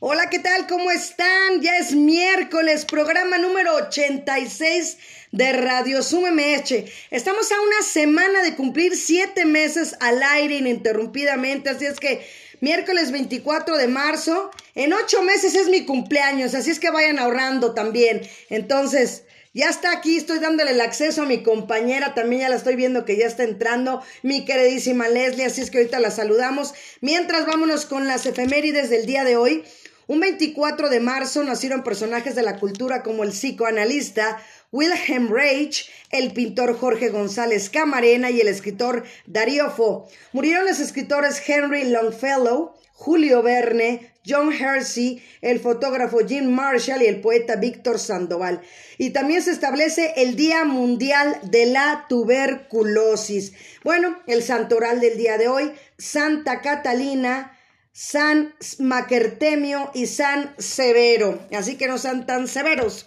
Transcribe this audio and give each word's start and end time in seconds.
Hola, 0.00 0.30
¿qué 0.30 0.38
tal? 0.38 0.68
¿Cómo 0.68 0.92
están? 0.92 1.60
Ya 1.60 1.76
es 1.76 1.92
miércoles, 1.92 2.84
programa 2.84 3.36
número 3.36 3.74
86 3.74 4.96
de 5.32 5.52
Radio 5.52 5.98
MH. 5.98 6.84
Estamos 7.10 7.50
a 7.50 7.60
una 7.60 7.82
semana 7.82 8.44
de 8.44 8.54
cumplir 8.54 8.96
siete 8.96 9.44
meses 9.44 9.96
al 9.98 10.22
aire 10.22 10.58
ininterrumpidamente, 10.58 11.70
así 11.70 11.86
es 11.86 11.98
que 11.98 12.24
miércoles 12.60 13.10
24 13.10 13.76
de 13.76 13.88
marzo, 13.88 14.52
en 14.76 14.92
ocho 14.92 15.20
meses 15.22 15.56
es 15.56 15.68
mi 15.68 15.84
cumpleaños, 15.84 16.54
así 16.54 16.70
es 16.70 16.78
que 16.78 16.90
vayan 16.90 17.18
ahorrando 17.18 17.74
también. 17.74 18.22
Entonces, 18.50 19.24
ya 19.52 19.68
está 19.68 19.90
aquí, 19.90 20.16
estoy 20.16 20.38
dándole 20.38 20.70
el 20.70 20.80
acceso 20.80 21.22
a 21.22 21.26
mi 21.26 21.42
compañera, 21.42 22.14
también 22.14 22.42
ya 22.42 22.48
la 22.48 22.54
estoy 22.54 22.76
viendo 22.76 23.04
que 23.04 23.16
ya 23.16 23.26
está 23.26 23.42
entrando, 23.42 24.00
mi 24.22 24.44
queridísima 24.44 25.08
Leslie, 25.08 25.46
así 25.46 25.60
es 25.60 25.72
que 25.72 25.78
ahorita 25.78 25.98
la 25.98 26.12
saludamos. 26.12 26.74
Mientras 27.00 27.46
vámonos 27.46 27.84
con 27.84 28.06
las 28.06 28.26
efemérides 28.26 28.90
del 28.90 29.04
día 29.04 29.24
de 29.24 29.36
hoy. 29.36 29.64
Un 30.08 30.20
24 30.20 30.88
de 30.88 31.00
marzo 31.00 31.44
nacieron 31.44 31.84
personajes 31.84 32.34
de 32.34 32.40
la 32.40 32.56
cultura 32.58 33.02
como 33.02 33.24
el 33.24 33.30
psicoanalista 33.32 34.42
Wilhelm 34.72 35.28
Reich, 35.30 35.86
el 36.10 36.32
pintor 36.32 36.78
Jorge 36.78 37.10
González 37.10 37.68
Camarena 37.68 38.30
y 38.30 38.40
el 38.40 38.48
escritor 38.48 39.04
Darío 39.26 39.70
Fo. 39.70 40.08
Murieron 40.32 40.64
los 40.64 40.80
escritores 40.80 41.46
Henry 41.46 41.90
Longfellow, 41.90 42.72
Julio 42.94 43.42
Verne, 43.42 44.14
John 44.26 44.50
Hersey, 44.50 45.22
el 45.42 45.60
fotógrafo 45.60 46.26
Jim 46.26 46.46
Marshall 46.46 47.02
y 47.02 47.06
el 47.06 47.20
poeta 47.20 47.56
Víctor 47.56 47.98
Sandoval. 47.98 48.62
Y 48.96 49.10
también 49.10 49.42
se 49.42 49.50
establece 49.50 50.14
el 50.16 50.36
Día 50.36 50.64
Mundial 50.64 51.38
de 51.42 51.66
la 51.66 52.06
Tuberculosis. 52.08 53.52
Bueno, 53.84 54.18
el 54.26 54.42
santoral 54.42 55.00
del 55.00 55.18
día 55.18 55.36
de 55.36 55.48
hoy, 55.48 55.72
Santa 55.98 56.62
Catalina, 56.62 57.57
San 58.00 58.54
Maquertemio 58.78 59.90
y 59.92 60.06
San 60.06 60.54
Severo. 60.56 61.40
Así 61.52 61.74
que 61.74 61.88
no 61.88 61.98
sean 61.98 62.26
tan 62.26 62.46
severos. 62.46 63.06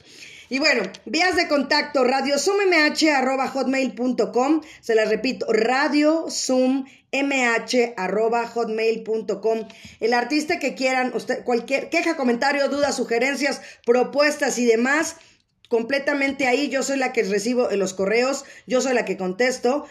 Y 0.49 0.59
bueno, 0.59 0.83
vías 1.05 1.37
de 1.37 1.47
contacto, 1.47 2.03
hotmail.com 3.53 4.61
Se 4.81 4.95
las 4.95 5.07
repito, 5.07 5.45
hotmail.com 8.47 9.59
El 10.01 10.13
artista 10.13 10.59
que 10.59 10.75
quieran, 10.75 11.13
usted, 11.15 11.45
cualquier 11.45 11.89
queja, 11.89 12.17
comentario, 12.17 12.67
dudas, 12.67 12.97
sugerencias, 12.97 13.61
propuestas 13.85 14.57
y 14.57 14.65
demás 14.65 15.15
completamente 15.71 16.47
ahí. 16.47 16.67
Yo 16.67 16.83
soy 16.83 16.97
la 16.97 17.13
que 17.13 17.23
recibo 17.23 17.69
los 17.71 17.93
correos, 17.93 18.43
yo 18.67 18.81
soy 18.81 18.93
la 18.93 19.05
que 19.05 19.15
contesto. 19.15 19.85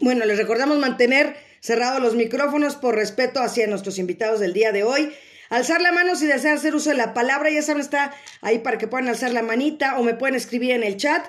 Bueno, 0.00 0.24
les 0.24 0.38
recordamos 0.38 0.78
mantener 0.78 1.49
cerrados 1.60 2.02
los 2.02 2.14
micrófonos 2.14 2.76
por 2.76 2.94
respeto 2.94 3.40
hacia 3.40 3.66
nuestros 3.66 3.98
invitados 3.98 4.40
del 4.40 4.52
día 4.52 4.72
de 4.72 4.82
hoy. 4.82 5.12
Alzar 5.50 5.80
la 5.80 5.92
mano 5.92 6.14
si 6.14 6.26
desean 6.26 6.56
hacer 6.56 6.74
uso 6.74 6.90
de 6.90 6.96
la 6.96 7.12
palabra, 7.12 7.50
ya 7.50 7.62
saben, 7.62 7.82
está 7.82 8.12
ahí 8.40 8.60
para 8.60 8.78
que 8.78 8.86
puedan 8.86 9.08
alzar 9.08 9.32
la 9.32 9.42
manita 9.42 9.98
o 9.98 10.02
me 10.02 10.14
pueden 10.14 10.36
escribir 10.36 10.70
en 10.72 10.84
el 10.84 10.96
chat. 10.96 11.24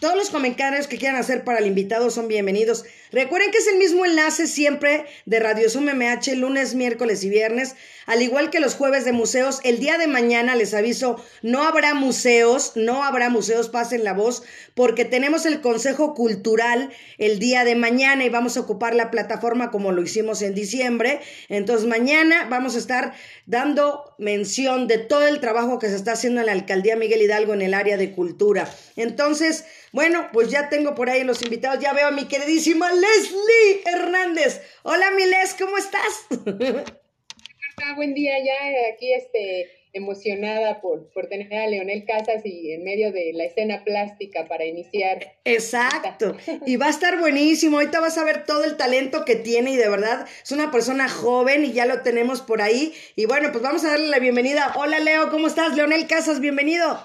Todos 0.00 0.14
los 0.14 0.30
comentarios 0.30 0.86
que 0.86 0.96
quieran 0.96 1.18
hacer 1.18 1.42
para 1.42 1.58
el 1.58 1.66
invitado 1.66 2.08
son 2.10 2.28
bienvenidos. 2.28 2.84
Recuerden 3.10 3.50
que 3.50 3.58
es 3.58 3.66
el 3.66 3.78
mismo 3.78 4.06
enlace 4.06 4.46
siempre 4.46 5.06
de 5.26 5.40
Radio 5.40 5.68
Zoom 5.68 5.86
MH 5.86 6.36
lunes, 6.36 6.76
miércoles 6.76 7.24
y 7.24 7.28
viernes, 7.28 7.74
al 8.06 8.22
igual 8.22 8.50
que 8.50 8.60
los 8.60 8.76
jueves 8.76 9.04
de 9.04 9.10
museos. 9.10 9.58
El 9.64 9.80
día 9.80 9.98
de 9.98 10.06
mañana 10.06 10.54
les 10.54 10.72
aviso, 10.72 11.20
no 11.42 11.64
habrá 11.64 11.94
museos, 11.94 12.74
no 12.76 13.02
habrá 13.02 13.28
museos, 13.28 13.70
pasen 13.70 14.04
la 14.04 14.12
voz, 14.12 14.44
porque 14.74 15.04
tenemos 15.04 15.46
el 15.46 15.60
Consejo 15.60 16.14
Cultural 16.14 16.90
el 17.16 17.40
día 17.40 17.64
de 17.64 17.74
mañana 17.74 18.24
y 18.24 18.28
vamos 18.28 18.56
a 18.56 18.60
ocupar 18.60 18.94
la 18.94 19.10
plataforma 19.10 19.72
como 19.72 19.90
lo 19.90 20.02
hicimos 20.02 20.42
en 20.42 20.54
diciembre. 20.54 21.20
Entonces 21.48 21.88
mañana 21.88 22.46
vamos 22.48 22.76
a 22.76 22.78
estar 22.78 23.14
dando 23.48 24.14
mención 24.18 24.86
de 24.88 24.98
todo 24.98 25.26
el 25.26 25.40
trabajo 25.40 25.78
que 25.78 25.88
se 25.88 25.96
está 25.96 26.12
haciendo 26.12 26.40
en 26.40 26.46
la 26.46 26.52
Alcaldía 26.52 26.96
Miguel 26.96 27.22
Hidalgo 27.22 27.54
en 27.54 27.62
el 27.62 27.72
área 27.72 27.96
de 27.96 28.12
cultura. 28.12 28.70
Entonces, 28.94 29.64
bueno, 29.90 30.28
pues 30.34 30.50
ya 30.50 30.68
tengo 30.68 30.94
por 30.94 31.08
ahí 31.08 31.24
los 31.24 31.40
invitados. 31.42 31.82
Ya 31.82 31.94
veo 31.94 32.08
a 32.08 32.10
mi 32.10 32.26
queridísima 32.26 32.92
Leslie 32.92 33.82
Hernández. 33.86 34.60
Hola, 34.82 35.10
mi 35.12 35.24
Les, 35.24 35.54
¿cómo 35.54 35.78
estás? 35.78 36.26
Buen 37.96 38.12
día, 38.12 38.34
ya 38.44 38.92
aquí 38.94 39.14
este, 39.14 39.77
emocionada 39.92 40.80
por, 40.80 41.10
por 41.10 41.28
tener 41.28 41.52
a 41.54 41.66
Leonel 41.66 42.04
Casas 42.04 42.44
y 42.44 42.72
en 42.72 42.84
medio 42.84 43.12
de 43.12 43.32
la 43.34 43.44
escena 43.44 43.84
plástica 43.84 44.46
para 44.46 44.64
iniciar. 44.64 45.36
Exacto. 45.44 46.36
Y 46.66 46.76
va 46.76 46.86
a 46.86 46.90
estar 46.90 47.18
buenísimo. 47.18 47.78
Ahorita 47.78 48.00
vas 48.00 48.18
a 48.18 48.24
ver 48.24 48.44
todo 48.44 48.64
el 48.64 48.76
talento 48.76 49.24
que 49.24 49.36
tiene 49.36 49.72
y 49.72 49.76
de 49.76 49.88
verdad 49.88 50.26
es 50.42 50.52
una 50.52 50.70
persona 50.70 51.08
joven 51.08 51.64
y 51.64 51.72
ya 51.72 51.86
lo 51.86 52.02
tenemos 52.02 52.40
por 52.40 52.62
ahí. 52.62 52.92
Y 53.16 53.26
bueno, 53.26 53.50
pues 53.52 53.62
vamos 53.62 53.84
a 53.84 53.90
darle 53.90 54.08
la 54.08 54.18
bienvenida. 54.18 54.72
Hola, 54.76 54.98
Leo, 54.98 55.30
¿cómo 55.30 55.46
estás? 55.46 55.74
Leonel 55.74 56.06
Casas, 56.06 56.40
bienvenido. 56.40 56.98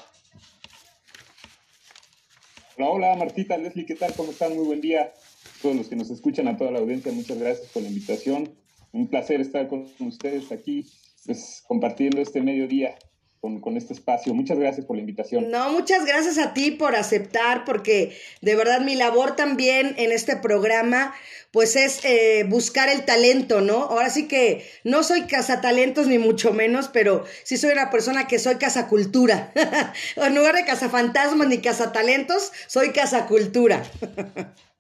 Hola, 2.75 2.89
hola 2.89 3.15
Martita, 3.15 3.55
Leslie, 3.57 3.85
¿qué 3.85 3.93
tal? 3.93 4.13
¿Cómo 4.15 4.31
están? 4.31 4.55
Muy 4.55 4.65
buen 4.65 4.81
día. 4.81 5.03
A 5.03 5.61
todos 5.61 5.75
los 5.75 5.87
que 5.87 5.95
nos 5.95 6.09
escuchan, 6.09 6.47
a 6.47 6.57
toda 6.57 6.71
la 6.71 6.79
audiencia, 6.79 7.11
muchas 7.11 7.37
gracias 7.37 7.69
por 7.69 7.83
la 7.83 7.89
invitación. 7.89 8.55
Un 8.91 9.07
placer 9.07 9.41
estar 9.41 9.67
con 9.67 9.87
ustedes 9.99 10.51
aquí, 10.51 10.85
pues, 11.25 11.63
compartiendo 11.67 12.21
este 12.21 12.41
mediodía 12.41 12.95
con, 13.39 13.59
con, 13.59 13.75
este 13.75 13.93
espacio. 13.93 14.33
Muchas 14.33 14.57
gracias 14.57 14.85
por 14.85 14.95
la 14.95 15.01
invitación. 15.01 15.51
No, 15.51 15.69
muchas 15.71 16.05
gracias 16.05 16.37
a 16.37 16.53
ti 16.53 16.71
por 16.71 16.95
aceptar, 16.95 17.65
porque 17.65 18.15
de 18.41 18.55
verdad 18.55 18.79
mi 18.81 18.95
labor 18.95 19.35
también 19.35 19.95
en 19.97 20.13
este 20.13 20.37
programa, 20.37 21.13
pues 21.51 21.75
es 21.75 22.03
eh, 22.05 22.45
buscar 22.47 22.87
el 22.87 23.03
talento, 23.03 23.59
¿no? 23.59 23.83
Ahora 23.83 24.09
sí 24.09 24.29
que 24.29 24.65
no 24.85 25.03
soy 25.03 25.23
cazatalentos 25.23 26.07
ni 26.07 26.19
mucho 26.19 26.53
menos, 26.53 26.87
pero 26.87 27.25
sí 27.43 27.57
soy 27.57 27.71
una 27.71 27.89
persona 27.89 28.27
que 28.27 28.39
soy 28.39 28.55
cazacultura. 28.55 29.51
en 30.15 30.35
lugar 30.35 30.55
de 30.55 30.63
cazafantasmas 30.63 31.47
ni 31.47 31.57
cazatalentos, 31.57 32.53
soy 32.67 32.91
cazacultura. 32.91 33.83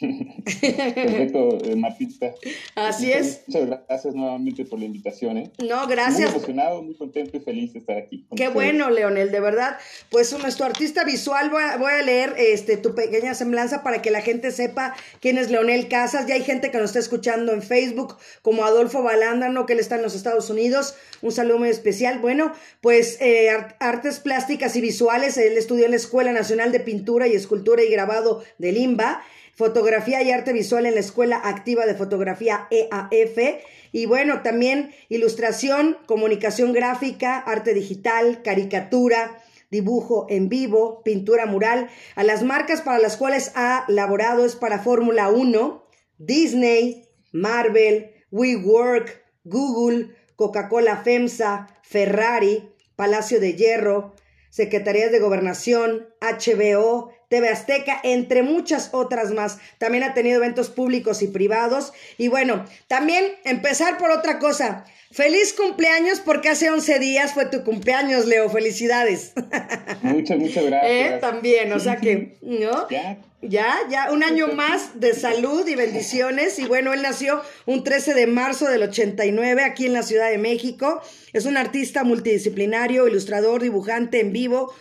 Perfecto, 0.60 1.58
eh, 1.64 1.76
Martita. 1.76 2.32
Así 2.74 3.10
es. 3.10 3.42
Muchas 3.46 3.68
gracias 3.88 4.14
nuevamente 4.14 4.64
por 4.64 4.78
la 4.78 4.84
invitación. 4.84 5.38
¿eh? 5.38 5.50
No, 5.66 5.86
gracias. 5.86 6.30
Muy 6.30 6.36
emocionado, 6.36 6.82
muy 6.82 6.94
contento 6.94 7.36
y 7.36 7.40
feliz 7.40 7.72
de 7.72 7.80
estar 7.80 7.96
aquí. 7.96 8.26
Qué 8.36 8.48
bueno, 8.48 8.90
Leonel, 8.90 9.32
de 9.32 9.40
verdad. 9.40 9.76
Pues 10.10 10.36
nuestro 10.38 10.66
artista 10.66 11.04
visual, 11.04 11.50
voy 11.50 11.62
a, 11.62 11.76
voy 11.78 11.90
a, 11.90 12.02
leer 12.02 12.34
este, 12.38 12.76
tu 12.76 12.94
pequeña 12.94 13.34
semblanza 13.34 13.82
para 13.82 14.00
que 14.00 14.10
la 14.10 14.20
gente 14.20 14.50
sepa 14.52 14.94
quién 15.20 15.36
es 15.36 15.50
Leonel 15.50 15.88
Casas. 15.88 16.26
Ya 16.26 16.34
hay 16.34 16.44
gente 16.44 16.70
que 16.70 16.78
nos 16.78 16.90
está 16.90 17.00
escuchando 17.00 17.52
en 17.52 17.62
Facebook, 17.62 18.16
como 18.42 18.64
Adolfo 18.64 19.02
Balándano, 19.02 19.66
que 19.66 19.72
él 19.72 19.80
está 19.80 19.96
en 19.96 20.02
los 20.02 20.14
Estados 20.14 20.48
Unidos. 20.50 20.94
Un 21.22 21.32
saludo 21.32 21.58
muy 21.58 21.70
especial. 21.70 22.20
Bueno, 22.20 22.52
pues 22.80 23.20
eh, 23.20 23.50
artes 23.80 24.20
plásticas 24.20 24.76
y 24.76 24.80
visuales. 24.80 25.36
Él 25.38 25.56
estudió 25.56 25.86
en 25.86 25.90
la 25.90 25.96
Escuela 25.96 26.32
Nacional 26.32 26.70
de 26.70 26.80
Pintura 26.80 27.26
y 27.26 27.32
Escultura 27.32 27.82
y 27.82 27.90
Grabado 27.90 28.44
de 28.58 28.72
Limba 28.72 29.22
fotografía 29.58 30.22
y 30.22 30.30
arte 30.30 30.52
visual 30.52 30.86
en 30.86 30.94
la 30.94 31.00
Escuela 31.00 31.40
Activa 31.42 31.84
de 31.84 31.96
Fotografía 31.96 32.68
EAF. 32.70 33.38
Y 33.90 34.06
bueno, 34.06 34.42
también 34.42 34.92
ilustración, 35.08 35.98
comunicación 36.06 36.72
gráfica, 36.72 37.38
arte 37.38 37.74
digital, 37.74 38.42
caricatura, 38.44 39.42
dibujo 39.68 40.26
en 40.30 40.48
vivo, 40.48 41.02
pintura 41.02 41.44
mural. 41.46 41.90
A 42.14 42.22
las 42.22 42.44
marcas 42.44 42.82
para 42.82 43.00
las 43.00 43.16
cuales 43.16 43.50
ha 43.56 43.84
laborado 43.88 44.44
es 44.44 44.54
para 44.54 44.78
Fórmula 44.78 45.28
1, 45.28 45.84
Disney, 46.18 47.08
Marvel, 47.32 48.12
WeWork, 48.30 49.24
Google, 49.42 50.14
Coca-Cola 50.36 50.98
FEMSA, 50.98 51.66
Ferrari, 51.82 52.72
Palacio 52.94 53.40
de 53.40 53.54
Hierro, 53.54 54.14
Secretarías 54.50 55.10
de 55.10 55.18
Gobernación, 55.18 56.06
HBO, 56.20 57.10
TV 57.28 57.48
Azteca, 57.48 58.00
entre 58.02 58.42
muchas 58.42 58.90
otras 58.92 59.32
más. 59.32 59.58
También 59.78 60.04
ha 60.04 60.14
tenido 60.14 60.36
eventos 60.36 60.70
públicos 60.70 61.22
y 61.22 61.28
privados. 61.28 61.92
Y 62.16 62.28
bueno, 62.28 62.64
también 62.86 63.24
empezar 63.44 63.98
por 63.98 64.10
otra 64.10 64.38
cosa. 64.38 64.84
Feliz 65.10 65.54
cumpleaños 65.54 66.20
porque 66.20 66.50
hace 66.50 66.70
11 66.70 66.98
días 66.98 67.32
fue 67.32 67.46
tu 67.46 67.64
cumpleaños, 67.64 68.26
Leo. 68.26 68.50
Felicidades. 68.50 69.32
Muchas, 70.02 70.38
muchas 70.38 70.64
gracias. 70.64 70.90
¿Eh? 70.90 71.18
También, 71.20 71.72
o 71.72 71.80
sea 71.80 71.96
que, 71.96 72.36
¿no? 72.42 72.88
Ya. 72.88 73.18
Ya, 73.40 73.76
ya, 73.88 74.10
un 74.10 74.24
año 74.24 74.48
más 74.48 74.98
de 74.98 75.14
salud 75.14 75.66
y 75.68 75.76
bendiciones. 75.76 76.58
Y 76.58 76.66
bueno, 76.66 76.92
él 76.92 77.02
nació 77.02 77.40
un 77.66 77.84
13 77.84 78.14
de 78.14 78.26
marzo 78.26 78.66
del 78.66 78.82
89 78.82 79.62
aquí 79.62 79.86
en 79.86 79.92
la 79.92 80.02
Ciudad 80.02 80.28
de 80.28 80.38
México. 80.38 81.00
Es 81.32 81.46
un 81.46 81.56
artista 81.56 82.02
multidisciplinario, 82.02 83.06
ilustrador, 83.06 83.62
dibujante 83.62 84.18
en 84.18 84.32
vivo, 84.32 84.74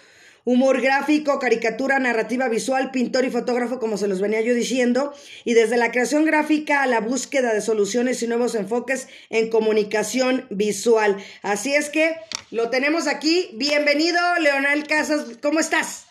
humor 0.47 0.79
gráfico, 0.79 1.39
caricatura, 1.39 1.99
narrativa 1.99 2.47
visual, 2.47 2.89
pintor 2.91 3.25
y 3.25 3.29
fotógrafo, 3.29 3.79
como 3.79 3.97
se 3.97 4.07
los 4.07 4.21
venía 4.21 4.39
yo 4.39 4.53
diciendo, 4.53 5.11
y 5.44 5.55
desde 5.55 5.75
la 5.75 5.91
creación 5.91 6.23
gráfica 6.23 6.83
a 6.83 6.88
la 6.88 7.01
búsqueda 7.01 7.53
de 7.53 7.59
soluciones 7.59 8.23
y 8.23 8.27
nuevos 8.27 8.55
enfoques 8.55 9.09
en 9.29 9.49
comunicación 9.49 10.45
visual. 10.49 11.17
Así 11.41 11.73
es 11.73 11.89
que 11.89 12.15
lo 12.49 12.69
tenemos 12.69 13.07
aquí. 13.07 13.49
Bienvenido, 13.55 14.17
Leonel 14.41 14.88
Casas, 14.88 15.38
¿cómo 15.41 15.59
estás? 15.59 16.07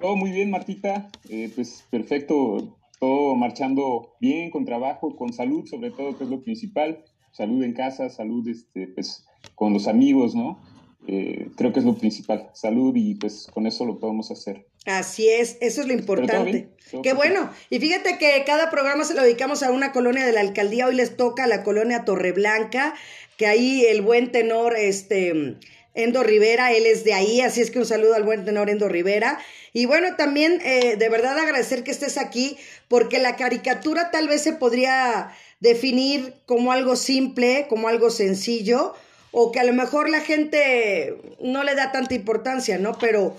Todo 0.00 0.14
muy 0.14 0.30
bien, 0.30 0.48
Martita. 0.52 1.10
Eh, 1.28 1.50
pues 1.52 1.84
perfecto, 1.90 2.78
todo 3.00 3.34
marchando 3.34 4.14
bien, 4.20 4.50
con 4.50 4.64
trabajo, 4.64 5.16
con 5.16 5.32
salud, 5.32 5.66
sobre 5.66 5.90
todo, 5.90 6.16
que 6.16 6.22
es 6.22 6.30
lo 6.30 6.44
principal. 6.44 7.02
Salud 7.32 7.64
en 7.64 7.72
casa, 7.72 8.10
salud 8.10 8.46
este, 8.46 8.86
pues, 8.86 9.26
con 9.56 9.72
los 9.72 9.88
amigos, 9.88 10.36
¿no? 10.36 10.70
Eh, 11.08 11.48
creo 11.56 11.72
que 11.72 11.80
es 11.80 11.84
lo 11.84 11.96
principal, 11.96 12.50
salud 12.52 12.94
y 12.94 13.14
pues 13.16 13.48
con 13.52 13.66
eso 13.66 13.84
lo 13.84 13.98
podemos 13.98 14.30
hacer. 14.30 14.66
Así 14.86 15.28
es, 15.28 15.56
eso 15.60 15.80
es 15.80 15.86
lo 15.86 15.92
importante. 15.92 16.68
Qué 17.02 17.12
bueno. 17.12 17.50
Y 17.70 17.78
fíjate 17.78 18.18
que 18.18 18.42
cada 18.44 18.70
programa 18.70 19.04
se 19.04 19.14
lo 19.14 19.22
dedicamos 19.22 19.62
a 19.62 19.72
una 19.72 19.92
colonia 19.92 20.26
de 20.26 20.32
la 20.32 20.40
alcaldía. 20.40 20.86
Hoy 20.86 20.94
les 20.94 21.16
toca 21.16 21.44
a 21.44 21.46
la 21.46 21.62
colonia 21.62 22.04
Torreblanca, 22.04 22.94
que 23.36 23.46
ahí 23.46 23.84
el 23.86 24.02
buen 24.02 24.30
tenor, 24.30 24.76
este, 24.76 25.56
Endo 25.94 26.22
Rivera, 26.22 26.72
él 26.72 26.86
es 26.86 27.04
de 27.04 27.14
ahí, 27.14 27.40
así 27.40 27.60
es 27.60 27.70
que 27.70 27.78
un 27.78 27.86
saludo 27.86 28.14
al 28.14 28.24
buen 28.24 28.44
tenor 28.44 28.70
Endo 28.70 28.88
Rivera. 28.88 29.38
Y 29.72 29.86
bueno, 29.86 30.16
también 30.16 30.60
eh, 30.64 30.96
de 30.96 31.08
verdad 31.08 31.38
agradecer 31.38 31.84
que 31.84 31.90
estés 31.90 32.18
aquí, 32.18 32.56
porque 32.88 33.18
la 33.18 33.36
caricatura 33.36 34.10
tal 34.10 34.28
vez 34.28 34.42
se 34.42 34.52
podría 34.52 35.32
definir 35.60 36.34
como 36.46 36.72
algo 36.72 36.96
simple, 36.96 37.66
como 37.68 37.88
algo 37.88 38.10
sencillo, 38.10 38.94
o 39.32 39.50
que 39.50 39.60
a 39.60 39.64
lo 39.64 39.72
mejor 39.72 40.08
la 40.08 40.20
gente 40.20 41.16
no 41.40 41.64
le 41.64 41.74
da 41.74 41.90
tanta 41.90 42.14
importancia, 42.14 42.78
¿no? 42.78 42.96
Pero 43.00 43.34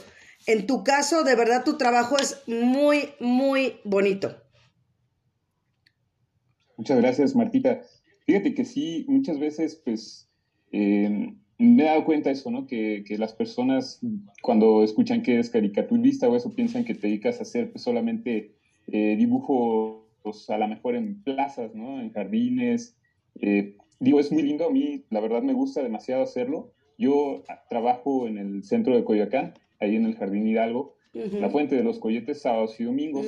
en 0.47 0.67
tu 0.67 0.83
caso, 0.83 1.23
de 1.23 1.35
verdad, 1.35 1.63
tu 1.63 1.77
trabajo 1.77 2.17
es 2.17 2.41
muy, 2.47 3.09
muy 3.19 3.75
bonito. 3.83 4.35
Muchas 6.75 6.97
gracias, 6.97 7.35
Martita. 7.35 7.81
Fíjate 8.25 8.53
que 8.53 8.65
sí, 8.65 9.05
muchas 9.07 9.39
veces, 9.39 9.79
pues, 9.85 10.29
eh, 10.71 11.33
me 11.59 11.83
he 11.83 11.85
dado 11.85 12.03
cuenta 12.03 12.29
de 12.29 12.33
eso, 12.33 12.49
¿no? 12.49 12.65
Que, 12.65 13.03
que, 13.07 13.17
las 13.17 13.33
personas, 13.33 14.01
cuando 14.41 14.83
escuchan 14.83 15.21
que 15.21 15.35
eres 15.35 15.49
caricaturista 15.49 16.27
o 16.27 16.35
eso, 16.35 16.53
piensan 16.55 16.83
que 16.83 16.95
te 16.95 17.07
dedicas 17.07 17.39
a 17.39 17.43
hacer 17.43 17.71
pues, 17.71 17.83
solamente 17.83 18.55
eh, 18.87 19.15
dibujos, 19.15 20.49
a 20.49 20.57
lo 20.57 20.67
mejor 20.67 20.95
en 20.95 21.21
plazas, 21.23 21.75
¿no? 21.75 22.01
En 22.01 22.11
jardines. 22.11 22.97
Eh, 23.39 23.77
digo, 23.99 24.19
es 24.19 24.31
muy 24.31 24.43
lindo, 24.43 24.65
a 24.65 24.71
mí 24.71 25.03
la 25.09 25.19
verdad 25.19 25.41
me 25.43 25.53
gusta 25.53 25.81
demasiado 25.81 26.23
hacerlo. 26.23 26.71
Yo 26.97 27.43
trabajo 27.69 28.27
en 28.27 28.37
el 28.37 28.63
centro 28.63 28.95
de 28.95 29.03
Coyoacán, 29.03 29.53
ahí 29.79 29.95
en 29.95 30.05
el 30.05 30.15
Jardín 30.15 30.47
Hidalgo, 30.47 30.95
la 31.13 31.49
Fuente 31.49 31.75
de 31.75 31.83
los 31.83 31.99
Coyetes, 31.99 32.41
sábados 32.41 32.79
y 32.79 32.83
domingos. 32.85 33.25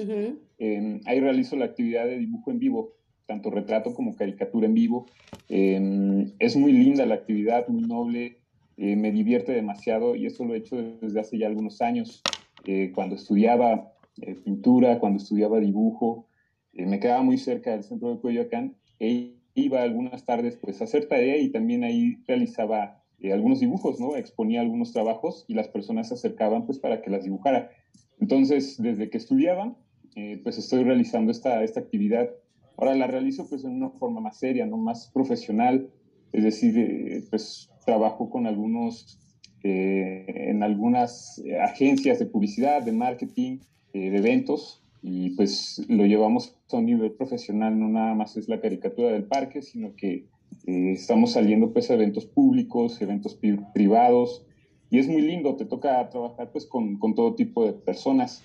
ahí 1.06 1.20
realizo 1.20 1.56
la 1.56 1.66
actividad 1.66 2.06
de 2.06 2.18
dibujo 2.18 2.52
en 2.52 2.60
vivo, 2.60 2.94
tanto 3.26 3.50
retrato 3.50 3.94
como 3.94 4.16
caricatura 4.16 4.68
en 4.68 4.74
vivo. 4.74 5.06
es 5.48 6.56
muy 6.56 6.72
linda 6.72 7.06
la 7.06 7.16
actividad, 7.16 7.68
muy 7.68 7.84
noble, 7.84 8.38
eh, 8.78 8.96
me 8.96 9.12
divierte 9.12 9.54
demasiado 9.54 10.16
y 10.16 10.26
eso 10.26 10.44
lo 10.44 10.54
he 10.54 10.58
hecho 10.58 10.76
desde 11.02 11.20
hace 11.20 11.38
ya 11.38 11.48
algunos 11.48 11.82
años. 11.82 12.22
Eh, 12.66 12.92
cuando 12.94 13.16
estudiaba 13.16 13.94
eh, 14.22 14.36
pintura, 14.36 15.00
cuando 15.00 15.22
estudiaba 15.22 15.60
dibujo, 15.60 16.28
me 16.74 17.00
quedaba 17.00 17.24
muy 17.24 17.38
cerca 17.38 17.72
del 17.72 17.84
centro 17.84 18.14
de 18.14 18.20
Coyoacán 18.20 18.76
e 19.00 19.35
iba 19.56 19.82
algunas 19.82 20.26
tardes 20.26 20.58
pues 20.58 20.82
a 20.82 20.84
hacer 20.84 21.08
tarea 21.08 21.38
y 21.38 21.50
también 21.50 21.84
ahí 21.84 22.18
realizaba 22.28 23.02
eh, 23.20 23.32
algunos 23.32 23.62
dibujos, 23.62 24.00
¿no? 24.00 24.18
Exponía 24.18 24.62
algunos 24.62 24.92
trabajos 24.92 25.46
y 25.48 25.54
las 25.54 25.70
personas 25.70 26.10
se 26.10 26.16
acercaban 26.16 26.66
pues 26.66 26.78
para 26.78 27.02
que 27.02 27.10
las 27.10 27.24
dibujara. 27.24 27.72
Entonces, 28.20 28.76
desde 28.82 29.10
que 29.10 29.18
estudiaba, 29.18 29.76
eh, 30.16 30.40
pues 30.44 30.58
estoy 30.58 30.84
realizando 30.84 31.32
esta, 31.32 31.64
esta 31.64 31.80
actividad. 31.80 32.30
Ahora 32.78 32.94
la 32.96 33.08
realizo 33.08 33.48
pues 33.50 33.64
en 33.64 33.72
una 33.72 33.90
forma 33.92 34.20
más 34.20 34.38
seria, 34.38 34.66
¿no? 34.66 34.78
Más 34.78 35.10
profesional, 35.14 35.90
es 36.34 36.44
decir, 36.44 36.78
eh, 36.78 37.24
pues 37.30 37.70
trabajo 37.86 38.30
con 38.30 38.48
algunos, 38.48 39.20
en 39.64 40.62
algunas 40.62 41.42
agencias 41.62 42.20
de 42.20 42.28
publicidad, 42.28 42.84
de 42.84 42.92
marketing, 42.92 43.60
de 43.94 44.16
eventos, 44.16 44.85
y 45.08 45.30
pues 45.36 45.84
lo 45.88 46.04
llevamos 46.08 46.56
a 46.72 46.78
un 46.78 46.88
nivel 46.88 47.12
profesional, 47.12 47.80
no 47.80 47.88
nada 47.88 48.16
más 48.16 48.38
es 48.38 48.50
la 48.50 48.60
caricatura 48.60 49.12
del 49.12 49.26
parque, 49.26 49.62
sino 49.62 49.96
que 49.96 50.26
eh, 50.66 50.94
estamos 50.94 51.34
saliendo 51.34 51.72
pues 51.72 51.92
a 51.92 51.94
eventos 51.94 52.26
públicos, 52.26 53.00
eventos 53.04 53.38
privados, 53.76 54.48
y 54.90 54.98
es 54.98 55.08
muy 55.08 55.22
lindo, 55.22 55.58
te 55.58 55.66
toca 55.66 56.10
trabajar 56.10 56.52
pues 56.52 56.66
con, 56.66 56.98
con, 56.98 57.14
todo 57.14 57.36
tipo 57.36 57.68
de 57.68 57.74
personas, 57.74 58.42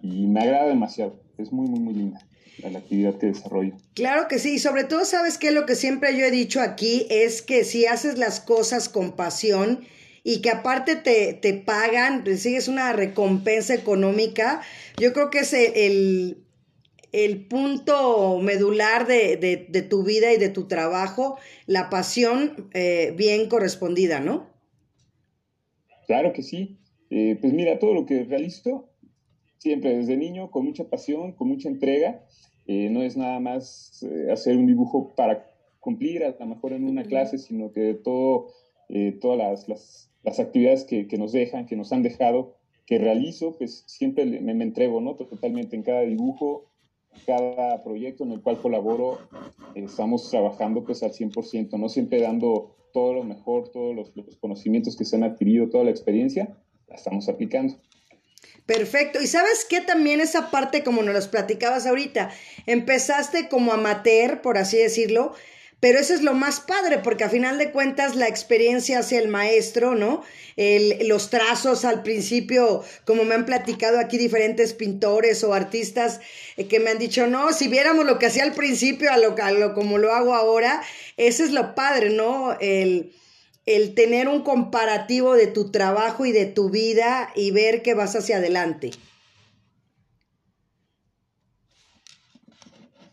y 0.00 0.26
me 0.26 0.40
agrada 0.40 0.68
demasiado, 0.68 1.20
es 1.36 1.52
muy, 1.52 1.68
muy, 1.68 1.80
muy 1.80 1.92
linda 1.92 2.26
la 2.70 2.78
actividad 2.78 3.18
que 3.18 3.26
desarrollo. 3.26 3.74
Claro 3.94 4.26
que 4.26 4.38
sí, 4.38 4.54
y 4.54 4.58
sobre 4.58 4.84
todo 4.84 5.04
sabes 5.04 5.36
que 5.36 5.50
lo 5.50 5.66
que 5.66 5.74
siempre 5.74 6.16
yo 6.16 6.24
he 6.24 6.30
dicho 6.30 6.62
aquí 6.62 7.06
es 7.10 7.42
que 7.42 7.64
si 7.64 7.84
haces 7.84 8.16
las 8.16 8.40
cosas 8.40 8.88
con 8.88 9.12
pasión, 9.12 9.80
y 10.22 10.42
que 10.42 10.50
aparte 10.50 10.96
te, 10.96 11.34
te 11.34 11.54
pagan, 11.54 12.24
recibes 12.24 12.68
una 12.68 12.92
recompensa 12.92 13.74
económica, 13.74 14.60
yo 14.98 15.12
creo 15.12 15.30
que 15.30 15.40
es 15.40 15.52
el, 15.52 16.44
el 17.12 17.46
punto 17.46 18.38
medular 18.38 19.06
de, 19.06 19.36
de, 19.68 19.82
tu 19.82 20.04
vida 20.04 20.32
y 20.32 20.38
de 20.38 20.48
tu 20.48 20.68
trabajo, 20.68 21.38
la 21.66 21.90
pasión 21.90 22.68
eh, 22.72 23.14
bien 23.16 23.48
correspondida, 23.48 24.20
¿no? 24.20 24.48
Claro 26.06 26.32
que 26.32 26.42
sí. 26.42 26.78
Eh, 27.10 27.36
pues 27.40 27.52
mira, 27.52 27.78
todo 27.78 27.94
lo 27.94 28.06
que 28.06 28.24
realizo, 28.24 28.88
siempre 29.58 29.96
desde 29.96 30.16
niño, 30.16 30.50
con 30.50 30.64
mucha 30.64 30.84
pasión, 30.84 31.32
con 31.32 31.48
mucha 31.48 31.68
entrega, 31.68 32.24
eh, 32.66 32.88
no 32.90 33.02
es 33.02 33.16
nada 33.16 33.40
más 33.40 34.06
hacer 34.30 34.56
un 34.56 34.66
dibujo 34.66 35.14
para 35.16 35.50
cumplir, 35.80 36.24
a 36.24 36.36
lo 36.38 36.46
mejor 36.46 36.72
en 36.72 36.84
una 36.84 37.04
clase, 37.04 37.38
sino 37.38 37.72
que 37.72 37.94
todo, 37.94 38.52
todas 39.20 39.38
las, 39.38 39.68
las 39.68 40.09
las 40.22 40.40
actividades 40.40 40.84
que, 40.84 41.06
que, 41.06 41.18
nos 41.18 41.32
dejan, 41.32 41.66
que 41.66 41.76
nos 41.76 41.92
han 41.92 42.02
dejado, 42.02 42.56
que 42.86 42.98
realizo, 42.98 43.56
pues 43.56 43.84
siempre 43.86 44.24
me, 44.24 44.54
me 44.54 44.64
entrego, 44.64 45.00
¿no? 45.00 45.14
Totalmente 45.14 45.76
en 45.76 45.82
cada 45.82 46.02
dibujo, 46.02 46.66
cada 47.26 47.82
proyecto 47.82 48.24
en 48.24 48.32
el 48.32 48.40
cual 48.40 48.60
colaboro, 48.60 49.18
estamos 49.74 50.30
trabajando 50.30 50.84
pues 50.84 51.02
al 51.02 51.12
100%, 51.12 51.78
¿no? 51.78 51.88
Siempre 51.88 52.20
dando 52.20 52.76
todo 52.92 53.14
lo 53.14 53.24
mejor, 53.24 53.70
todos 53.70 53.94
los, 53.94 54.16
los 54.16 54.36
conocimientos 54.36 54.96
que 54.96 55.04
se 55.04 55.16
han 55.16 55.24
adquirido, 55.24 55.68
toda 55.68 55.84
la 55.84 55.90
experiencia, 55.90 56.56
la 56.88 56.96
estamos 56.96 57.28
aplicando. 57.28 57.74
Perfecto. 58.66 59.20
Y 59.20 59.26
sabes 59.26 59.66
qué 59.68 59.80
también 59.80 60.20
esa 60.20 60.50
parte, 60.50 60.84
como 60.84 61.02
nos 61.02 61.14
los 61.14 61.28
platicabas 61.28 61.86
ahorita, 61.86 62.30
empezaste 62.66 63.48
como 63.48 63.72
amateur, 63.72 64.42
por 64.42 64.58
así 64.58 64.76
decirlo, 64.76 65.32
pero 65.80 65.98
eso 65.98 66.12
es 66.12 66.20
lo 66.20 66.34
más 66.34 66.60
padre, 66.60 66.98
porque 66.98 67.24
a 67.24 67.30
final 67.30 67.56
de 67.56 67.72
cuentas 67.72 68.14
la 68.14 68.28
experiencia 68.28 68.98
hacia 68.98 69.18
el 69.18 69.28
maestro, 69.28 69.94
¿no? 69.94 70.22
El, 70.56 71.08
los 71.08 71.30
trazos 71.30 71.86
al 71.86 72.02
principio, 72.02 72.84
como 73.06 73.24
me 73.24 73.34
han 73.34 73.46
platicado 73.46 73.98
aquí 73.98 74.18
diferentes 74.18 74.74
pintores 74.74 75.42
o 75.42 75.54
artistas 75.54 76.20
eh, 76.58 76.66
que 76.68 76.80
me 76.80 76.90
han 76.90 76.98
dicho, 76.98 77.26
no, 77.26 77.54
si 77.54 77.68
viéramos 77.68 78.04
lo 78.04 78.18
que 78.18 78.26
hacía 78.26 78.42
al 78.42 78.52
principio 78.52 79.10
a 79.10 79.16
lo, 79.16 79.34
a 79.42 79.52
lo 79.52 79.72
como 79.72 79.96
lo 79.96 80.12
hago 80.12 80.34
ahora, 80.34 80.82
ese 81.16 81.44
es 81.44 81.50
lo 81.50 81.74
padre, 81.74 82.10
¿no? 82.10 82.58
El, 82.60 83.14
el 83.64 83.94
tener 83.94 84.28
un 84.28 84.42
comparativo 84.42 85.34
de 85.34 85.46
tu 85.46 85.70
trabajo 85.70 86.26
y 86.26 86.32
de 86.32 86.44
tu 86.44 86.68
vida 86.68 87.32
y 87.34 87.52
ver 87.52 87.80
que 87.82 87.94
vas 87.94 88.14
hacia 88.16 88.36
adelante. 88.36 88.90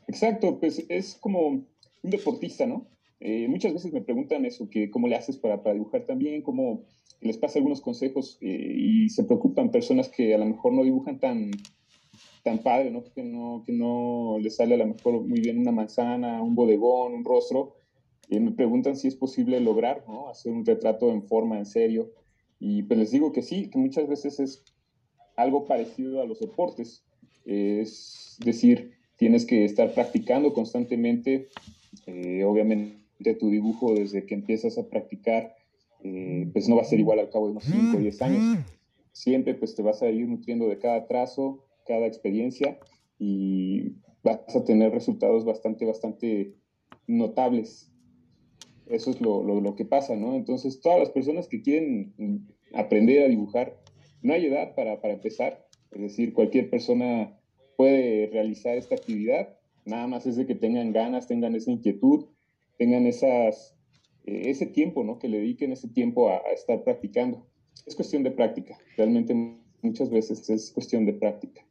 Exacto, 0.08 0.58
pues 0.60 0.84
es 0.90 1.18
como 1.20 1.66
un 2.08 2.12
deportista, 2.12 2.66
¿no? 2.66 2.88
Eh, 3.20 3.48
muchas 3.48 3.74
veces 3.74 3.92
me 3.92 4.02
preguntan 4.02 4.46
eso, 4.46 4.70
que 4.70 4.90
cómo 4.90 5.08
le 5.08 5.16
haces 5.16 5.38
para, 5.38 5.62
para 5.62 5.74
dibujar 5.74 6.06
también, 6.06 6.42
cómo 6.42 6.84
les 7.20 7.38
pasa 7.38 7.60
algunos 7.60 7.82
consejos 7.82 8.38
eh, 8.42 8.76
y 8.78 9.10
se 9.10 9.24
preocupan 9.24 9.72
personas 9.72 10.08
que 10.08 10.34
a 10.34 10.38
lo 10.38 10.46
mejor 10.46 10.74
no 10.74 10.84
dibujan 10.84 11.20
tan, 11.20 11.52
tan 12.44 12.60
padre, 12.60 12.92
¿no? 12.92 13.04
Que, 13.04 13.24
¿no? 13.24 13.64
que 13.66 13.74
no 13.74 14.38
les 14.40 14.56
sale 14.56 14.76
a 14.76 14.78
lo 14.78 14.88
mejor 14.88 15.26
muy 15.26 15.42
bien 15.42 15.58
una 15.58 15.72
manzana, 15.72 16.42
un 16.42 16.56
bodegón, 16.56 17.14
un 17.14 17.26
rostro. 17.26 17.76
Y 18.30 18.40
me 18.40 18.52
preguntan 18.52 18.96
si 18.98 19.08
es 19.08 19.16
posible 19.16 19.60
lograr, 19.60 20.04
¿no? 20.08 20.30
Hacer 20.30 20.52
un 20.52 20.66
retrato 20.66 21.12
en 21.12 21.24
forma, 21.24 21.58
en 21.58 21.66
serio. 21.66 22.12
Y 22.60 22.84
pues 22.84 23.00
les 23.00 23.12
digo 23.12 23.32
que 23.32 23.42
sí, 23.42 23.70
que 23.70 23.80
muchas 23.80 24.08
veces 24.08 24.40
es 24.40 24.64
algo 25.36 25.66
parecido 25.66 26.22
a 26.22 26.26
los 26.26 26.40
deportes. 26.40 27.04
Es 27.46 28.38
decir, 28.44 28.92
tienes 29.18 29.46
que 29.46 29.66
estar 29.66 29.94
practicando 29.94 30.54
constantemente, 30.54 31.48
eh, 32.06 32.44
obviamente 32.44 33.34
tu 33.40 33.50
dibujo 33.50 33.94
desde 33.94 34.26
que 34.26 34.36
empiezas 34.36 34.78
a 34.78 34.88
practicar, 34.90 35.56
eh, 36.04 36.48
pues 36.54 36.70
no 36.70 36.76
va 36.76 36.84
a 36.84 36.86
ser 36.86 37.00
igual 37.00 37.20
al 37.20 37.30
cabo 37.30 37.48
de 37.48 37.52
unos 37.52 37.64
5 37.64 37.98
o 37.98 38.00
10 38.00 38.22
años. 38.22 38.60
Siempre 39.12 39.56
pues 39.56 39.76
te 39.76 39.82
vas 39.82 40.02
a 40.04 40.10
ir 40.10 40.28
nutriendo 40.28 40.68
de 40.68 40.78
cada 40.78 41.08
trazo, 41.08 41.66
cada 41.86 42.06
experiencia 42.06 42.78
y 43.18 43.94
vas 44.24 44.56
a 44.56 44.64
tener 44.64 44.92
resultados 44.92 45.46
bastante, 45.46 45.86
bastante 45.86 46.54
notables. 47.08 47.92
Eso 48.88 49.12
es 49.12 49.20
lo, 49.20 49.44
lo, 49.44 49.60
lo 49.60 49.76
que 49.76 49.86
pasa, 49.86 50.16
¿no? 50.16 50.36
Entonces, 50.36 50.80
todas 50.82 51.00
las 51.00 51.10
personas 51.10 51.48
que 51.48 51.62
quieren 51.62 52.14
aprender 52.74 53.24
a 53.24 53.28
dibujar, 53.28 53.78
no 54.22 54.34
hay 54.34 54.46
edad 54.46 54.76
para, 54.76 55.02
para 55.02 55.16
empezar. 55.16 55.68
Es 55.92 56.02
decir, 56.02 56.34
cualquier 56.34 56.70
persona 56.70 57.38
puede 57.76 58.28
realizar 58.28 58.78
esta 58.78 58.96
actividad, 58.96 59.57
nada 59.88 60.08
más 60.08 60.26
es 60.26 60.36
de 60.36 60.46
que 60.46 60.56
tengan 60.56 60.92
ganas, 60.92 61.28
tengan 61.28 61.56
esa 61.56 61.72
inquietud, 61.72 62.26
tengan 62.78 63.08
esas, 63.08 63.76
eh, 64.26 64.44
ese 64.46 64.66
tiempo, 64.68 65.04
¿no? 65.04 65.18
Que 65.18 65.28
le 65.28 65.40
dediquen 65.40 65.72
ese 65.72 65.88
tiempo 65.88 66.30
a, 66.30 66.36
a, 66.38 66.52
estar 66.54 66.84
practicando. 66.84 67.48
Es 67.86 67.96
cuestión 67.96 68.24
de 68.24 68.32
práctica, 68.32 68.78
realmente 68.96 69.34
muchas 69.82 70.10
veces 70.10 70.50
es 70.50 70.72
cuestión 70.72 71.06
de 71.06 71.14
práctica. 71.14 71.66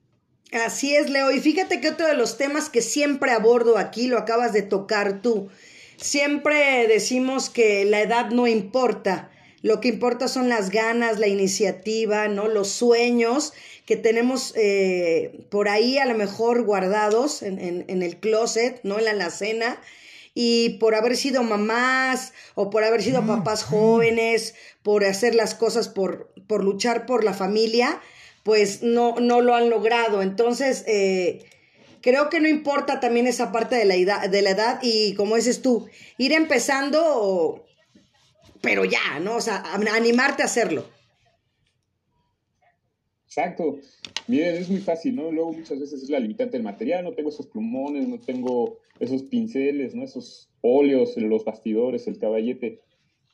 Así 0.53 0.95
es, 0.95 1.11
Leo. 1.11 1.31
Y 1.33 1.41
fíjate 1.41 1.81
que 1.81 1.91
otro 1.91 2.07
de 2.07 2.15
los 2.15 2.39
temas 2.39 2.71
que 2.71 2.81
siempre 2.81 3.33
abordo 3.33 3.79
aquí, 3.79 4.07
lo 4.07 4.19
acabas 4.19 4.53
de 4.53 4.63
tocar 4.63 5.21
tú. 5.21 5.49
Siempre 5.97 6.87
decimos 6.89 7.51
que 7.51 7.85
la 7.85 8.01
edad 8.01 8.31
no 8.31 8.47
importa. 8.47 9.31
Lo 9.67 9.81
que 9.81 9.89
importa 9.89 10.29
son 10.29 10.49
las 10.49 10.71
ganas, 10.71 11.19
la 11.19 11.27
iniciativa, 11.27 12.29
¿no? 12.29 12.47
Los 12.47 12.69
sueños 12.69 13.53
que 13.85 13.97
tenemos 13.97 14.53
eh, 14.55 15.45
por 15.51 15.69
ahí 15.69 15.99
a 15.99 16.07
lo 16.07 16.15
mejor 16.15 16.63
guardados 16.63 17.43
en, 17.43 17.59
en, 17.59 17.85
en, 17.89 18.05
el 18.05 18.19
closet, 18.19 18.79
¿no? 18.85 19.01
En 19.01 19.07
la 19.07 19.11
alacena. 19.11 19.81
Y 20.35 20.79
por 20.79 20.95
haber 20.95 21.17
sido 21.17 21.43
mamás 21.43 22.33
o 22.55 22.71
por 22.71 22.85
haber 22.85 23.03
sido 23.03 23.27
papás 23.27 23.65
jóvenes, 23.65 24.55
por 24.85 25.05
hacer 25.05 25.35
las 25.35 25.57
cosas, 25.57 25.89
por, 25.89 26.33
por 26.47 26.63
luchar 26.63 27.05
por 27.05 27.25
la 27.25 27.35
familia, 27.35 28.01
pues 28.45 28.85
no, 28.85 29.17
no 29.19 29.41
lo 29.41 29.57
han 29.57 29.69
logrado. 29.69 30.23
Entonces, 30.23 30.85
eh, 30.87 31.45
creo 32.03 32.31
que 32.31 32.39
no 32.39 32.47
importa 32.47 33.01
también 33.01 33.27
esa 33.27 33.51
parte 33.51 33.75
de 33.75 33.85
la, 33.85 33.97
edad, 33.97 34.31
de 34.31 34.43
la 34.43 34.51
edad 34.51 34.79
y 34.81 35.15
como 35.15 35.35
dices 35.35 35.61
tú, 35.61 35.89
ir 36.19 36.33
empezando, 36.35 37.66
pero 38.67 38.85
ya, 38.85 39.21
¿no? 39.23 39.37
O 39.37 39.41
sea, 39.41 39.63
animarte 39.95 40.43
a 40.43 40.47
hacerlo. 40.47 40.85
Exacto. 43.25 43.79
Miren, 44.27 44.57
es 44.57 44.69
muy 44.69 44.81
fácil, 44.81 45.15
¿no? 45.15 45.31
Luego 45.31 45.53
muchas 45.53 45.79
veces 45.79 46.03
es 46.03 46.11
la 46.11 46.19
limitante 46.19 46.57
del 46.57 46.65
material, 46.65 47.05
no 47.05 47.13
tengo 47.13 47.29
esos 47.29 47.47
plumones, 47.47 48.09
no 48.09 48.19
tengo 48.19 48.79
esos 48.99 49.23
pinceles, 49.23 49.95
¿no? 49.95 50.03
Esos 50.03 50.51
óleos, 50.63 51.17
los 51.17 51.45
bastidores, 51.45 52.09
el 52.09 52.19
caballete. 52.19 52.81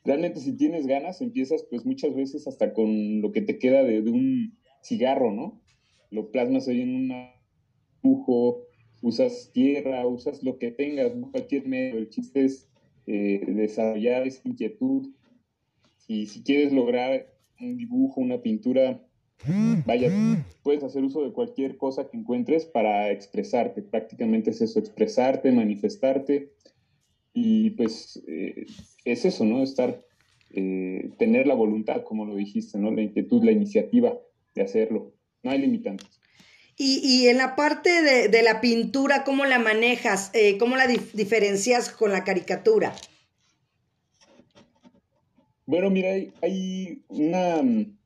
Realmente 0.04 0.38
si 0.38 0.54
tienes 0.54 0.86
ganas, 0.86 1.22
empiezas 1.22 1.62
pues 1.70 1.86
muchas 1.86 2.14
veces 2.14 2.46
hasta 2.46 2.74
con 2.74 3.22
lo 3.22 3.32
que 3.32 3.40
te 3.40 3.58
queda 3.58 3.82
de, 3.84 4.00
un 4.00 4.58
cigarro, 4.82 5.32
¿no? 5.32 5.62
Lo 6.10 6.30
plasmas 6.30 6.68
ahí 6.68 6.82
en 6.82 6.94
un 6.94 7.30
dibujo, 8.02 8.66
usas 9.00 9.50
tierra, 9.54 10.06
usas 10.06 10.42
lo 10.42 10.58
que 10.58 10.72
tengas, 10.72 11.14
cualquier 11.30 11.66
medio. 11.66 11.96
El 11.96 12.10
chiste 12.10 12.44
es 12.44 12.68
eh, 13.06 13.42
desarrollar 13.46 14.26
esa 14.26 14.46
inquietud. 14.46 15.08
Y 16.08 16.26
si 16.26 16.42
quieres 16.42 16.72
lograr 16.72 17.26
un 17.60 17.76
dibujo, 17.76 18.20
una 18.20 18.40
pintura, 18.42 19.00
vaya, 19.86 20.10
puedes 20.62 20.82
hacer 20.82 21.02
uso 21.04 21.24
de 21.24 21.32
cualquier 21.32 21.76
cosa 21.76 22.08
que 22.08 22.16
encuentres 22.16 22.64
para 22.64 23.10
expresarte. 23.10 23.82
Prácticamente 23.82 24.50
es 24.50 24.60
eso, 24.60 24.78
expresarte, 24.78 25.52
manifestarte. 25.52 26.52
Y 27.32 27.70
pues 27.70 28.22
eh, 28.26 28.66
es 29.04 29.24
eso, 29.24 29.44
¿no? 29.44 29.62
Estar, 29.62 30.04
eh, 30.50 31.10
tener 31.18 31.46
la 31.46 31.54
voluntad, 31.54 32.02
como 32.04 32.26
lo 32.26 32.36
dijiste, 32.36 32.78
¿no? 32.78 32.90
La 32.90 33.02
inquietud, 33.02 33.42
la 33.42 33.52
iniciativa 33.52 34.18
de 34.54 34.62
hacerlo. 34.62 35.14
No 35.42 35.50
hay 35.50 35.58
limitantes. 35.58 36.20
Y, 36.76 37.00
y 37.04 37.28
en 37.28 37.38
la 37.38 37.54
parte 37.54 38.02
de, 38.02 38.28
de, 38.28 38.42
la 38.42 38.60
pintura, 38.60 39.24
¿cómo 39.24 39.44
la 39.44 39.58
manejas? 39.58 40.30
Eh, 40.34 40.56
¿Cómo 40.58 40.76
la 40.76 40.86
dif 40.86 41.12
diferencias 41.14 41.90
con 41.90 42.12
la 42.12 42.24
caricatura? 42.24 42.94
Bueno, 45.66 45.90
mira, 45.90 46.10
hay, 46.10 46.32
hay 46.42 47.02
una 47.08 47.60
um, 47.60 47.96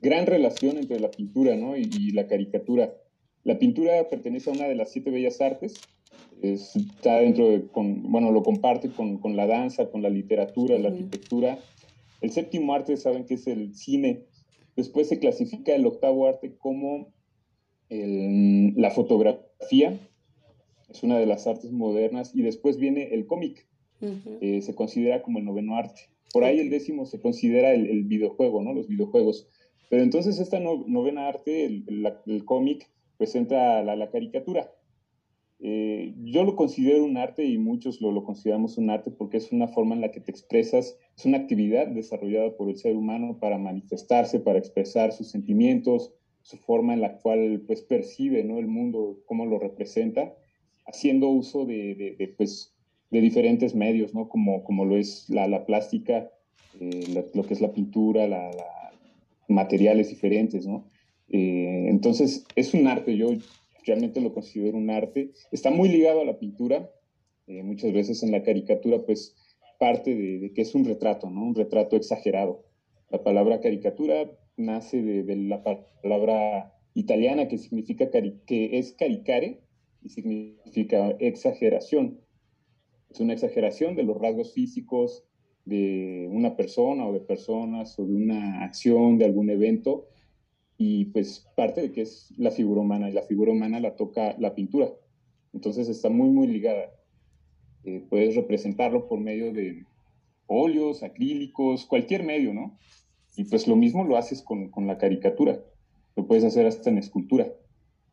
gran 0.00 0.26
relación 0.26 0.76
entre 0.78 1.00
la 1.00 1.10
pintura 1.10 1.56
¿no? 1.56 1.76
y, 1.76 1.90
y, 1.98 2.10
la 2.12 2.26
caricatura. 2.26 2.94
La 3.44 3.58
pintura 3.58 4.08
pertenece 4.08 4.50
a 4.50 4.52
una 4.52 4.68
de 4.68 4.74
las 4.74 4.92
siete 4.92 5.10
bellas 5.10 5.40
artes. 5.40 5.74
Está 6.42 7.18
dentro 7.18 7.48
de, 7.48 7.66
con, 7.66 8.10
bueno, 8.10 8.30
lo 8.32 8.42
comparte 8.42 8.90
con, 8.90 9.18
con, 9.18 9.36
la 9.36 9.46
danza, 9.46 9.90
con 9.90 10.02
la 10.02 10.08
literatura, 10.08 10.78
la 10.78 10.88
uh 10.88 10.92
-huh. 10.92 10.94
arquitectura. 10.94 11.58
El 12.20 12.30
séptimo 12.30 12.74
arte, 12.74 12.96
saben 12.96 13.24
que 13.24 13.34
es 13.34 13.46
el 13.46 13.74
cine, 13.74 14.26
Después 14.76 15.08
se 15.08 15.18
clasifica 15.18 15.74
el 15.74 15.84
octavo 15.84 16.26
arte 16.26 16.56
como 16.56 17.12
el, 17.88 18.72
la 18.76 18.90
fotografía, 18.90 20.00
es 20.88 21.02
una 21.02 21.18
de 21.18 21.26
las 21.26 21.46
artes 21.46 21.70
modernas, 21.70 22.34
y 22.34 22.42
después 22.42 22.78
viene 22.78 23.12
el 23.12 23.26
cómic, 23.26 23.66
uh 24.00 24.06
-huh. 24.06 24.38
eh, 24.40 24.62
se 24.62 24.74
considera 24.74 25.22
como 25.22 25.38
el 25.38 25.44
noveno 25.44 25.76
arte. 25.76 26.02
Por 26.32 26.44
ahí 26.44 26.58
el 26.60 26.70
décimo 26.70 27.06
se 27.06 27.20
considera 27.20 27.72
el, 27.74 28.04
videojuego, 28.04 28.62
¿no? 28.62 28.72
Los 28.72 28.88
videojuegos. 28.88 29.48
Pero 29.88 30.02
entonces 30.02 30.38
esta 30.38 30.60
no, 30.60 30.84
novena 30.86 31.28
arte, 31.28 31.64
el, 31.64 31.84
el, 31.88 32.12
el 32.26 32.44
cómic, 32.44 32.88
pues 33.18 33.34
entra 33.34 33.82
la, 33.82 33.96
la 33.96 34.10
caricatura. 34.10 34.70
Eh, 35.62 36.14
yo 36.22 36.44
lo 36.44 36.56
considero 36.56 37.04
un 37.04 37.18
arte 37.18 37.44
y 37.44 37.58
muchos 37.58 38.00
lo, 38.00 38.12
lo, 38.12 38.24
consideramos 38.24 38.78
un 38.78 38.88
arte 38.88 39.10
porque 39.10 39.36
es 39.36 39.52
una 39.52 39.68
forma 39.68 39.94
en 39.94 40.00
la 40.00 40.10
que 40.10 40.20
te 40.20 40.30
expresas, 40.30 40.96
es 41.18 41.26
una 41.26 41.36
actividad 41.36 41.86
desarrollada 41.88 42.56
por 42.56 42.70
el 42.70 42.78
ser 42.78 42.96
humano 42.96 43.38
para 43.38 43.58
manifestarse, 43.58 44.40
para 44.40 44.58
expresar 44.58 45.12
sus 45.12 45.30
sentimientos, 45.30 46.14
su 46.40 46.56
forma 46.56 46.94
en 46.94 47.02
la 47.02 47.18
cual 47.18 47.62
pues 47.66 47.82
percibe 47.82 48.42
¿no? 48.42 48.58
el 48.58 48.68
mundo, 48.68 49.18
cómo 49.26 49.44
lo 49.44 49.58
representa, 49.58 50.34
haciendo 50.86 51.28
uso 51.28 51.66
de, 51.66 51.94
de, 51.94 52.16
de 52.16 52.28
pues, 52.28 52.69
de 53.10 53.20
diferentes 53.20 53.74
medios, 53.74 54.14
¿no? 54.14 54.28
como, 54.28 54.62
como 54.64 54.84
lo 54.84 54.96
es 54.96 55.28
la, 55.28 55.48
la 55.48 55.66
plástica, 55.66 56.30
eh, 56.80 57.04
la, 57.12 57.24
lo 57.34 57.44
que 57.44 57.54
es 57.54 57.60
la 57.60 57.72
pintura, 57.72 58.28
la, 58.28 58.50
materiales 59.48 60.08
diferentes. 60.08 60.66
¿no? 60.66 60.88
Eh, 61.28 61.86
entonces 61.88 62.44
es 62.54 62.72
un 62.74 62.86
arte, 62.86 63.16
yo 63.16 63.30
realmente 63.84 64.20
lo 64.20 64.32
considero 64.32 64.78
un 64.78 64.90
arte. 64.90 65.32
Está 65.50 65.70
muy 65.70 65.88
ligado 65.88 66.20
a 66.20 66.24
la 66.24 66.38
pintura. 66.38 66.90
Eh, 67.46 67.62
muchas 67.62 67.92
veces 67.92 68.22
en 68.22 68.30
la 68.30 68.42
caricatura, 68.42 68.98
pues 69.04 69.36
parte 69.78 70.14
de, 70.14 70.38
de, 70.38 70.52
que 70.52 70.62
es 70.62 70.74
un 70.74 70.84
retrato, 70.84 71.30
¿no? 71.30 71.42
Un 71.42 71.54
retrato 71.54 71.96
exagerado. 71.96 72.64
La 73.10 73.22
palabra 73.24 73.60
caricatura 73.60 74.30
nace 74.56 75.02
de, 75.02 75.22
de 75.24 75.36
la 75.36 75.64
palabra 75.64 76.74
italiana 76.94 77.48
que 77.48 77.58
significa 77.58 78.10
cari 78.10 78.40
que 78.46 78.78
es 78.78 78.92
caricare 78.92 79.60
y 80.02 80.10
significa 80.10 81.16
exageración. 81.18 82.20
Es 83.10 83.20
una 83.20 83.32
exageración 83.32 83.96
de 83.96 84.04
los 84.04 84.18
rasgos 84.18 84.52
físicos 84.52 85.24
de 85.64 86.28
una 86.30 86.56
persona 86.56 87.06
o 87.06 87.12
de 87.12 87.20
personas 87.20 87.98
o 87.98 88.06
de 88.06 88.14
una 88.14 88.64
acción, 88.64 89.18
de 89.18 89.24
algún 89.24 89.50
evento, 89.50 90.06
y 90.76 91.06
pues 91.06 91.46
parte 91.56 91.82
de 91.82 91.92
que 91.92 92.02
es 92.02 92.32
la 92.38 92.50
figura 92.50 92.80
humana 92.80 93.10
y 93.10 93.12
la 93.12 93.22
figura 93.22 93.52
humana 93.52 93.80
la 93.80 93.96
toca 93.96 94.34
la 94.38 94.54
pintura. 94.54 94.90
Entonces 95.52 95.88
está 95.88 96.08
muy, 96.08 96.30
muy 96.30 96.46
ligada. 96.46 96.90
Eh, 97.84 98.02
puedes 98.08 98.34
representarlo 98.34 99.06
por 99.06 99.20
medio 99.20 99.52
de 99.52 99.84
óleos, 100.46 101.02
acrílicos, 101.02 101.86
cualquier 101.86 102.24
medio, 102.24 102.54
¿no? 102.54 102.78
Y 103.36 103.44
pues 103.44 103.68
lo 103.68 103.76
mismo 103.76 104.04
lo 104.04 104.16
haces 104.16 104.42
con, 104.42 104.70
con 104.70 104.86
la 104.86 104.98
caricatura. 104.98 105.60
Lo 106.16 106.26
puedes 106.26 106.44
hacer 106.44 106.66
hasta 106.66 106.90
en 106.90 106.98
escultura. 106.98 107.52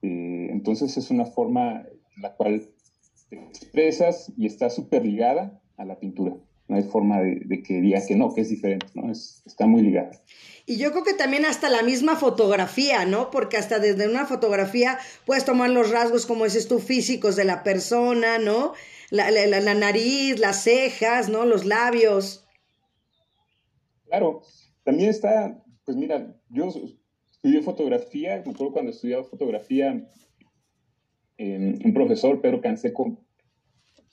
Eh, 0.02 0.50
entonces 0.52 0.98
es 0.98 1.10
una 1.10 1.26
forma 1.26 1.86
en 2.16 2.22
la 2.22 2.36
cual 2.36 2.70
te 3.30 3.36
expresas 3.36 4.32
y 4.38 4.46
está 4.46 4.70
súper 4.70 5.06
ligada 5.06 5.62
a 5.78 5.86
la 5.86 6.00
pintura. 6.00 6.36
no 6.68 6.76
hay 6.76 6.84
forma 6.84 7.22
de, 7.22 7.64
que 7.64 7.82
diga 7.82 8.06
que 8.06 8.16
no, 8.16 8.34
que 8.34 8.42
es 8.42 8.50
diferente, 8.50 8.88
¿no? 8.94 9.12
Es, 9.12 9.42
está 9.46 9.68
muy 9.68 9.82
ligada. 9.82 10.12
Y 10.66 10.78
yo 10.78 10.92
creo 10.92 11.06
que 11.06 11.14
también 11.14 11.46
hasta 11.46 11.70
la 11.70 11.82
misma 11.82 12.18
fotografía, 12.18 13.06
¿no? 13.06 13.32
Porque 13.32 13.56
hasta 13.56 13.80
desde 13.80 14.10
una 14.10 14.26
fotografía 14.26 14.98
puedes 15.26 15.46
tomar 15.46 15.70
los 15.70 15.92
rasgos, 15.92 16.26
como 16.26 16.44
dices 16.44 16.68
tú, 16.68 16.80
físicos 16.80 17.38
de 17.38 17.46
la 17.46 17.64
persona, 17.64 18.38
¿no? 18.38 18.74
La, 19.10 19.32
la, 19.32 19.74
nariz, 19.74 20.40
las 20.40 20.64
cejas, 20.64 21.30
¿no? 21.30 21.46
Los 21.46 21.64
labios. 21.64 22.46
Claro, 24.08 24.42
también 24.84 25.10
está, 25.10 25.64
pues 25.86 25.96
mira, 25.96 26.36
yo 26.50 26.68
estudié 27.32 27.62
fotografía, 27.62 28.42
me 28.46 28.52
acuerdo 28.52 28.74
cuando 28.74 28.92
estudiaba 28.92 29.24
fotografía, 29.24 30.06
un 31.40 31.94
profesor, 31.94 32.42
Pedro 32.42 32.62
Canseco, 32.62 33.18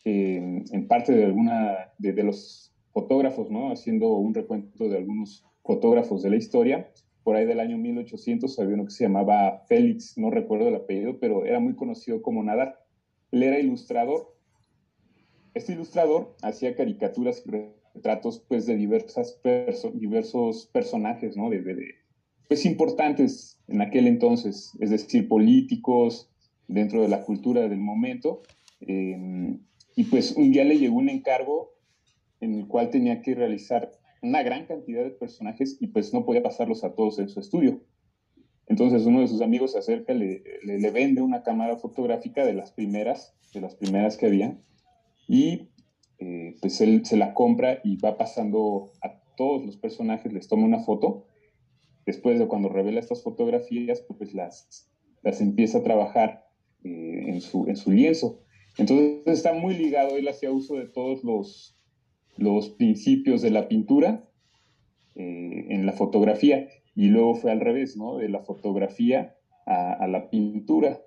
en 0.05 0.87
parte 0.87 1.13
de 1.13 1.25
alguna 1.25 1.93
de, 1.99 2.23
los 2.23 2.75
fotógrafos, 2.93 3.51
¿no? 3.51 3.73
Haciendo 3.73 4.09
un 4.09 4.35
recuento 4.35 4.89
de 4.89 4.99
algunos 4.99 5.45
fotógrafos 5.63 6.23
de 6.23 6.31
la 6.31 6.37
historia. 6.37 6.91
Por 7.23 7.37
ahí 7.37 7.47
del 7.47 7.61
año 7.61 7.79
1800 7.79 8.59
había 8.59 8.75
uno 8.75 8.85
que 8.85 8.91
se 8.91 9.05
llamaba 9.05 9.65
Félix, 9.67 10.19
no 10.19 10.31
recuerdo 10.31 10.69
el 10.69 10.75
apellido, 10.75 11.19
pero 11.19 11.47
era 11.47 11.59
muy 11.59 11.75
conocido 11.75 12.21
como 12.21 12.43
Nadar. 12.43 12.85
Él 13.33 13.43
era 13.43 13.59
ilustrador. 13.59 14.37
Este 15.55 15.73
ilustrador 15.73 16.37
hacía 16.43 16.77
caricaturas 16.77 17.43
y 17.47 17.51
retratos 17.95 18.45
pues, 18.47 18.67
de 18.67 18.77
diversas 18.77 19.41
diversos 19.95 20.67
personajes, 20.67 21.37
¿no? 21.37 21.49
De, 21.49 21.63
de, 21.63 21.95
pues 22.49 22.67
importantes 22.67 23.59
en 23.69 23.81
aquel 23.81 24.07
entonces, 24.07 24.73
es 24.81 24.91
decir, 24.91 25.29
políticos, 25.29 26.31
dentro 26.69 27.03
de 27.03 27.09
la 27.09 27.23
cultura 27.23 27.63
del 27.69 27.79
momento. 27.79 28.43
Eh, 28.81 29.59
y 29.97 30.05
pues 30.05 30.33
un 30.33 30.53
día 30.53 30.65
le 30.65 30.79
llegó 30.79 30.97
un 30.97 31.09
encargo 31.09 31.75
en 32.41 32.55
el 32.55 32.67
cual 32.67 32.91
tenía 32.91 33.23
que 33.23 33.35
realizar 33.35 33.91
una 34.23 34.43
gran 34.43 34.67
cantidad 34.67 35.05
de 35.05 35.11
personajes 35.11 35.77
y 35.81 35.89
pues 35.89 36.13
no 36.13 36.25
podía 36.25 36.43
pasarlos 36.43 36.83
a 36.85 36.95
todos 36.95 37.19
en 37.19 37.29
su 37.29 37.41
estudio. 37.41 37.83
Entonces 38.67 39.05
uno 39.05 39.21
de 39.21 39.29
sus 39.29 39.43
amigos 39.43 39.73
se 39.73 39.79
acerca, 39.79 40.15
le, 40.15 40.43
le, 40.63 40.91
vende 40.91 41.21
una 41.21 41.43
cámara 41.43 41.77
fotográfica 41.77 42.47
de 42.47 42.55
las 42.55 42.73
primeras, 42.73 43.35
de 43.53 43.61
las 43.61 43.75
primeras 43.75 44.17
que 44.17 44.27
había, 44.27 44.59
y 45.29 45.69
eh, 46.19 46.57
pues 46.61 46.81
él 46.81 47.05
se 47.05 47.19
la 47.19 47.35
compra 47.35 47.81
y 47.85 47.97
va 47.97 48.17
pasando 48.17 48.93
a 49.03 49.21
todos 49.37 49.65
los 49.65 49.77
personajes, 49.77 50.33
les 50.33 50.49
toma 50.49 50.65
una 50.65 50.81
foto. 50.81 51.27
Después 52.07 52.39
de 52.39 52.49
cuando 52.49 52.71
revela 52.71 53.01
estas 53.01 53.23
fotografías, 53.23 54.03
pues 54.03 54.33
las, 54.33 54.91
las 55.23 55.41
empieza 55.43 55.79
a 55.79 55.83
trabajar 55.83 56.44
eh, 56.85 57.25
en, 57.29 57.41
su, 57.41 57.67
en 57.67 57.77
su 57.77 57.91
lienzo. 57.91 58.41
Entonces 58.77 59.23
está 59.27 59.53
muy 59.53 59.75
ligado, 59.75 60.17
él 60.17 60.29
hacía 60.29 60.53
uso 60.53 60.77
de 60.77 60.87
todos 60.87 61.25
los, 61.25 61.77
los 62.37 62.71
principios 62.71 63.43
de 63.43 63.51
la 63.51 63.69
pintura 63.69 64.29
eh, 65.15 65.67
en 65.71 65.87
la 65.87 65.93
fotografía 65.93 66.69
y 66.95 67.07
luego 67.09 67.35
fue 67.35 67.53
al 67.53 67.61
revés, 67.61 67.97
¿no? 67.97 68.19
De 68.19 68.29
la 68.29 68.41
fotografía 68.41 69.37
a, 69.67 70.07
la 70.07 70.29
pintura, 70.29 71.01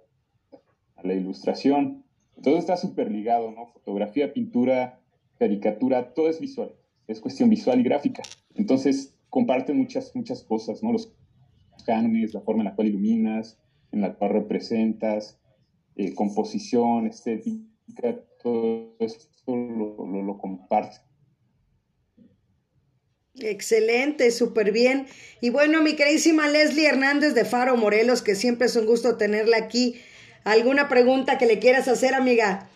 a 0.95 1.07
la 1.07 1.13
ilustración. 1.13 2.05
Todo 2.41 2.57
está 2.57 2.77
súper 2.77 3.11
ligado, 3.11 3.51
¿no? 3.51 3.67
Fotografía, 3.67 4.33
pintura, 4.33 4.99
caricatura, 5.37 6.13
todo 6.13 6.29
es 6.29 6.39
visual, 6.39 6.73
es 7.07 7.19
cuestión 7.19 7.49
visual 7.49 7.79
y 7.79 7.83
gráfica. 7.83 8.23
Entonces 8.55 9.15
comparten 9.29 9.77
muchas, 9.77 10.15
muchas 10.15 10.43
cosas, 10.43 10.81
¿no? 10.83 10.91
Los 10.91 11.13
cánones, 11.85 12.33
la 12.33 12.41
forma 12.41 12.63
en 12.63 12.69
la 12.69 12.75
cual 12.75 12.87
iluminas, 12.87 13.59
en 13.91 14.01
la 14.01 14.15
cual 14.15 14.31
representas, 14.31 15.39
eh, 15.97 16.13
composición, 16.13 17.07
estética, 17.07 18.23
todo 18.41 18.95
esto 18.99 19.55
lo, 19.55 20.05
lo, 20.05 20.21
lo 20.21 20.37
comparte. 20.37 20.97
Excelente, 23.39 24.31
súper 24.31 24.71
bien. 24.71 25.07
Y 25.41 25.49
bueno, 25.49 25.81
mi 25.81 25.95
queridísima 25.95 26.47
Leslie 26.47 26.87
Hernández 26.87 27.33
de 27.35 27.45
Faro 27.45 27.77
Morelos, 27.77 28.21
que 28.21 28.35
siempre 28.35 28.67
es 28.67 28.75
un 28.75 28.85
gusto 28.85 29.17
tenerla 29.17 29.57
aquí. 29.57 29.95
¿Alguna 30.43 30.87
pregunta 30.87 31.37
que 31.37 31.45
le 31.45 31.59
quieras 31.59 31.87
hacer, 31.87 32.13
amiga? 32.13 32.69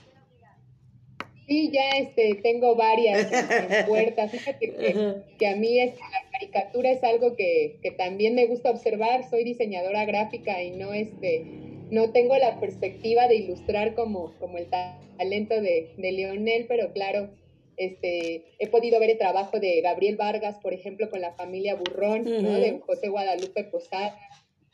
Sí, 1.47 1.71
ya 1.71 1.97
este, 1.97 2.35
tengo 2.41 2.75
varias 2.75 3.31
en, 3.31 3.85
puerta. 3.87 4.27
Fíjate 4.27 5.23
que, 5.37 5.47
a 5.47 5.55
mí 5.55 5.79
es, 5.79 5.95
la 5.95 6.31
caricatura 6.31 6.91
es 6.91 7.03
algo 7.03 7.35
que, 7.35 7.79
que, 7.81 7.91
también 7.91 8.35
me 8.35 8.45
gusta 8.45 8.71
observar. 8.71 9.29
Soy 9.29 9.43
diseñadora 9.43 10.05
gráfica 10.05 10.61
y 10.61 10.71
no, 10.71 10.93
este, 10.93 11.70
no 11.91 12.11
tengo 12.11 12.35
la 12.37 12.59
perspectiva 12.59 13.27
de 13.27 13.35
ilustrar 13.35 13.93
como, 13.93 14.33
como 14.39 14.57
el 14.57 14.67
talento 14.67 15.61
de, 15.61 15.93
de 15.97 16.11
Leonel, 16.13 16.65
pero 16.67 16.93
claro, 16.93 17.29
este, 17.77 18.45
he 18.59 18.67
podido 18.67 18.99
ver 18.99 19.11
el 19.11 19.17
trabajo 19.17 19.59
de 19.59 19.81
Gabriel 19.81 20.15
Vargas, 20.15 20.57
por 20.59 20.73
ejemplo, 20.73 21.09
con 21.09 21.19
la 21.19 21.33
familia 21.33 21.75
Burrón, 21.75 22.23
de 22.23 22.79
José 22.85 23.09
Guadalupe 23.09 23.65
Posada, 23.65 24.17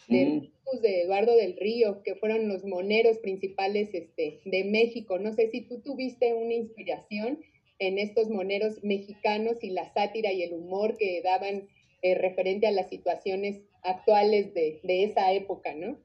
de, 0.08 0.50
de 0.82 1.02
Eduardo 1.02 1.36
del 1.36 1.58
Río, 1.58 2.04
que 2.04 2.16
fueron 2.16 2.48
los 2.48 2.64
moneros 2.64 3.18
principales 3.18 3.90
este, 3.94 4.40
de 4.46 4.64
México. 4.64 5.18
No 5.20 5.34
sé 5.34 5.50
si 5.50 5.62
tú 5.62 5.82
tuviste 5.82 6.34
una 6.34 6.54
inspiración 6.54 7.40
en 7.80 7.98
estos 7.98 8.30
moneros 8.30 8.84
mexicanos 8.84 9.64
y 9.64 9.72
la 9.72 9.92
sátira 9.94 10.32
y 10.32 10.44
el 10.44 10.54
humor 10.54 10.98
que 10.98 11.22
daban 11.24 11.68
eh, 12.04 12.16
referente 12.16 12.68
a 12.68 12.72
las 12.72 12.90
situaciones 12.90 13.62
actuales 13.82 14.54
de, 14.54 14.80
de, 14.84 15.04
esa 15.04 15.32
época, 15.34 15.74
¿no? 15.74 15.98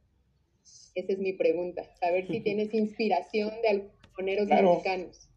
Esa 0.95 1.13
es 1.13 1.19
mi 1.19 1.33
pregunta, 1.33 1.85
saber 2.01 2.27
si 2.27 2.41
tienes 2.45 2.73
inspiración 2.75 3.51
de 3.63 3.69
algunos 3.69 3.93
moneros 4.19 4.49
mexicanos. 4.49 5.29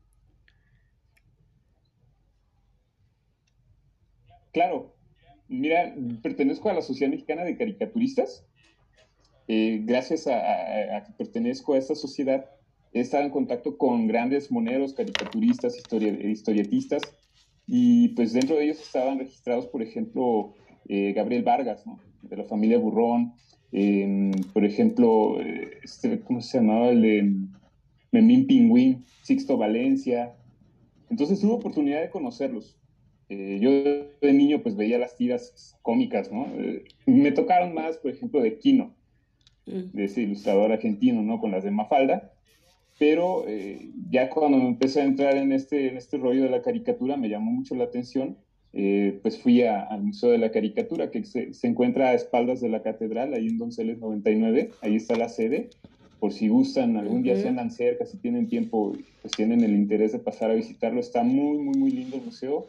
Claro, 4.51 4.95
mira, 5.47 5.93
pertenezco 6.21 6.69
a 6.69 6.73
la 6.73 6.81
Sociedad 6.81 7.11
Mexicana 7.11 7.43
de 7.43 7.57
Caricaturistas. 7.57 8.45
Eh, 9.47 9.81
gracias 9.83 10.27
a, 10.27 11.03
que 11.05 11.13
pertenezco 11.17 11.73
a 11.73 11.77
esta 11.77 11.93
sociedad, 11.93 12.49
he 12.93 13.01
estado 13.01 13.23
en 13.25 13.31
contacto 13.31 13.77
con 13.77 14.07
grandes 14.07 14.49
moneros, 14.51 14.93
caricaturistas, 14.93 15.77
historietistas, 15.77 17.01
y 17.67 18.09
pues 18.09 18.33
dentro 18.33 18.55
de 18.55 18.65
ellos 18.65 18.79
estaban 18.79 19.19
registrados, 19.19 19.67
por 19.67 19.81
ejemplo, 19.81 20.53
eh, 20.87 21.13
Gabriel 21.13 21.43
Vargas, 21.43 21.83
de 22.21 22.37
la 22.37 22.45
familia 22.45 22.77
Burrón, 22.77 23.33
em, 23.75 24.31
por 24.53 24.63
ejemplo, 24.63 25.39
eh, 25.41 25.79
este, 25.83 26.21
¿cómo 26.21 26.41
se 26.41 26.57
llamaba? 26.59 26.89
El 26.89 27.01
de 27.01 27.33
Memín 28.11 28.47
Pingüín, 28.47 29.05
Sixto 29.23 29.57
Valencia. 29.57 30.33
Entonces 31.09 31.41
tuve 31.41 31.53
oportunidad 31.53 32.01
de 32.01 32.09
conocerlos. 32.09 32.77
Eh, 33.27 33.57
yo 33.59 33.71
de 34.21 34.33
niño 34.33 34.61
pues 34.61 34.75
veía 34.75 34.99
las 34.99 35.15
tiras 35.15 35.75
cómicas, 35.81 36.31
¿no? 36.31 36.47
Eh, 36.57 36.85
me 37.05 37.31
tocaron 37.31 37.73
más, 37.73 37.97
por 37.97 38.11
ejemplo, 38.11 38.41
de 38.41 38.57
Kino, 38.59 38.95
mm. 39.65 39.91
de 39.93 40.03
ese 40.05 40.21
ilustrador 40.21 40.71
argentino, 40.71 41.21
¿no? 41.23 41.39
Con 41.39 41.51
las 41.51 41.63
de 41.63 41.71
Mafalda. 41.71 42.31
Pero 42.97 43.45
eh, 43.47 43.89
ya 44.09 44.29
cuando 44.29 44.57
empecé 44.57 45.01
a 45.01 45.05
entrar 45.05 45.35
en 45.35 45.51
este, 45.51 45.89
en 45.89 45.97
este 45.97 46.17
rollo 46.17 46.43
de 46.43 46.49
la 46.49 46.61
caricatura, 46.61 47.17
me 47.17 47.29
llamó 47.29 47.51
mucho 47.51 47.75
la 47.75 47.85
atención. 47.85 48.37
Pues 49.21 49.39
fui 49.41 49.61
al 49.63 50.03
Museo 50.03 50.31
de 50.31 50.37
la 50.37 50.51
Caricatura, 50.51 51.09
que 51.09 51.23
se, 51.23 51.53
se, 51.53 51.67
encuentra 51.67 52.09
a 52.09 52.13
espaldas 52.13 52.59
de 52.59 52.69
la 52.69 52.81
catedral, 52.81 53.33
ahí 53.33 53.47
en 53.47 53.57
Donceles 53.57 53.99
99, 53.99 54.71
ahí 54.81 54.95
está 54.95 55.15
la 55.15 55.29
sede. 55.29 55.69
Por 56.19 56.33
si 56.33 56.47
gustan, 56.49 56.97
algún 56.97 57.23
día 57.23 57.35
se 57.37 57.47
andan 57.47 57.71
cerca, 57.71 58.05
si 58.05 58.17
tienen 58.17 58.47
tiempo, 58.47 58.93
pues 59.21 59.33
tienen 59.35 59.63
el 59.63 59.73
interés 59.73 60.11
de 60.11 60.19
pasar 60.19 60.51
a 60.51 60.55
visitarlo. 60.55 60.99
Está 60.99 61.23
muy, 61.23 61.57
muy, 61.57 61.77
muy 61.77 61.91
lindo 61.91 62.17
el 62.17 62.23
museo 62.23 62.67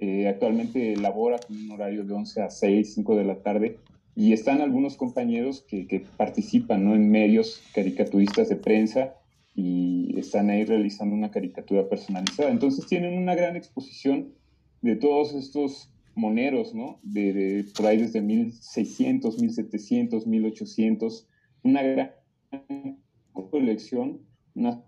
eh, 0.00 0.28
actualmente 0.28 0.96
labora 0.96 1.38
con 1.40 1.56
un 1.56 1.72
horario 1.72 2.04
de 2.04 2.14
11 2.14 2.42
a 2.42 2.50
6, 2.50 2.94
5 2.94 3.16
de 3.16 3.24
la 3.24 3.42
tarde 3.42 3.78
y 4.14 4.32
están 4.32 4.60
algunos 4.60 4.96
compañeros 4.96 5.64
que, 5.68 5.88
que 5.88 6.04
participan 6.16 6.84
¿no? 6.84 6.94
en 6.94 7.10
medios 7.10 7.60
caricaturistas 7.74 8.48
de 8.48 8.54
prensa 8.54 9.14
y 9.56 10.16
están 10.16 10.50
ahí 10.50 10.64
realizando 10.64 11.16
una 11.16 11.32
caricatura 11.32 11.88
personalizada. 11.88 12.50
Entonces 12.50 12.86
tienen 12.86 13.18
una 13.18 13.34
gran 13.34 13.56
exposición 13.56 14.34
de 14.82 14.96
todos 14.96 15.34
estos 15.34 15.90
moneros, 16.14 16.74
¿no? 16.74 16.98
De, 17.02 17.32
de, 17.32 17.64
por 17.76 17.86
ahí 17.86 17.98
desde 17.98 18.20
1600, 18.20 19.38
1700, 19.38 20.26
1800, 20.26 21.28
una 21.62 21.82
gran 21.82 22.12
colección, 23.32 24.20
un 24.54 24.82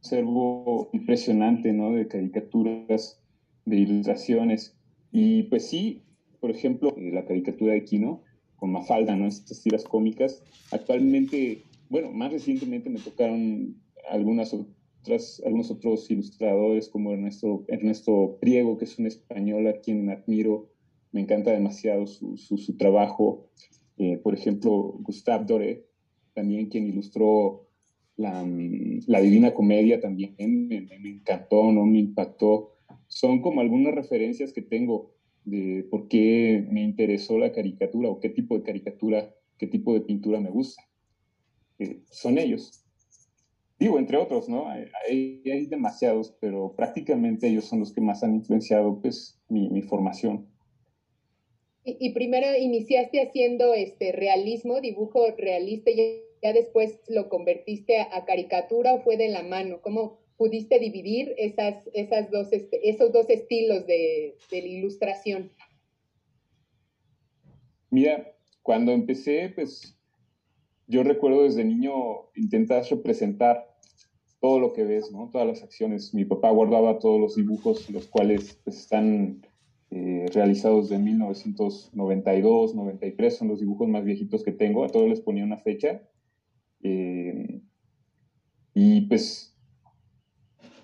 acervo 0.00 0.90
impresionante, 0.92 1.72
¿no? 1.72 1.92
De 1.92 2.06
caricaturas 2.06 3.20
de 3.64 3.76
ilustraciones. 3.76 4.76
Y 5.10 5.44
pues 5.44 5.68
sí, 5.68 6.02
por 6.40 6.50
ejemplo, 6.50 6.94
eh, 6.96 7.10
la 7.12 7.24
caricatura 7.24 7.72
de 7.72 7.84
Kino, 7.84 8.22
con 8.56 8.72
Mafalda, 8.72 9.16
¿no? 9.16 9.26
Estas 9.26 9.62
tiras 9.62 9.84
cómicas. 9.84 10.42
Actualmente, 10.70 11.62
bueno, 11.88 12.10
más 12.12 12.32
recientemente 12.32 12.90
me 12.90 12.98
tocaron 12.98 13.76
algunas 14.10 14.54
otras, 15.00 15.42
algunos 15.44 15.70
otros 15.70 16.10
ilustradores 16.10 16.88
como 16.88 17.12
Ernesto, 17.12 17.64
Ernesto 17.68 18.38
Priego, 18.40 18.78
que 18.78 18.84
es 18.84 18.98
un 18.98 19.06
español 19.06 19.66
a 19.66 19.80
quien 19.80 20.08
admiro. 20.10 20.70
Me 21.12 21.20
encanta 21.20 21.52
demasiado 21.52 22.06
su, 22.06 22.36
su, 22.36 22.76
trabajo. 22.76 23.48
Eh, 23.96 24.18
por 24.18 24.34
ejemplo, 24.34 24.72
Gustave 25.00 25.44
Doré, 25.46 25.86
también 26.34 26.68
quien 26.68 26.86
ilustró 26.86 27.66
la, 28.16 28.46
la 29.06 29.20
Divina 29.20 29.54
Comedia, 29.54 30.00
también 30.00 30.34
me, 30.38 30.80
me, 30.80 31.10
encantó, 31.10 31.72
¿no? 31.72 31.86
Me 31.86 31.98
impactó 32.00 32.78
son 33.08 33.40
como 33.40 33.60
algunas 33.60 33.94
referencias 33.94 34.52
que 34.52 34.62
tengo 34.62 35.14
de 35.44 35.86
por 35.90 36.08
qué 36.08 36.66
me 36.70 36.82
interesó 36.82 37.38
la 37.38 37.52
caricatura 37.52 38.10
o 38.10 38.20
qué 38.20 38.28
tipo 38.28 38.56
de 38.56 38.62
caricatura, 38.62 39.34
qué 39.56 39.66
tipo 39.66 39.94
de 39.94 40.02
pintura 40.02 40.40
me 40.40 40.50
gusta. 40.50 40.82
Eh, 41.78 42.02
son 42.10 42.38
ellos. 42.38 42.77
Digo, 43.78 43.98
entre 43.98 44.16
otros, 44.16 44.48
¿no? 44.48 44.68
Hay, 44.68 45.42
hay, 45.44 45.66
demasiados, 45.66 46.36
pero 46.40 46.74
prácticamente 46.74 47.46
ellos 47.48 47.66
son 47.66 47.80
los 47.80 47.92
que 47.92 48.00
más 48.00 48.24
han 48.24 48.34
influenciado 48.34 49.00
pues, 49.00 49.40
mi, 49.48 49.68
mi 49.70 49.82
formación. 49.82 50.48
Y, 51.84 51.96
y, 52.00 52.12
primero 52.12 52.46
iniciaste 52.56 53.22
haciendo 53.22 53.74
este 53.74 54.12
realismo, 54.12 54.80
dibujo 54.80 55.24
realista, 55.36 55.90
y 55.90 56.22
ya 56.42 56.52
después 56.52 57.00
lo 57.08 57.28
convertiste 57.28 57.98
a, 57.98 58.16
a 58.16 58.24
caricatura 58.24 58.94
o 58.94 59.00
fue 59.00 59.16
de 59.16 59.28
la 59.28 59.42
mano. 59.42 59.80
¿Cómo, 59.80 60.18
pudiste 60.38 60.78
dividir 60.78 61.34
esas, 61.36 61.90
esas 61.92 62.30
dos, 62.30 62.50
este, 62.52 62.88
esos 62.88 63.12
dos 63.12 63.28
estilos 63.28 63.86
de, 63.86 64.36
de, 64.50 64.62
la 64.62 64.68
ilustración? 64.68 65.50
Mira, 67.90 68.34
cuando 68.62 68.92
empecé, 68.92 69.50
pues 69.54 69.98
yo 70.86 71.02
recuerdo 71.02 71.42
desde 71.42 71.64
niño 71.64 71.92
intentar 72.36 72.84
representar 72.88 73.67
todo 74.40 74.60
lo 74.60 74.72
que 74.72 74.84
ves, 74.84 75.10
¿no? 75.10 75.28
Todas 75.30 75.46
las 75.46 75.62
acciones. 75.62 76.14
Mi 76.14 76.24
papá 76.24 76.50
guardaba 76.50 76.98
todos 76.98 77.20
los 77.20 77.36
dibujos, 77.36 77.90
los 77.90 78.06
cuales 78.06 78.60
pues, 78.64 78.78
están 78.78 79.42
eh, 79.90 80.26
realizados 80.32 80.88
de 80.88 80.98
1992, 80.98 82.74
93, 82.74 83.36
son 83.36 83.48
los 83.48 83.60
dibujos 83.60 83.88
más 83.88 84.04
viejitos 84.04 84.44
que 84.44 84.52
tengo. 84.52 84.84
A 84.84 84.88
todos 84.88 85.08
les 85.08 85.20
ponía 85.20 85.44
una 85.44 85.56
fecha. 85.56 86.02
Eh, 86.82 87.60
y 88.74 89.00
pues 89.02 89.56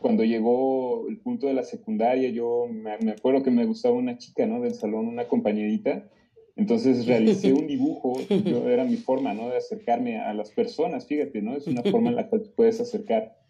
cuando 0.01 0.25
llegó 0.25 1.09
el 1.09 1.19
punto 1.19 1.47
de 1.47 1.55
la 1.55 1.63
secundaria, 1.63 2.29
yo 2.31 2.67
me, 2.69 3.13
acuerdo 3.13 3.43
que 3.43 3.51
me 3.51 3.65
gustaba 3.65 3.95
una 3.95 4.19
chica, 4.19 4.47
¿no? 4.47 4.61
Del 4.61 4.75
salón, 4.75 5.07
una 5.07 5.29
compañerita. 5.29 6.11
Entonces 6.57 7.07
realicé 7.07 7.53
un 7.53 7.67
dibujo, 7.67 8.21
yo, 8.29 8.69
era 8.69 8.85
mi 8.85 8.97
forma, 8.97 9.33
¿no? 9.33 9.49
De 9.49 9.57
acercarme 9.57 10.19
a 10.19 10.35
las 10.35 10.51
personas, 10.51 11.07
fíjate, 11.07 11.41
¿no? 11.41 11.57
Es 11.57 11.67
una 11.67 11.83
forma 11.83 12.11
en 12.11 12.17
la 12.17 12.29
cual 12.29 12.43
te 12.43 12.51
puedes 12.51 12.81
acercar. 12.81 13.44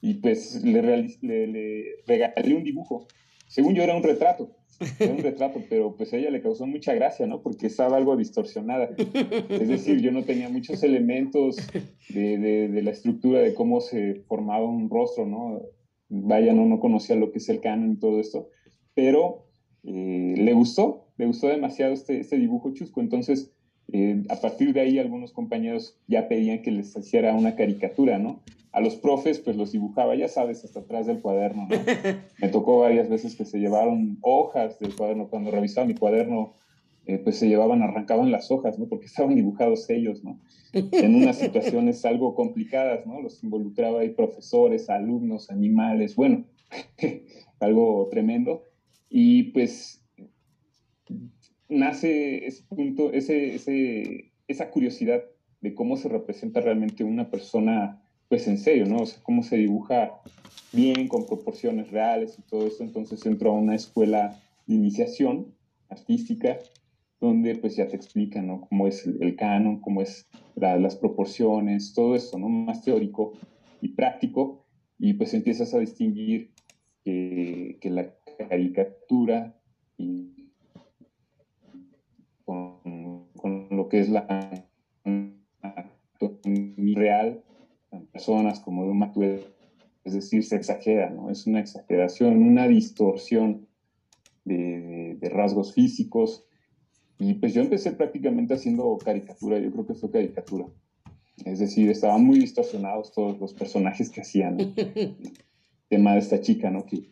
Y 0.00 0.14
pues 0.14 0.62
le, 0.62 0.82
le, 1.22 1.84
regalé 2.06 2.54
un 2.54 2.64
dibujo. 2.64 3.06
Según 3.46 3.74
yo 3.74 3.82
era 3.82 3.96
un 3.96 4.02
retrato, 4.02 4.54
era 5.00 5.12
un 5.12 5.22
retrato, 5.22 5.62
pero 5.68 5.96
pues 5.96 6.12
a 6.12 6.18
ella 6.18 6.30
le 6.30 6.42
causó 6.42 6.66
mucha 6.66 6.94
gracia, 6.94 7.26
¿no? 7.26 7.42
Porque 7.42 7.66
estaba 7.66 7.96
algo 7.96 8.16
distorsionada. 8.16 8.90
Es 9.48 9.68
decir, 9.68 10.00
yo 10.00 10.12
no 10.12 10.24
tenía 10.24 10.48
muchos 10.48 10.82
elementos 10.82 11.56
de, 12.10 12.38
de, 12.38 12.68
de 12.68 12.82
la 12.82 12.90
estructura 12.90 13.40
de 13.40 13.54
cómo 13.54 13.80
se 13.80 14.16
formaba 14.28 14.66
un 14.66 14.88
rostro, 14.88 15.26
¿no? 15.26 15.62
vaya, 16.08 16.52
no, 16.52 16.64
no 16.66 16.80
conocía 16.80 17.16
lo 17.16 17.30
que 17.30 17.38
es 17.38 17.48
el 17.48 17.60
canon 17.60 17.92
y 17.92 17.96
todo 17.96 18.20
esto, 18.20 18.48
pero 18.94 19.46
eh, 19.84 20.34
le 20.36 20.52
gustó, 20.52 21.08
le 21.16 21.26
gustó 21.26 21.48
demasiado 21.48 21.92
este, 21.92 22.20
este 22.20 22.38
dibujo 22.38 22.72
chusco, 22.72 23.00
entonces 23.00 23.52
eh, 23.92 24.22
a 24.28 24.36
partir 24.36 24.72
de 24.72 24.80
ahí 24.80 24.98
algunos 24.98 25.32
compañeros 25.32 25.98
ya 26.06 26.28
pedían 26.28 26.62
que 26.62 26.70
les 26.70 26.96
hiciera 26.96 27.34
una 27.34 27.56
caricatura, 27.56 28.18
¿no? 28.18 28.40
A 28.72 28.80
los 28.80 28.96
profes 28.96 29.38
pues 29.38 29.56
los 29.56 29.72
dibujaba, 29.72 30.14
ya 30.14 30.28
sabes, 30.28 30.64
hasta 30.64 30.80
atrás 30.80 31.06
del 31.06 31.20
cuaderno, 31.20 31.68
¿no? 31.68 31.76
Me 32.40 32.48
tocó 32.48 32.80
varias 32.80 33.08
veces 33.08 33.34
que 33.34 33.44
se 33.44 33.58
llevaron 33.58 34.18
hojas 34.20 34.78
del 34.78 34.94
cuaderno, 34.94 35.28
cuando 35.28 35.50
revisaba 35.50 35.86
mi 35.86 35.94
cuaderno 35.94 36.54
eh, 37.08 37.16
pues 37.16 37.38
se 37.38 37.48
llevaban, 37.48 37.80
arrancaban 37.82 38.30
las 38.30 38.50
hojas, 38.50 38.78
¿no? 38.78 38.86
Porque 38.86 39.06
estaban 39.06 39.34
dibujados 39.34 39.88
ellos, 39.88 40.22
¿no? 40.22 40.38
En 40.74 41.14
unas 41.14 41.38
situaciones 41.38 42.04
algo 42.04 42.34
complicadas, 42.34 43.06
¿no? 43.06 43.22
Los 43.22 43.42
involucraba 43.42 44.00
ahí 44.00 44.10
profesores, 44.10 44.90
alumnos, 44.90 45.50
animales, 45.50 46.14
bueno, 46.14 46.44
algo 47.60 48.08
tremendo. 48.10 48.64
Y 49.08 49.44
pues 49.44 49.97
nace 51.68 52.46
ese 52.46 52.62
punto, 52.64 53.12
ese, 53.12 53.54
ese, 53.54 54.32
esa 54.46 54.70
curiosidad 54.70 55.22
de 55.60 55.74
cómo 55.74 55.96
se 55.96 56.08
representa 56.08 56.60
realmente 56.60 57.04
una 57.04 57.30
persona, 57.30 58.02
pues 58.28 58.46
en 58.48 58.58
serio, 58.58 58.86
¿no? 58.86 58.98
O 58.98 59.06
sea, 59.06 59.22
cómo 59.22 59.42
se 59.42 59.56
dibuja 59.56 60.20
bien, 60.72 61.08
con 61.08 61.26
proporciones 61.26 61.90
reales 61.90 62.38
y 62.38 62.42
todo 62.42 62.66
eso. 62.66 62.82
Entonces 62.82 63.24
entró 63.26 63.50
a 63.50 63.58
una 63.58 63.74
escuela 63.74 64.40
de 64.66 64.74
iniciación 64.74 65.54
artística 65.88 66.58
donde 67.20 67.56
pues 67.56 67.74
ya 67.76 67.88
te 67.88 67.96
explican, 67.96 68.46
¿no? 68.46 68.60
Cómo 68.68 68.86
es 68.86 69.06
el, 69.06 69.34
canon, 69.34 69.80
cómo 69.80 70.02
es 70.02 70.26
las 70.54 70.96
proporciones, 70.96 71.92
todo 71.92 72.14
eso, 72.14 72.38
¿no? 72.38 72.48
Más 72.48 72.84
teórico 72.84 73.32
y 73.80 73.88
práctico, 73.88 74.64
y 74.98 75.14
pues 75.14 75.34
empiezas 75.34 75.74
a 75.74 75.78
distinguir 75.78 76.50
que, 77.04 77.78
que 77.80 77.90
la 77.90 78.14
caricatura 78.48 79.56
y 79.96 80.37
lo 83.88 83.90
que 83.90 84.00
es 84.00 84.08
la 84.10 84.66
real, 86.94 87.42
personas 88.12 88.60
como 88.60 88.84
de 88.84 88.90
un 88.90 89.02
es 90.04 90.14
decir, 90.14 90.44
se 90.44 90.56
exagera, 90.56 91.10
¿no? 91.10 91.30
Es 91.30 91.46
una 91.46 91.60
exageración, 91.60 92.42
una 92.42 92.68
distorsión 92.68 93.66
de, 94.44 95.16
de 95.18 95.28
rasgos 95.30 95.72
físicos, 95.72 96.44
y 97.18 97.34
pues 97.34 97.54
yo 97.54 97.62
empecé 97.62 97.92
prácticamente 97.92 98.54
haciendo 98.54 98.96
caricatura, 98.98 99.58
yo 99.58 99.72
creo 99.72 99.86
que 99.86 99.94
fue 99.94 100.10
caricatura. 100.10 100.66
Es 101.44 101.58
decir, 101.58 101.90
estaban 101.90 102.24
muy 102.24 102.38
distorsionados 102.40 103.12
todos 103.12 103.38
los 103.38 103.54
personajes 103.54 104.10
que 104.10 104.20
hacían. 104.20 104.60
El 104.60 105.16
tema 105.88 106.12
de 106.12 106.18
esta 106.18 106.40
chica, 106.40 106.70
¿no? 106.70 106.84
Que, 106.84 107.02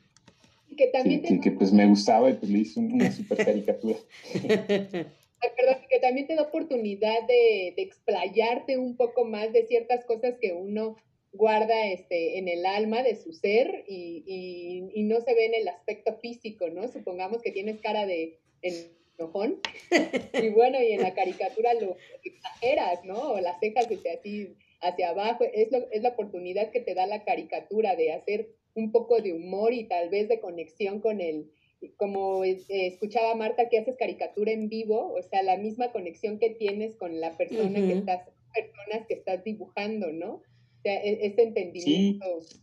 que 0.76 0.88
también 0.92 1.22
que, 1.22 1.40
que, 1.40 1.50
pues 1.52 1.72
me 1.72 1.86
gustaba 1.86 2.30
y 2.30 2.34
pues 2.34 2.50
le 2.50 2.58
hice 2.58 2.80
una 2.80 3.10
super 3.10 3.44
caricatura. 3.44 3.96
Ay, 5.40 5.50
perdón, 5.56 5.76
que 5.88 5.98
también 5.98 6.26
te 6.26 6.34
da 6.34 6.42
oportunidad 6.42 7.22
de, 7.26 7.74
de, 7.76 7.82
explayarte 7.82 8.78
un 8.78 8.96
poco 8.96 9.24
más 9.24 9.52
de 9.52 9.66
ciertas 9.66 10.04
cosas 10.04 10.36
que 10.40 10.52
uno 10.52 10.96
guarda 11.32 11.86
este, 11.86 12.38
en 12.38 12.48
el 12.48 12.64
alma 12.64 13.02
de 13.02 13.16
su 13.16 13.32
ser 13.32 13.84
y, 13.86 14.24
y, 14.26 15.00
y 15.00 15.02
no 15.04 15.20
se 15.20 15.34
ve 15.34 15.46
en 15.46 15.54
el 15.54 15.68
aspecto 15.68 16.14
físico, 16.14 16.68
¿no? 16.70 16.88
Supongamos 16.88 17.42
que 17.42 17.52
tienes 17.52 17.80
cara 17.80 18.06
de 18.06 18.38
enojón. 18.62 19.60
Y 20.42 20.48
bueno, 20.50 20.82
y 20.82 20.92
en 20.92 21.02
la 21.02 21.14
caricatura 21.14 21.74
lo 21.74 21.96
exageras, 22.22 23.04
¿no? 23.04 23.32
O 23.32 23.40
las 23.40 23.58
cejas 23.60 23.86
hacia 23.86 24.14
así 24.14 24.56
hacia 24.80 25.10
abajo. 25.10 25.44
Es, 25.52 25.70
lo, 25.72 25.90
es 25.90 26.02
la 26.02 26.10
oportunidad 26.10 26.70
que 26.70 26.80
te 26.80 26.94
da 26.94 27.06
la 27.06 27.24
caricatura 27.24 27.96
de 27.96 28.12
hacer 28.12 28.48
un 28.74 28.92
poco 28.92 29.20
de 29.20 29.32
humor 29.32 29.72
y 29.72 29.84
tal 29.84 30.10
vez 30.10 30.28
de 30.28 30.40
conexión 30.40 31.00
con 31.00 31.20
el, 31.20 31.50
como 31.96 32.44
eh, 32.44 32.64
escuchaba 32.68 33.34
Marta 33.34 33.68
que 33.68 33.78
haces 33.78 33.96
caricatura 33.96 34.52
en 34.52 34.68
vivo, 34.68 35.14
o 35.14 35.22
sea, 35.22 35.42
la 35.42 35.56
misma 35.56 35.92
conexión 35.92 36.38
que 36.38 36.50
tienes 36.50 36.96
con 36.96 37.20
la 37.20 37.36
persona 37.36 37.74
que 37.74 37.92
estás, 37.92 38.28
personas 38.54 39.06
que 39.06 39.14
estás 39.14 39.44
dibujando, 39.44 40.12
¿no? 40.12 40.34
O 40.34 40.82
sea, 40.82 41.02
e, 41.02 41.26
ese 41.26 41.42
entendimiento. 41.42 42.40
Sí. 42.40 42.60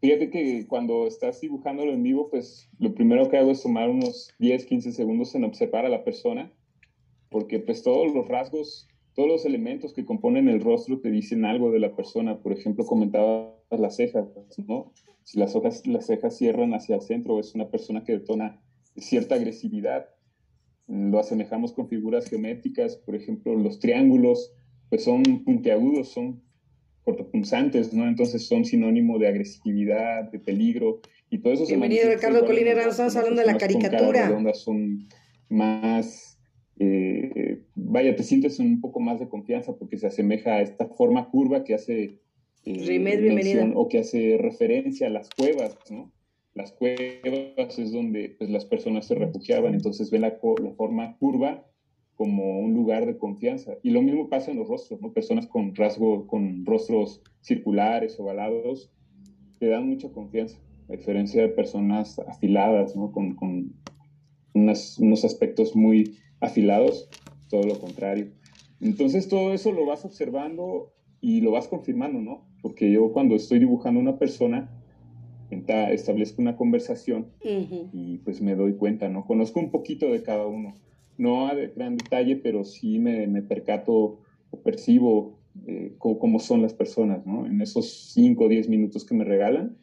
Fíjate 0.00 0.30
que 0.30 0.66
cuando 0.66 1.06
estás 1.06 1.40
dibujándolo 1.40 1.92
en 1.92 2.02
vivo, 2.02 2.30
pues 2.30 2.70
lo 2.78 2.94
primero 2.94 3.28
que 3.28 3.36
hago 3.36 3.50
es 3.50 3.62
tomar 3.62 3.90
unos 3.90 4.32
10, 4.38 4.64
15 4.64 4.92
segundos 4.92 5.34
en 5.34 5.44
observar 5.44 5.84
a 5.84 5.90
la 5.90 6.04
persona, 6.04 6.50
porque 7.28 7.58
pues 7.58 7.82
todos 7.82 8.12
los 8.14 8.26
rasgos, 8.26 8.88
todos 9.14 9.28
los 9.28 9.44
elementos 9.44 9.92
que 9.92 10.04
componen 10.04 10.48
el 10.48 10.60
rostro 10.60 11.00
te 11.00 11.10
dicen 11.10 11.44
algo 11.44 11.70
de 11.70 11.80
la 11.80 11.94
persona. 11.94 12.40
Por 12.40 12.52
ejemplo, 12.52 12.84
comentaba 12.84 13.56
las 13.70 13.96
cejas, 13.96 14.26
¿no? 14.66 14.92
Si 15.24 15.38
las, 15.38 15.54
hojas, 15.54 15.86
las 15.86 16.06
cejas 16.06 16.36
cierran 16.36 16.74
hacia 16.74 16.96
el 16.96 17.02
centro, 17.02 17.38
es 17.38 17.54
una 17.54 17.70
persona 17.70 18.04
que 18.04 18.12
detona 18.12 18.60
cierta 18.96 19.34
agresividad. 19.34 20.06
Lo 20.86 21.18
asemejamos 21.18 21.72
con 21.72 21.88
figuras 21.88 22.28
geométricas, 22.28 22.96
por 22.96 23.14
ejemplo, 23.14 23.54
los 23.54 23.78
triángulos, 23.78 24.52
pues 24.88 25.04
son 25.04 25.22
puntiagudos, 25.44 26.08
son 26.08 26.42
cortopunzantes, 27.04 27.92
¿no? 27.92 28.06
Entonces 28.06 28.46
son 28.46 28.64
sinónimo 28.64 29.18
de 29.18 29.28
agresividad, 29.28 30.30
de 30.30 30.38
peligro 30.38 31.00
y 31.30 31.38
todo 31.38 31.52
eso. 31.52 31.66
Bienvenido 31.66 32.10
Ricardo 32.10 32.44
Colina 32.44 32.72
estamos 32.72 33.16
hablando 33.16 33.40
de 33.40 33.46
la 33.46 33.56
caricatura. 33.56 34.54
son 34.54 35.08
más, 35.48 36.38
eh, 36.78 37.49
vaya, 37.90 38.14
te 38.16 38.22
sientes 38.22 38.58
un 38.58 38.80
poco 38.80 39.00
más 39.00 39.18
de 39.20 39.28
confianza 39.28 39.76
porque 39.76 39.98
se 39.98 40.06
asemeja 40.06 40.54
a 40.54 40.60
esta 40.62 40.86
forma 40.86 41.28
curva 41.30 41.64
que 41.64 41.74
hace 41.74 42.20
eh, 42.64 43.72
o 43.74 43.88
que 43.88 43.98
hace 43.98 44.36
referencia 44.38 45.06
a 45.06 45.10
las 45.10 45.28
cuevas, 45.30 45.76
¿no? 45.90 46.12
Las 46.54 46.72
cuevas 46.72 47.78
es 47.78 47.92
donde 47.92 48.34
pues, 48.38 48.50
las 48.50 48.64
personas 48.64 49.06
se 49.06 49.14
refugiaban, 49.14 49.74
entonces 49.74 50.10
ven 50.10 50.22
la, 50.22 50.38
la 50.62 50.70
forma 50.72 51.16
curva 51.18 51.66
como 52.14 52.60
un 52.60 52.74
lugar 52.74 53.06
de 53.06 53.16
confianza. 53.16 53.72
Y 53.82 53.90
lo 53.90 54.02
mismo 54.02 54.28
pasa 54.28 54.50
en 54.50 54.58
los 54.58 54.68
rostros, 54.68 55.00
¿no? 55.00 55.12
Personas 55.12 55.46
con 55.46 55.74
rasgo, 55.74 56.26
con 56.26 56.66
rostros 56.66 57.22
circulares, 57.40 58.20
ovalados, 58.20 58.92
te 59.58 59.68
dan 59.68 59.88
mucha 59.88 60.10
confianza, 60.10 60.58
a 60.88 60.92
diferencia 60.92 61.42
de 61.42 61.48
personas 61.48 62.18
afiladas, 62.18 62.94
¿no? 62.94 63.10
Con, 63.10 63.34
con 63.36 63.72
unas, 64.52 64.98
unos 64.98 65.24
aspectos 65.24 65.74
muy 65.74 66.18
afilados, 66.40 67.08
todo 67.50 67.64
lo 67.64 67.78
contrario. 67.78 68.28
Entonces 68.80 69.28
todo 69.28 69.52
eso 69.52 69.72
lo 69.72 69.84
vas 69.84 70.04
observando 70.04 70.92
y 71.20 71.42
lo 71.42 71.50
vas 71.50 71.68
confirmando, 71.68 72.20
¿no? 72.20 72.46
Porque 72.62 72.90
yo 72.90 73.12
cuando 73.12 73.34
estoy 73.34 73.58
dibujando 73.58 74.00
a 74.00 74.02
una 74.02 74.18
persona, 74.18 74.70
establezco 75.50 76.40
una 76.40 76.56
conversación 76.56 77.26
y 77.92 78.18
pues 78.18 78.40
me 78.40 78.54
doy 78.54 78.74
cuenta, 78.74 79.08
¿no? 79.08 79.26
Conozco 79.26 79.60
un 79.60 79.70
poquito 79.70 80.10
de 80.10 80.22
cada 80.22 80.46
uno, 80.46 80.74
no 81.18 81.48
a 81.48 81.54
gran 81.54 81.96
detalle, 81.96 82.36
pero 82.36 82.64
sí 82.64 82.98
me, 82.98 83.26
me 83.26 83.42
percato 83.42 84.20
o 84.50 84.60
percibo 84.62 85.38
eh, 85.66 85.94
cómo, 85.98 86.38
son 86.38 86.62
las 86.62 86.74
personas, 86.74 87.26
¿no? 87.26 87.46
En 87.46 87.60
esos 87.60 88.12
5 88.12 88.44
o 88.44 88.48
10 88.48 88.68
minutos 88.68 89.04
que 89.04 89.14
me 89.14 89.24
regalan, 89.24 89.76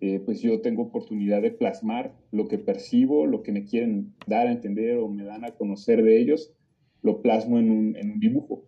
eh, 0.00 0.20
pues 0.24 0.40
yo 0.40 0.60
tengo 0.62 0.82
oportunidad 0.82 1.42
de 1.42 1.50
plasmar 1.50 2.14
lo 2.32 2.48
que 2.48 2.58
percibo, 2.58 3.26
lo 3.26 3.42
que 3.42 3.52
me 3.52 3.64
quieren 3.64 4.14
dar 4.26 4.46
a 4.46 4.52
entender 4.52 4.96
o 4.96 5.08
me 5.08 5.24
dan 5.24 5.44
a 5.44 5.50
conocer 5.50 6.02
de 6.02 6.20
ellos, 6.20 6.54
lo 7.02 7.22
plasmo 7.22 7.58
en 7.58 7.70
un, 7.70 7.96
en 7.96 8.12
un 8.12 8.20
dibujo. 8.20 8.64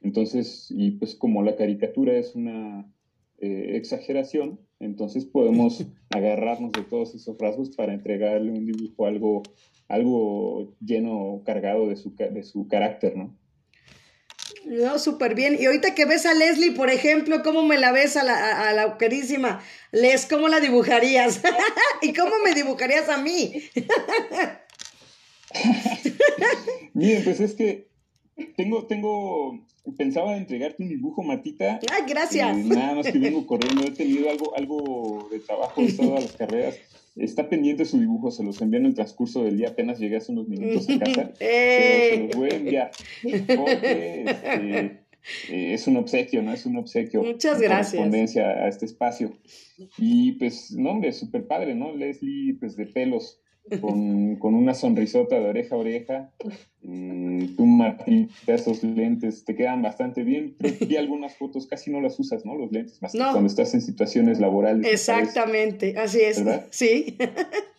Entonces, 0.00 0.66
y 0.70 0.92
pues 0.92 1.14
como 1.14 1.42
la 1.42 1.56
caricatura 1.56 2.16
es 2.16 2.34
una 2.34 2.90
eh, 3.38 3.76
exageración, 3.76 4.60
entonces 4.80 5.24
podemos 5.24 5.84
agarrarnos 6.10 6.72
de 6.72 6.82
todos 6.82 7.14
esos 7.14 7.38
rasgos 7.38 7.70
para 7.70 7.94
entregarle 7.94 8.50
un 8.50 8.66
dibujo 8.66 9.06
algo, 9.06 9.42
algo 9.88 10.74
lleno, 10.80 11.42
cargado 11.44 11.88
de 11.88 11.96
su, 11.96 12.14
de 12.14 12.42
su 12.42 12.68
carácter, 12.68 13.16
¿no? 13.16 13.36
No, 14.64 14.98
súper 14.98 15.34
bien. 15.34 15.56
Y 15.58 15.66
ahorita 15.66 15.94
que 15.94 16.04
ves 16.04 16.24
a 16.24 16.34
Leslie, 16.34 16.72
por 16.72 16.88
ejemplo, 16.88 17.42
¿cómo 17.42 17.66
me 17.66 17.78
la 17.78 17.90
ves 17.90 18.16
a 18.16 18.22
la, 18.22 18.68
a 18.68 18.72
la 18.72 18.96
querísima 18.96 19.60
Les? 19.90 20.26
¿Cómo 20.26 20.48
la 20.48 20.60
dibujarías? 20.60 21.42
¿Y 22.02 22.12
cómo 22.12 22.32
me 22.44 22.54
dibujarías 22.54 23.08
a 23.08 23.18
mí? 23.18 23.54
Miren, 26.94 27.24
pues 27.24 27.40
es 27.40 27.54
que 27.54 27.88
tengo, 28.56 28.86
tengo, 28.86 29.64
pensaba 29.96 30.36
entregarte 30.36 30.82
un 30.82 30.88
dibujo, 30.88 31.22
Martita. 31.22 31.80
Ay, 31.92 32.02
gracias. 32.08 32.56
Eh, 32.56 32.64
nada 32.64 32.94
más 32.94 33.10
que 33.10 33.18
vengo 33.18 33.46
corriendo, 33.46 33.84
he 33.84 33.90
tenido 33.90 34.30
algo, 34.30 34.56
algo 34.56 35.28
de 35.30 35.40
trabajo 35.40 35.82
de 35.82 35.92
todas 35.92 36.22
las 36.24 36.32
carreras. 36.32 36.78
Está 37.14 37.48
pendiente 37.48 37.84
su 37.84 38.00
dibujo, 38.00 38.30
se 38.30 38.42
los 38.42 38.60
envié 38.62 38.80
en 38.80 38.86
el 38.86 38.94
transcurso 38.94 39.44
del 39.44 39.58
día, 39.58 39.68
apenas 39.68 39.98
llegué 39.98 40.16
hace 40.16 40.32
unos 40.32 40.48
minutos 40.48 40.88
a 40.88 40.98
casa. 40.98 41.32
pero 41.38 42.14
se 42.14 42.26
los 42.26 42.36
voy 42.36 42.50
a 42.50 42.56
enviar. 42.56 42.90
Porque 43.22 44.24
este, 44.26 45.02
eh, 45.50 45.74
es 45.74 45.86
un 45.86 45.96
obsequio, 45.98 46.42
¿no? 46.42 46.54
Es 46.54 46.64
un 46.64 46.76
obsequio. 46.76 47.22
Muchas 47.22 47.60
gracias. 47.60 47.90
Correspondencia 47.90 48.48
a 48.48 48.68
este 48.68 48.86
espacio. 48.86 49.32
Y 49.98 50.32
pues, 50.32 50.72
no, 50.72 50.90
hombre, 50.90 51.12
súper 51.12 51.46
padre, 51.46 51.74
¿no? 51.74 51.94
Leslie, 51.94 52.54
pues 52.58 52.76
de 52.76 52.86
pelos 52.86 53.41
con, 53.80 54.36
con, 54.36 54.54
una 54.54 54.74
sonrisota 54.74 55.36
de 55.38 55.48
oreja 55.48 55.74
a 55.74 55.78
oreja. 55.78 56.32
Eh, 56.82 57.50
tú, 57.56 57.64
Martín, 57.66 58.30
esos 58.46 58.82
lentes 58.82 59.44
te 59.44 59.54
quedan 59.54 59.82
bastante 59.82 60.22
bien. 60.22 60.56
Pero 60.58 60.86
vi 60.86 60.96
algunas 60.96 61.36
fotos, 61.36 61.66
casi 61.66 61.90
no 61.90 62.00
las 62.00 62.18
usas, 62.18 62.44
¿no? 62.44 62.56
Los 62.56 62.72
lentes, 62.72 63.00
más 63.00 63.12
cuando 63.12 63.46
estás 63.46 63.74
en 63.74 63.80
situaciones 63.80 64.40
laborales. 64.40 64.86
Exactamente, 64.86 65.96
así 65.98 66.20
es. 66.20 66.42
Sí. 66.70 67.16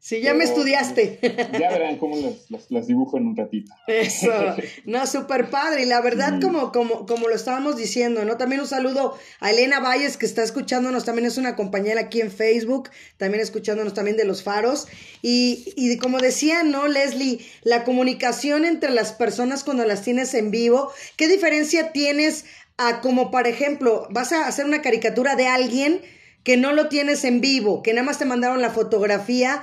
Sí, 0.00 0.22
ya 0.22 0.32
me 0.32 0.44
estudiaste. 0.44 1.18
Ya 1.52 1.68
verán 1.68 1.98
cómo 1.98 2.16
las, 2.48 2.70
las, 2.70 2.86
dibujo 2.86 3.18
en 3.18 3.26
un 3.26 3.36
ratito. 3.36 3.70
Eso, 3.86 4.32
no, 4.86 5.06
súper 5.06 5.50
padre. 5.50 5.82
Y 5.82 5.86
la 5.86 6.00
verdad, 6.00 6.40
como, 6.40 6.72
como, 6.72 7.04
como 7.04 7.28
lo 7.28 7.34
estábamos 7.34 7.76
diciendo, 7.76 8.24
¿no? 8.24 8.38
También 8.38 8.62
un 8.62 8.66
saludo 8.66 9.14
a 9.40 9.50
Elena 9.50 9.78
Valles, 9.78 10.16
que 10.16 10.24
está 10.24 10.42
escuchándonos, 10.42 11.04
también 11.04 11.26
es 11.26 11.36
una 11.36 11.54
compañera 11.54 12.00
aquí 12.00 12.22
en 12.22 12.30
Facebook, 12.30 12.88
también 13.18 13.42
escuchándonos 13.42 13.92
también 13.92 14.16
de 14.16 14.24
los 14.24 14.42
faros. 14.42 14.88
Y, 15.20 15.74
y 15.76 15.94
como 15.98 16.18
decía, 16.18 16.62
¿no, 16.62 16.88
Leslie? 16.88 17.40
La 17.62 17.84
comunicación 17.84 18.64
entre 18.64 18.92
las 18.92 19.12
personas 19.12 19.64
cuando 19.64 19.84
las 19.84 20.00
tienes 20.00 20.32
en 20.32 20.50
vivo, 20.50 20.90
¿qué 21.16 21.28
diferencia 21.28 21.92
tienes 21.92 22.46
a 22.78 23.02
como, 23.02 23.30
por 23.30 23.46
ejemplo, 23.46 24.08
vas 24.08 24.32
a 24.32 24.46
hacer 24.46 24.64
una 24.64 24.80
caricatura 24.80 25.36
de 25.36 25.46
alguien 25.46 26.00
que 26.42 26.56
no 26.56 26.72
lo 26.72 26.88
tienes 26.88 27.24
en 27.24 27.42
vivo, 27.42 27.82
que 27.82 27.92
nada 27.92 28.06
más 28.06 28.18
te 28.18 28.24
mandaron 28.24 28.62
la 28.62 28.70
fotografía? 28.70 29.62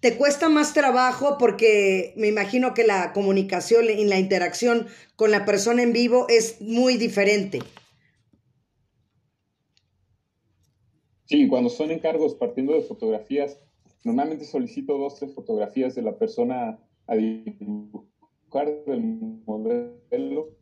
¿Te 0.00 0.16
cuesta 0.16 0.48
más 0.48 0.74
trabajo 0.74 1.38
porque 1.38 2.12
me 2.16 2.28
imagino 2.28 2.72
que 2.72 2.84
la 2.84 3.12
comunicación 3.12 3.86
y 3.86 4.04
la 4.04 4.18
interacción 4.18 4.86
con 5.16 5.32
la 5.32 5.44
persona 5.44 5.82
en 5.82 5.92
vivo 5.92 6.26
es 6.28 6.60
muy 6.60 6.96
diferente? 6.96 7.58
Sí, 11.24 11.48
cuando 11.48 11.68
son 11.68 11.90
encargos 11.90 12.36
partiendo 12.36 12.74
de 12.74 12.82
fotografías, 12.82 13.58
normalmente 14.04 14.44
solicito 14.44 14.96
dos, 14.96 15.16
tres 15.16 15.34
fotografías 15.34 15.96
de 15.96 16.02
la 16.02 16.16
persona 16.16 16.78
a 17.08 17.16
dibujar 17.16 18.84
del 18.86 19.02
modelo, 19.44 20.56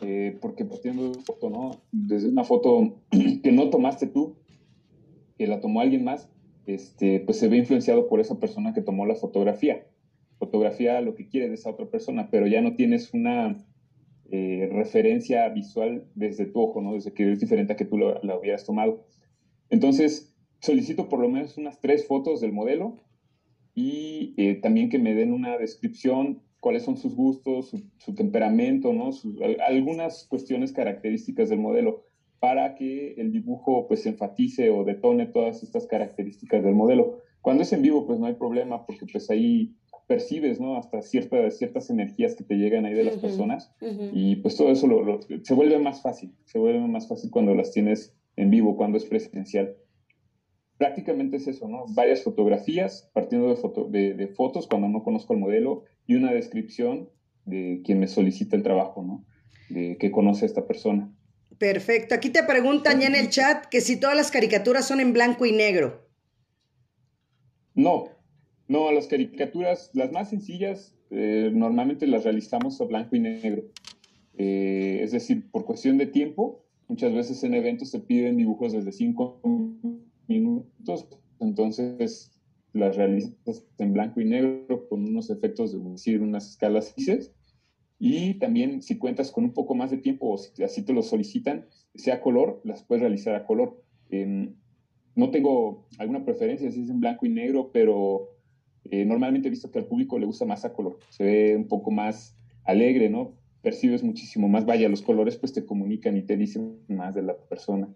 eh, 0.00 0.38
porque 0.40 0.64
partiendo 0.64 1.10
de 1.10 1.22
foto, 1.22 1.50
¿no? 1.50 1.82
Desde 1.92 2.28
una 2.28 2.44
foto 2.44 2.98
que 3.42 3.52
no 3.52 3.68
tomaste 3.68 4.06
tú, 4.06 4.36
que 5.36 5.46
la 5.46 5.60
tomó 5.60 5.80
alguien 5.80 6.02
más, 6.02 6.30
este, 6.66 7.20
pues 7.20 7.38
se 7.38 7.48
ve 7.48 7.56
influenciado 7.56 8.08
por 8.08 8.20
esa 8.20 8.38
persona 8.40 8.74
que 8.74 8.82
tomó 8.82 9.06
la 9.06 9.14
fotografía. 9.14 9.86
Fotografía 10.38 11.00
lo 11.00 11.14
que 11.14 11.28
quiere 11.28 11.48
de 11.48 11.54
esa 11.54 11.70
otra 11.70 11.86
persona, 11.86 12.28
pero 12.30 12.46
ya 12.46 12.60
no 12.60 12.74
tienes 12.74 13.14
una 13.14 13.64
eh, 14.30 14.68
referencia 14.72 15.48
visual 15.48 16.04
desde 16.14 16.46
tu 16.46 16.60
ojo, 16.60 16.82
¿no? 16.82 16.94
Desde 16.94 17.12
que 17.12 17.30
es 17.30 17.40
diferente 17.40 17.72
a 17.72 17.76
que 17.76 17.84
tú 17.84 17.96
la, 17.98 18.36
hubieras 18.36 18.64
tomado. 18.64 19.06
Entonces, 19.70 20.34
solicito 20.60 21.08
por 21.08 21.20
lo 21.20 21.28
menos 21.28 21.56
unas 21.56 21.80
tres 21.80 22.06
fotos 22.06 22.40
del 22.40 22.52
modelo 22.52 22.96
y 23.74 24.34
eh, 24.36 24.56
también 24.56 24.88
que 24.88 24.98
me 24.98 25.14
den 25.14 25.32
una 25.32 25.56
descripción, 25.58 26.42
cuáles 26.60 26.82
son 26.82 26.96
sus 26.96 27.14
gustos, 27.14 27.72
su, 27.98 28.14
temperamento, 28.14 28.92
¿no? 28.92 29.10
algunas 29.66 30.24
cuestiones 30.24 30.72
características 30.72 31.48
del 31.48 31.60
modelo 31.60 32.05
para 32.38 32.74
que 32.74 33.14
el 33.14 33.32
dibujo 33.32 33.86
pues 33.88 34.06
enfatice 34.06 34.70
o 34.70 34.84
detone 34.84 35.26
todas 35.26 35.62
estas 35.62 35.86
características 35.86 36.62
del 36.62 36.74
modelo. 36.74 37.18
Cuando 37.40 37.62
es 37.62 37.72
en 37.72 37.82
vivo 37.82 38.06
pues 38.06 38.18
no 38.18 38.26
hay 38.26 38.34
problema 38.34 38.86
porque 38.86 39.06
pues 39.10 39.30
ahí 39.30 39.74
percibes, 40.06 40.60
¿no? 40.60 40.76
Hasta 40.76 41.02
ciertas, 41.02 41.58
ciertas 41.58 41.90
energías 41.90 42.34
que 42.34 42.44
te 42.44 42.56
llegan 42.56 42.84
ahí 42.86 42.94
de 42.94 43.04
las 43.04 43.16
personas 43.18 43.74
y 44.12 44.36
pues 44.36 44.56
todo 44.56 44.70
eso 44.70 44.86
lo, 44.86 45.20
se 45.42 45.54
vuelve 45.54 45.78
más 45.78 46.02
fácil, 46.02 46.34
se 46.44 46.58
vuelve 46.58 46.86
más 46.86 47.08
fácil 47.08 47.30
cuando 47.30 47.54
las 47.54 47.72
tienes 47.72 48.14
en 48.36 48.50
vivo, 48.50 48.76
cuando 48.76 48.98
es 48.98 49.04
presencial. 49.04 49.76
Prácticamente 50.78 51.38
es 51.38 51.48
eso, 51.48 51.68
¿no? 51.68 51.86
Varias 51.94 52.22
fotografías, 52.22 53.10
partiendo 53.14 53.48
de, 53.48 53.56
foto, 53.56 53.88
de, 53.88 54.14
de 54.14 54.28
fotos 54.28 54.66
cuando 54.66 54.88
no 54.88 55.02
conozco 55.02 55.32
el 55.32 55.40
modelo 55.40 55.84
y 56.06 56.14
una 56.14 56.32
descripción 56.32 57.08
de 57.46 57.80
quien 57.84 57.98
me 57.98 58.08
solicita 58.08 58.56
el 58.56 58.62
trabajo, 58.62 59.02
¿no? 59.02 59.24
De 59.70 59.96
que 59.96 60.10
conoce 60.10 60.44
a 60.44 60.46
esta 60.46 60.66
persona. 60.66 61.12
Perfecto. 61.58 62.14
Aquí 62.14 62.30
te 62.30 62.42
preguntan 62.42 63.00
ya 63.00 63.06
en 63.06 63.14
el 63.14 63.30
chat 63.30 63.66
que 63.66 63.80
si 63.80 63.98
todas 63.98 64.16
las 64.16 64.30
caricaturas 64.30 64.86
son 64.86 65.00
en 65.00 65.12
blanco 65.12 65.46
y 65.46 65.52
negro. 65.52 66.06
No, 67.74 68.08
no, 68.68 68.90
las 68.92 69.06
caricaturas, 69.06 69.90
las 69.94 70.12
más 70.12 70.30
sencillas, 70.30 70.94
eh, 71.10 71.50
normalmente 71.52 72.06
las 72.06 72.24
realizamos 72.24 72.80
a 72.80 72.84
blanco 72.84 73.16
y 73.16 73.20
negro. 73.20 73.64
Eh, 74.38 75.00
es 75.02 75.12
decir, 75.12 75.50
por 75.50 75.64
cuestión 75.64 75.98
de 75.98 76.06
tiempo, 76.06 76.64
muchas 76.88 77.14
veces 77.14 77.42
en 77.44 77.54
eventos 77.54 77.90
se 77.90 78.00
piden 78.00 78.36
dibujos 78.36 78.72
desde 78.72 78.92
cinco 78.92 79.40
minutos, 80.26 81.08
entonces 81.40 82.32
las 82.72 82.96
realizas 82.96 83.64
en 83.78 83.92
blanco 83.92 84.20
y 84.20 84.26
negro 84.26 84.88
con 84.88 85.04
unos 85.04 85.30
efectos 85.30 85.72
de 85.72 85.90
decir 85.90 86.20
unas 86.20 86.50
escalas 86.50 86.94
grises 86.94 87.32
y 87.98 88.34
también 88.34 88.82
si 88.82 88.98
cuentas 88.98 89.30
con 89.30 89.44
un 89.44 89.52
poco 89.52 89.74
más 89.74 89.90
de 89.90 89.98
tiempo 89.98 90.30
o 90.30 90.38
si 90.38 90.62
así 90.62 90.82
te 90.82 90.92
lo 90.92 91.02
solicitan, 91.02 91.66
sea 91.94 92.20
color, 92.20 92.60
las 92.64 92.82
puedes 92.82 93.00
realizar 93.02 93.34
a 93.34 93.46
color. 93.46 93.82
no 94.10 95.30
tengo 95.30 95.86
alguna 95.98 96.24
preferencia 96.24 96.70
si 96.70 96.82
es 96.82 96.90
en 96.90 97.00
blanco 97.00 97.24
y 97.26 97.30
negro, 97.30 97.70
pero 97.72 98.36
eh, 98.84 99.04
normalmente 99.04 99.48
he 99.48 99.50
visto 99.50 99.70
que 99.70 99.78
al 99.78 99.86
público 99.86 100.18
le 100.18 100.26
gusta 100.26 100.44
más 100.44 100.64
a 100.64 100.72
color. 100.72 100.98
Se 101.08 101.24
ve 101.24 101.56
un 101.56 101.68
poco 101.68 101.90
más 101.90 102.36
alegre, 102.64 103.08
¿no? 103.08 103.34
Percibes 103.62 104.02
muchísimo 104.02 104.48
más. 104.48 104.66
Vaya, 104.66 104.88
los 104.88 105.02
colores 105.02 105.36
pues 105.36 105.52
te 105.52 105.64
comunican 105.64 106.16
y 106.16 106.22
te 106.22 106.36
dicen 106.36 106.80
más 106.88 107.14
de 107.14 107.22
la 107.22 107.36
persona. 107.36 107.88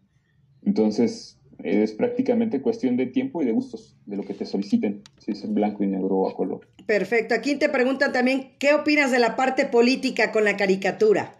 Entonces, 0.62 1.39
es 1.64 1.92
prácticamente 1.92 2.60
cuestión 2.60 2.96
de 2.96 3.06
tiempo 3.06 3.42
y 3.42 3.46
de 3.46 3.52
gustos, 3.52 3.96
de 4.06 4.16
lo 4.16 4.22
que 4.24 4.34
te 4.34 4.46
soliciten, 4.46 5.02
si 5.18 5.32
es 5.32 5.44
en 5.44 5.54
blanco 5.54 5.84
y 5.84 5.86
negro 5.86 6.16
o 6.16 6.28
a 6.28 6.34
color. 6.34 6.68
Perfecto. 6.86 7.34
Aquí 7.34 7.56
te 7.56 7.68
preguntan 7.68 8.12
también, 8.12 8.52
¿qué 8.58 8.74
opinas 8.74 9.10
de 9.10 9.18
la 9.18 9.36
parte 9.36 9.66
política 9.66 10.32
con 10.32 10.44
la 10.44 10.56
caricatura? 10.56 11.34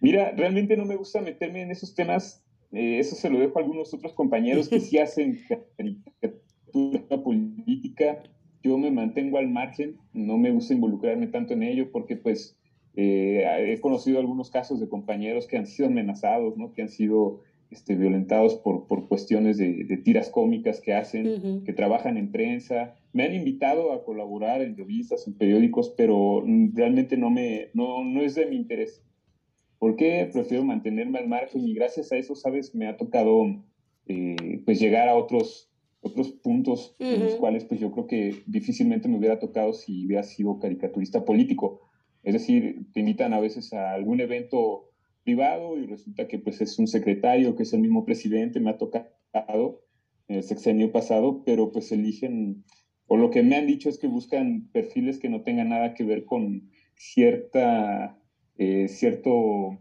Mira, 0.00 0.32
realmente 0.32 0.76
no 0.76 0.84
me 0.84 0.96
gusta 0.96 1.20
meterme 1.20 1.62
en 1.62 1.70
esos 1.70 1.94
temas. 1.94 2.42
Eh, 2.72 2.98
eso 2.98 3.14
se 3.16 3.28
lo 3.28 3.38
dejo 3.38 3.58
a 3.58 3.62
algunos 3.62 3.92
otros 3.92 4.12
compañeros 4.14 4.68
que 4.68 4.80
sí 4.80 4.98
hacen 4.98 5.40
caricatura 5.76 7.22
política. 7.22 8.22
Yo 8.62 8.78
me 8.78 8.90
mantengo 8.90 9.38
al 9.38 9.48
margen, 9.48 9.96
no 10.12 10.38
me 10.38 10.50
gusta 10.50 10.74
involucrarme 10.74 11.26
tanto 11.26 11.54
en 11.54 11.62
ello 11.62 11.90
porque 11.90 12.16
pues 12.16 12.56
eh, 12.96 13.72
he 13.72 13.80
conocido 13.80 14.18
algunos 14.18 14.50
casos 14.50 14.80
de 14.80 14.88
compañeros 14.88 15.46
que 15.46 15.56
han 15.56 15.66
sido 15.66 15.88
amenazados, 15.88 16.56
¿no? 16.56 16.72
que 16.72 16.82
han 16.82 16.88
sido 16.88 17.42
este, 17.70 17.94
violentados 17.94 18.56
por, 18.56 18.86
por 18.86 19.06
cuestiones 19.06 19.56
de, 19.56 20.00
tiras 20.04 20.28
cómicas 20.28 20.80
que 20.80 20.94
hacen, 20.94 21.62
que 21.64 21.72
trabajan 21.72 22.16
en 22.16 22.32
prensa. 22.32 22.96
Me 23.12 23.24
han 23.24 23.34
invitado 23.34 23.92
a 23.92 24.04
colaborar 24.04 24.60
en 24.60 24.76
revistas, 24.76 25.26
en 25.26 25.34
periódicos, 25.34 25.94
pero 25.96 26.44
realmente 26.72 27.16
no, 27.16 27.30
me, 27.30 27.68
no, 27.74 28.04
no 28.04 28.22
es 28.22 28.34
de 28.34 28.46
mi 28.46 28.56
interés. 28.56 29.04
¿Por 29.78 29.96
qué 29.96 30.28
prefiero 30.32 30.64
mantenerme 30.64 31.20
al 31.20 31.28
margen? 31.28 31.66
Y 31.66 31.74
gracias 31.74 32.12
a 32.12 32.16
eso, 32.16 32.34
¿sabes? 32.34 32.74
Me 32.74 32.86
ha 32.86 32.96
tocado 32.96 33.46
eh, 34.06 34.60
pues 34.64 34.80
llegar 34.80 35.08
a 35.08 35.14
otros, 35.14 35.70
otros 36.00 36.32
puntos 36.32 36.96
en 36.98 37.20
los 37.20 37.36
cuales 37.36 37.64
pues 37.64 37.80
yo 37.80 37.92
creo 37.92 38.06
que 38.06 38.42
difícilmente 38.46 39.08
me 39.08 39.16
hubiera 39.16 39.38
tocado 39.38 39.72
si 39.72 40.06
hubiera 40.06 40.24
sido 40.24 40.58
caricaturista 40.58 41.24
político. 41.24 41.82
Es 42.24 42.34
decir, 42.34 42.86
te 42.92 43.00
invitan 43.00 43.32
a 43.32 43.40
veces 43.40 43.72
a 43.72 43.92
algún 43.92 44.20
evento 44.20 44.89
privado 45.24 45.78
y 45.78 45.86
resulta 45.86 46.28
que 46.28 46.38
pues 46.38 46.60
es 46.60 46.78
un 46.78 46.86
secretario 46.86 47.54
que 47.56 47.64
es 47.64 47.72
el 47.72 47.80
mismo 47.80 48.04
presidente, 48.04 48.60
me 48.60 48.70
ha 48.70 48.78
tocado 48.78 49.82
el 50.28 50.42
sexenio 50.42 50.92
pasado, 50.92 51.42
pero 51.44 51.72
pues 51.72 51.90
eligen, 51.92 52.64
o 53.06 53.16
lo 53.16 53.30
que 53.30 53.42
me 53.42 53.56
han 53.56 53.66
dicho 53.66 53.88
es 53.88 53.98
que 53.98 54.06
buscan 54.06 54.68
perfiles 54.72 55.18
que 55.18 55.28
no 55.28 55.42
tengan 55.42 55.70
nada 55.70 55.94
que 55.94 56.04
ver 56.04 56.24
con 56.24 56.70
cierta, 56.96 58.18
eh, 58.56 58.88
cierto 58.88 59.78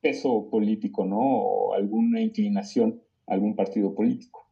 peso 0.00 0.48
político, 0.50 1.04
¿no? 1.04 1.18
O 1.18 1.74
alguna 1.74 2.20
inclinación 2.20 3.00
a 3.26 3.34
algún 3.34 3.56
partido 3.56 3.94
político. 3.94 4.47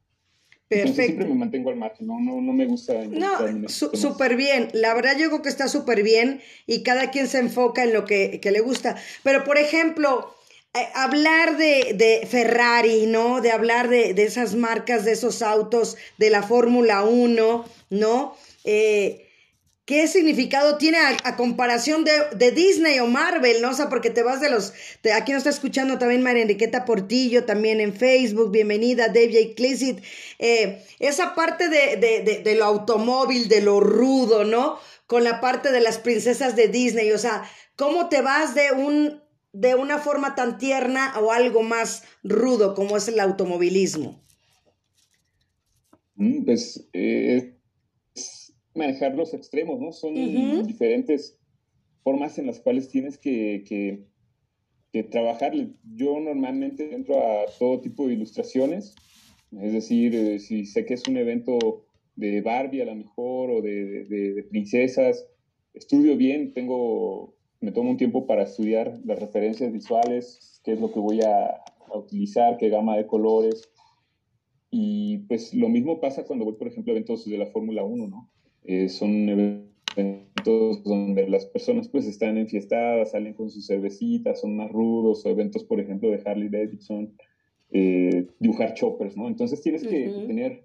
Perfecto. 0.68 1.02
siempre 1.02 1.26
me 1.26 1.34
mantengo 1.34 1.70
al 1.70 1.76
margen, 1.76 2.08
no, 2.08 2.18
no, 2.20 2.40
no 2.40 2.52
me 2.52 2.66
gusta. 2.66 2.94
No, 3.04 3.68
súper 3.68 4.34
bien. 4.34 4.68
La 4.72 4.94
verdad 4.94 5.16
yo 5.16 5.28
creo 5.28 5.42
que 5.42 5.48
está 5.48 5.68
súper 5.68 6.02
bien 6.02 6.40
y 6.66 6.82
cada 6.82 7.10
quien 7.10 7.28
se 7.28 7.38
enfoca 7.38 7.84
en 7.84 7.92
lo 7.92 8.04
que, 8.04 8.40
que 8.40 8.50
le 8.50 8.60
gusta. 8.60 8.96
Pero, 9.22 9.44
por 9.44 9.58
ejemplo, 9.58 10.34
eh, 10.74 10.88
hablar 10.94 11.56
de, 11.56 11.94
de, 11.94 12.26
Ferrari, 12.26 13.06
¿no? 13.06 13.40
De 13.40 13.52
hablar 13.52 13.88
de, 13.88 14.12
de, 14.12 14.24
esas 14.24 14.56
marcas, 14.56 15.04
de 15.04 15.12
esos 15.12 15.40
autos, 15.40 15.96
de 16.18 16.30
la 16.30 16.42
Fórmula 16.42 17.04
1, 17.04 17.64
¿no? 17.90 18.36
Eh, 18.64 19.25
¿Qué 19.86 20.08
significado 20.08 20.78
tiene 20.78 20.98
a, 20.98 21.36
comparación 21.36 22.04
de, 22.04 22.50
Disney 22.50 22.98
o 22.98 23.06
Marvel? 23.06 23.64
O 23.64 23.72
sea, 23.72 23.88
porque 23.88 24.10
te 24.10 24.24
vas 24.24 24.40
de 24.40 24.50
los... 24.50 24.72
aquí 25.14 25.30
nos 25.30 25.38
está 25.38 25.50
escuchando 25.50 25.96
también 25.96 26.24
María 26.24 26.42
Enriqueta 26.42 26.84
Portillo, 26.84 27.44
también 27.44 27.80
en 27.80 27.94
Facebook, 27.94 28.50
bienvenida, 28.50 29.06
David 29.06 29.54
J. 29.56 30.02
Eh, 30.40 30.84
esa 30.98 31.36
parte 31.36 31.68
de, 31.68 31.98
de, 31.98 32.42
de, 32.42 32.54
lo 32.56 32.64
automóvil, 32.64 33.48
de 33.48 33.60
lo 33.60 33.78
rudo, 33.78 34.42
¿no? 34.42 34.76
Con 35.06 35.22
la 35.22 35.40
parte 35.40 35.70
de 35.70 35.80
las 35.80 35.98
princesas 35.98 36.56
de 36.56 36.66
Disney, 36.66 37.12
o 37.12 37.18
sea, 37.18 37.44
¿cómo 37.76 38.08
te 38.08 38.22
vas 38.22 38.56
de 38.56 38.72
un 38.72 39.22
de 39.52 39.74
una 39.76 39.98
forma 39.98 40.34
tan 40.34 40.58
tierna 40.58 41.14
o 41.20 41.30
algo 41.30 41.62
más 41.62 42.02
rudo 42.24 42.74
como 42.74 42.96
es 42.96 43.06
el 43.06 43.20
automovilismo? 43.20 44.20
Mm, 46.16 46.44
pues 46.44 46.88
eh, 46.92 47.55
manejar 48.76 49.14
los 49.14 49.34
extremos, 49.34 49.80
¿no? 49.80 49.92
Son 49.92 50.14
diferentes 50.66 51.38
formas 52.02 52.38
en 52.38 52.46
las 52.46 52.60
cuales 52.60 52.88
tienes 52.88 53.18
que, 53.18 53.64
que, 53.66 54.04
trabajar. 55.10 55.52
Yo 55.94 56.20
normalmente 56.20 56.94
entro 56.94 57.18
a 57.18 57.44
todo 57.58 57.82
tipo 57.82 58.06
de 58.06 58.14
ilustraciones, 58.14 58.94
es 59.52 59.72
decir, 59.74 60.14
eh, 60.14 60.38
si 60.38 60.64
sé 60.64 60.86
que 60.86 60.94
es 60.94 61.06
un 61.06 61.18
evento 61.18 61.84
de 62.14 62.40
Barbie 62.40 62.80
a 62.80 62.86
lo 62.86 62.94
mejor 62.94 63.50
o 63.50 63.60
de, 63.60 64.46
princesas, 64.48 65.26
estudio 65.74 66.16
bien, 66.16 66.54
tengo, 66.54 67.36
me 67.60 67.72
tomo 67.72 67.90
un 67.90 67.98
tiempo 67.98 68.26
para 68.26 68.44
estudiar 68.44 68.98
las 69.04 69.18
referencias 69.18 69.70
visuales, 69.70 70.62
qué 70.64 70.72
es 70.72 70.80
lo 70.80 70.90
que 70.90 71.00
voy 71.00 71.20
a, 71.20 71.46
a 71.92 71.98
utilizar, 71.98 72.56
qué 72.56 72.70
gama 72.70 72.96
de 72.96 73.06
colores. 73.06 73.68
Y 74.70 75.18
pues 75.28 75.52
lo 75.52 75.68
mismo 75.68 76.00
pasa 76.00 76.24
cuando 76.24 76.46
voy, 76.46 76.54
por 76.54 76.68
ejemplo, 76.68 76.92
a 76.92 76.96
eventos 76.96 77.28
de 77.28 77.36
la 77.36 77.46
Fórmula 77.46 77.84
1, 77.84 78.08
¿no? 78.08 78.30
Eh, 78.66 78.88
son 78.88 79.28
eventos 79.28 80.82
donde 80.84 81.28
las 81.28 81.46
personas 81.46 81.88
pues 81.88 82.06
están 82.06 82.36
enfiestadas, 82.36 83.12
salen 83.12 83.34
con 83.34 83.50
sus 83.50 83.66
cervecitas, 83.66 84.40
son 84.40 84.56
más 84.56 84.70
rudos, 84.70 85.24
o 85.24 85.30
eventos, 85.30 85.64
por 85.64 85.80
ejemplo, 85.80 86.10
de 86.10 86.20
Harley 86.24 86.48
Davidson, 86.48 87.14
eh, 87.70 88.26
dibujar 88.38 88.74
choppers, 88.74 89.16
¿no? 89.16 89.28
Entonces 89.28 89.60
tienes 89.62 89.82
que 89.82 90.08
tener 90.26 90.64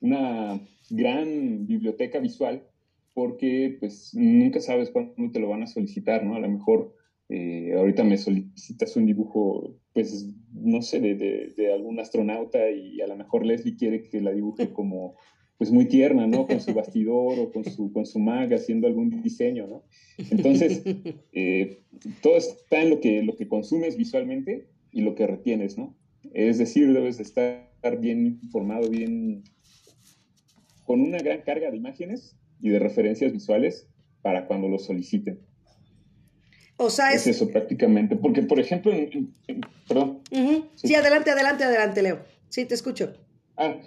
una 0.00 0.60
gran 0.90 1.66
biblioteca 1.66 2.18
visual 2.20 2.66
porque 3.14 3.76
pues 3.80 4.12
nunca 4.14 4.60
sabes 4.60 4.90
cuándo 4.90 5.30
te 5.32 5.40
lo 5.40 5.48
van 5.48 5.62
a 5.62 5.66
solicitar, 5.66 6.24
¿no? 6.24 6.36
A 6.36 6.40
lo 6.40 6.48
mejor 6.48 6.94
eh, 7.28 7.74
ahorita 7.76 8.04
me 8.04 8.18
solicitas 8.18 8.96
un 8.96 9.06
dibujo, 9.06 9.74
pues 9.92 10.26
no 10.52 10.80
sé, 10.82 11.00
de, 11.00 11.14
de, 11.16 11.54
de, 11.56 11.72
algún 11.72 11.98
astronauta 11.98 12.70
y 12.70 13.00
a 13.00 13.06
lo 13.06 13.16
mejor 13.16 13.44
Leslie 13.44 13.76
quiere 13.76 14.02
que 14.02 14.20
la 14.20 14.32
dibuje 14.32 14.68
como 14.72 15.16
pues 15.58 15.70
muy 15.70 15.86
tierna, 15.86 16.26
¿no? 16.26 16.46
Con 16.46 16.60
su 16.60 16.74
bastidor 16.74 17.38
o 17.38 17.52
con 17.52 17.64
su, 17.64 17.92
con 17.92 18.04
su 18.04 18.18
mag 18.18 18.52
haciendo 18.52 18.86
algún 18.86 19.22
diseño, 19.22 19.66
¿no? 19.66 19.84
Entonces, 20.30 20.82
eh, 21.32 21.78
todo 22.22 22.36
está 22.36 22.82
en 22.82 22.90
lo 22.90 23.00
que, 23.00 23.22
lo 23.22 23.36
que 23.36 23.48
consumes 23.48 23.96
visualmente 23.96 24.68
y 24.92 25.02
lo 25.02 25.14
que 25.14 25.26
retienes, 25.26 25.78
¿no? 25.78 25.96
Es 26.34 26.58
decir, 26.58 26.92
debes 26.92 27.16
de 27.16 27.22
estar 27.22 28.00
bien 28.00 28.38
informado, 28.42 28.88
bien, 28.90 29.44
con 30.84 31.00
una 31.00 31.18
gran 31.18 31.42
carga 31.42 31.70
de 31.70 31.76
imágenes 31.76 32.36
y 32.60 32.68
de 32.70 32.78
referencias 32.78 33.32
visuales 33.32 33.88
para 34.22 34.46
cuando 34.46 34.68
lo 34.68 34.78
soliciten. 34.78 35.40
O 36.78 36.90
sea, 36.90 37.12
es, 37.12 37.26
eso 37.26 37.48
prácticamente, 37.48 38.16
porque 38.16 38.42
por 38.42 38.60
ejemplo, 38.60 38.92
perdón. 39.88 40.20
sí. 40.74 40.94
adelante, 40.94 41.30
adelante, 41.30 41.64
adelante, 41.64 42.02
Leo. 42.02 42.22
Sí, 42.50 42.66
te 42.66 42.74
escucho. 42.74 43.14
Ah, 43.56 43.80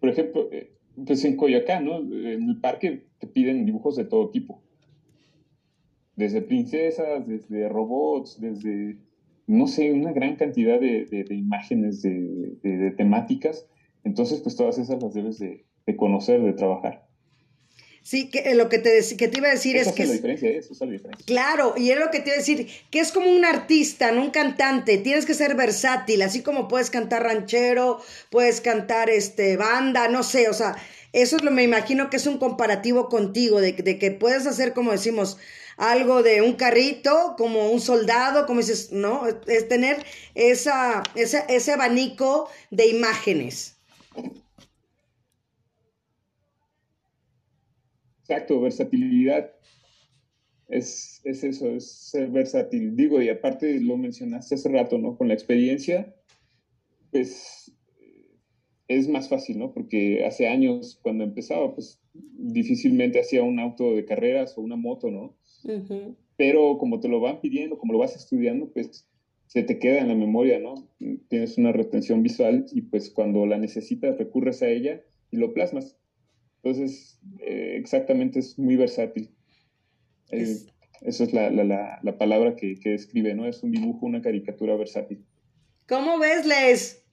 por 0.00 0.08
ejemplo, 0.08 0.48
eh, 0.50 0.73
pues 1.06 1.24
en 1.24 1.36
Coyoacán, 1.36 1.84
¿no? 1.84 1.98
En 1.98 2.48
el 2.48 2.60
parque 2.60 3.04
te 3.18 3.26
piden 3.26 3.66
dibujos 3.66 3.96
de 3.96 4.04
todo 4.04 4.30
tipo. 4.30 4.62
Desde 6.16 6.42
princesas, 6.42 7.26
desde 7.26 7.68
robots, 7.68 8.40
desde, 8.40 8.98
no 9.46 9.66
sé, 9.66 9.92
una 9.92 10.12
gran 10.12 10.36
cantidad 10.36 10.78
de, 10.78 11.26
imágenes, 11.30 12.02
de, 12.02 12.94
temáticas. 12.96 13.66
Entonces, 14.04 14.40
pues 14.40 14.54
todas 14.56 14.78
esas 14.78 15.02
las 15.02 15.14
debes 15.14 15.38
de, 15.38 15.64
conocer, 15.96 16.42
de 16.42 16.52
trabajar. 16.52 17.03
Sí, 18.04 18.28
que 18.28 18.40
eh, 18.40 18.54
lo 18.54 18.68
que 18.68 18.78
te, 18.78 19.00
que 19.16 19.28
te 19.28 19.38
iba 19.38 19.48
a 19.48 19.52
decir 19.52 19.78
es 19.78 19.90
que... 19.92 20.02
Es 20.02 20.10
la 20.10 20.14
diferencia, 20.16 20.50
eso 20.50 20.74
es 20.74 20.80
la 20.80 20.86
diferencia. 20.88 21.24
Claro, 21.24 21.72
y 21.74 21.90
es 21.90 21.98
lo 21.98 22.10
que 22.10 22.20
te 22.20 22.26
iba 22.28 22.34
a 22.34 22.38
decir, 22.38 22.68
que 22.90 23.00
es 23.00 23.12
como 23.12 23.30
un 23.30 23.46
artista, 23.46 24.12
no 24.12 24.20
un 24.24 24.30
cantante, 24.30 24.98
tienes 24.98 25.24
que 25.24 25.32
ser 25.32 25.54
versátil, 25.54 26.20
así 26.20 26.42
como 26.42 26.68
puedes 26.68 26.90
cantar 26.90 27.22
ranchero, 27.22 28.02
puedes 28.28 28.60
cantar 28.60 29.08
este 29.08 29.56
banda, 29.56 30.06
no 30.08 30.22
sé, 30.22 30.50
o 30.50 30.52
sea, 30.52 30.76
eso 31.14 31.36
es 31.36 31.44
lo 31.44 31.50
me 31.50 31.62
imagino 31.62 32.10
que 32.10 32.18
es 32.18 32.26
un 32.26 32.36
comparativo 32.36 33.08
contigo, 33.08 33.62
de, 33.62 33.72
de 33.72 33.98
que 33.98 34.10
puedes 34.10 34.46
hacer, 34.46 34.74
como 34.74 34.92
decimos, 34.92 35.38
algo 35.78 36.22
de 36.22 36.42
un 36.42 36.56
carrito, 36.56 37.36
como 37.38 37.70
un 37.70 37.80
soldado, 37.80 38.44
como 38.44 38.60
dices, 38.60 38.92
¿no? 38.92 39.26
Es 39.46 39.66
tener 39.66 40.04
esa, 40.34 41.02
ese, 41.14 41.44
ese 41.48 41.72
abanico 41.72 42.50
de 42.70 42.86
imágenes. 42.86 43.76
Exacto, 48.24 48.60
versatilidad. 48.60 49.52
Es, 50.68 51.20
es, 51.24 51.44
eso, 51.44 51.68
es 51.70 51.90
ser 51.90 52.30
versátil. 52.30 52.96
Digo, 52.96 53.20
y 53.20 53.28
aparte 53.28 53.78
lo 53.80 53.98
mencionaste 53.98 54.54
hace 54.54 54.70
rato, 54.70 54.96
¿no? 54.96 55.16
Con 55.16 55.28
la 55.28 55.34
experiencia, 55.34 56.14
pues 57.10 57.70
es 58.88 59.08
más 59.08 59.28
fácil, 59.28 59.58
¿no? 59.58 59.72
Porque 59.74 60.24
hace 60.24 60.48
años, 60.48 60.98
cuando 61.02 61.24
empezaba, 61.24 61.74
pues 61.74 62.00
difícilmente 62.14 63.20
hacía 63.20 63.42
un 63.42 63.58
auto 63.58 63.94
de 63.94 64.06
carreras 64.06 64.56
o 64.56 64.62
una 64.62 64.76
moto, 64.76 65.10
¿no? 65.10 65.36
Pero 66.36 66.78
como 66.78 67.00
te 67.00 67.08
lo 67.08 67.20
van 67.20 67.40
pidiendo, 67.40 67.78
como 67.78 67.92
lo 67.92 67.98
vas 67.98 68.16
estudiando, 68.16 68.70
pues 68.72 69.06
se 69.46 69.62
te 69.62 69.78
queda 69.78 69.98
en 69.98 70.08
la 70.08 70.14
memoria, 70.14 70.58
¿no? 70.58 70.88
Tienes 71.28 71.58
una 71.58 71.72
retención 71.72 72.22
visual 72.22 72.66
y 72.72 72.82
pues 72.82 73.10
cuando 73.10 73.44
la 73.44 73.58
necesitas 73.58 74.16
recurres 74.16 74.62
a 74.62 74.68
ella 74.68 75.02
y 75.30 75.36
lo 75.36 75.52
plasmas. 75.52 75.98
Entonces, 76.64 77.20
eh, 77.40 77.76
exactamente 77.78 78.38
es 78.38 78.58
muy 78.58 78.76
versátil. 78.76 79.30
Eh, 80.30 80.56
esa 81.02 81.24
es 81.24 81.32
la, 81.34 81.50
la, 81.50 82.00
la, 82.02 82.18
palabra 82.18 82.56
que, 82.56 82.80
que, 82.80 82.90
describe, 82.90 83.34
¿no? 83.34 83.46
Es 83.46 83.62
un 83.62 83.70
dibujo, 83.70 84.06
una 84.06 84.22
caricatura 84.22 84.74
versátil. 84.74 85.26
¿Cómo 85.86 86.18
ves, 86.18 86.46
Les? 86.46 87.04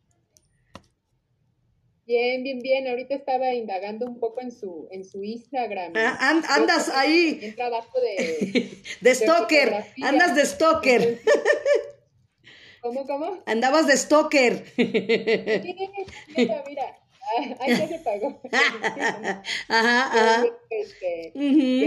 Bien, 2.06 2.44
bien, 2.44 2.60
bien. 2.60 2.88
Ahorita 2.88 3.14
estaba 3.14 3.54
indagando 3.54 4.06
un 4.06 4.22
poco 4.22 4.40
en 4.40 4.54
su, 4.54 4.88
en 4.90 5.04
su 5.04 5.22
Instagram. 5.22 5.92
Ah, 5.98 6.42
andas 6.48 6.88
ahí. 6.88 7.40
En 7.42 7.54
trabajo 7.56 8.00
de... 8.18 8.72
de 9.02 9.16
stalker. 9.16 9.84
andas 10.02 10.34
de 10.34 10.46
stalker. 10.46 11.20
¿Cómo, 12.82 13.06
cómo? 13.06 13.44
Andabas 13.46 13.86
de 13.86 13.98
stalker. 13.98 14.64
Sí, 14.78 16.46
mira, 16.68 17.01
Ah, 17.60 17.64
ahí 17.64 17.78
ya 17.78 17.88
se 17.88 18.00
pagó. 18.00 18.42
ajá, 18.52 19.44
ajá. 19.70 20.46
Este, 20.70 21.32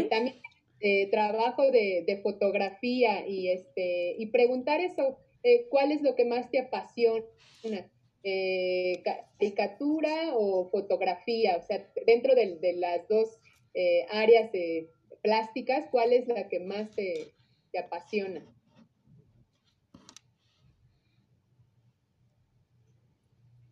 también 0.09 0.36
este, 0.84 1.11
trabajo 1.11 1.70
de, 1.70 2.05
de, 2.07 2.18
fotografía 2.18 3.26
y, 3.26 3.49
este, 3.49 4.16
y 4.18 4.26
preguntar 4.26 4.80
eso, 4.80 5.18
eh, 5.42 5.66
¿cuál 5.70 5.92
es 5.92 6.03
lo 6.03 6.14
que 6.14 6.26
más 6.26 6.51
te 6.51 6.59
apasiona? 6.61 7.24
Eh, 8.22 9.03
caricatura 9.03 10.32
o 10.34 10.68
fotografía, 10.70 11.57
o 11.57 11.62
sea, 11.62 11.86
dentro 12.07 12.34
de, 12.34 12.57
de 12.57 12.74
las 12.74 13.09
dos 13.09 13.38
eh, 13.74 14.07
áreas 14.11 14.53
de 14.53 14.90
plásticas, 15.22 15.86
¿cuál 15.90 16.12
es 16.12 16.28
la 16.28 16.49
que 16.49 16.61
más 16.61 16.90
te, 16.90 17.32
te 17.72 17.78
apasiona? 17.78 18.45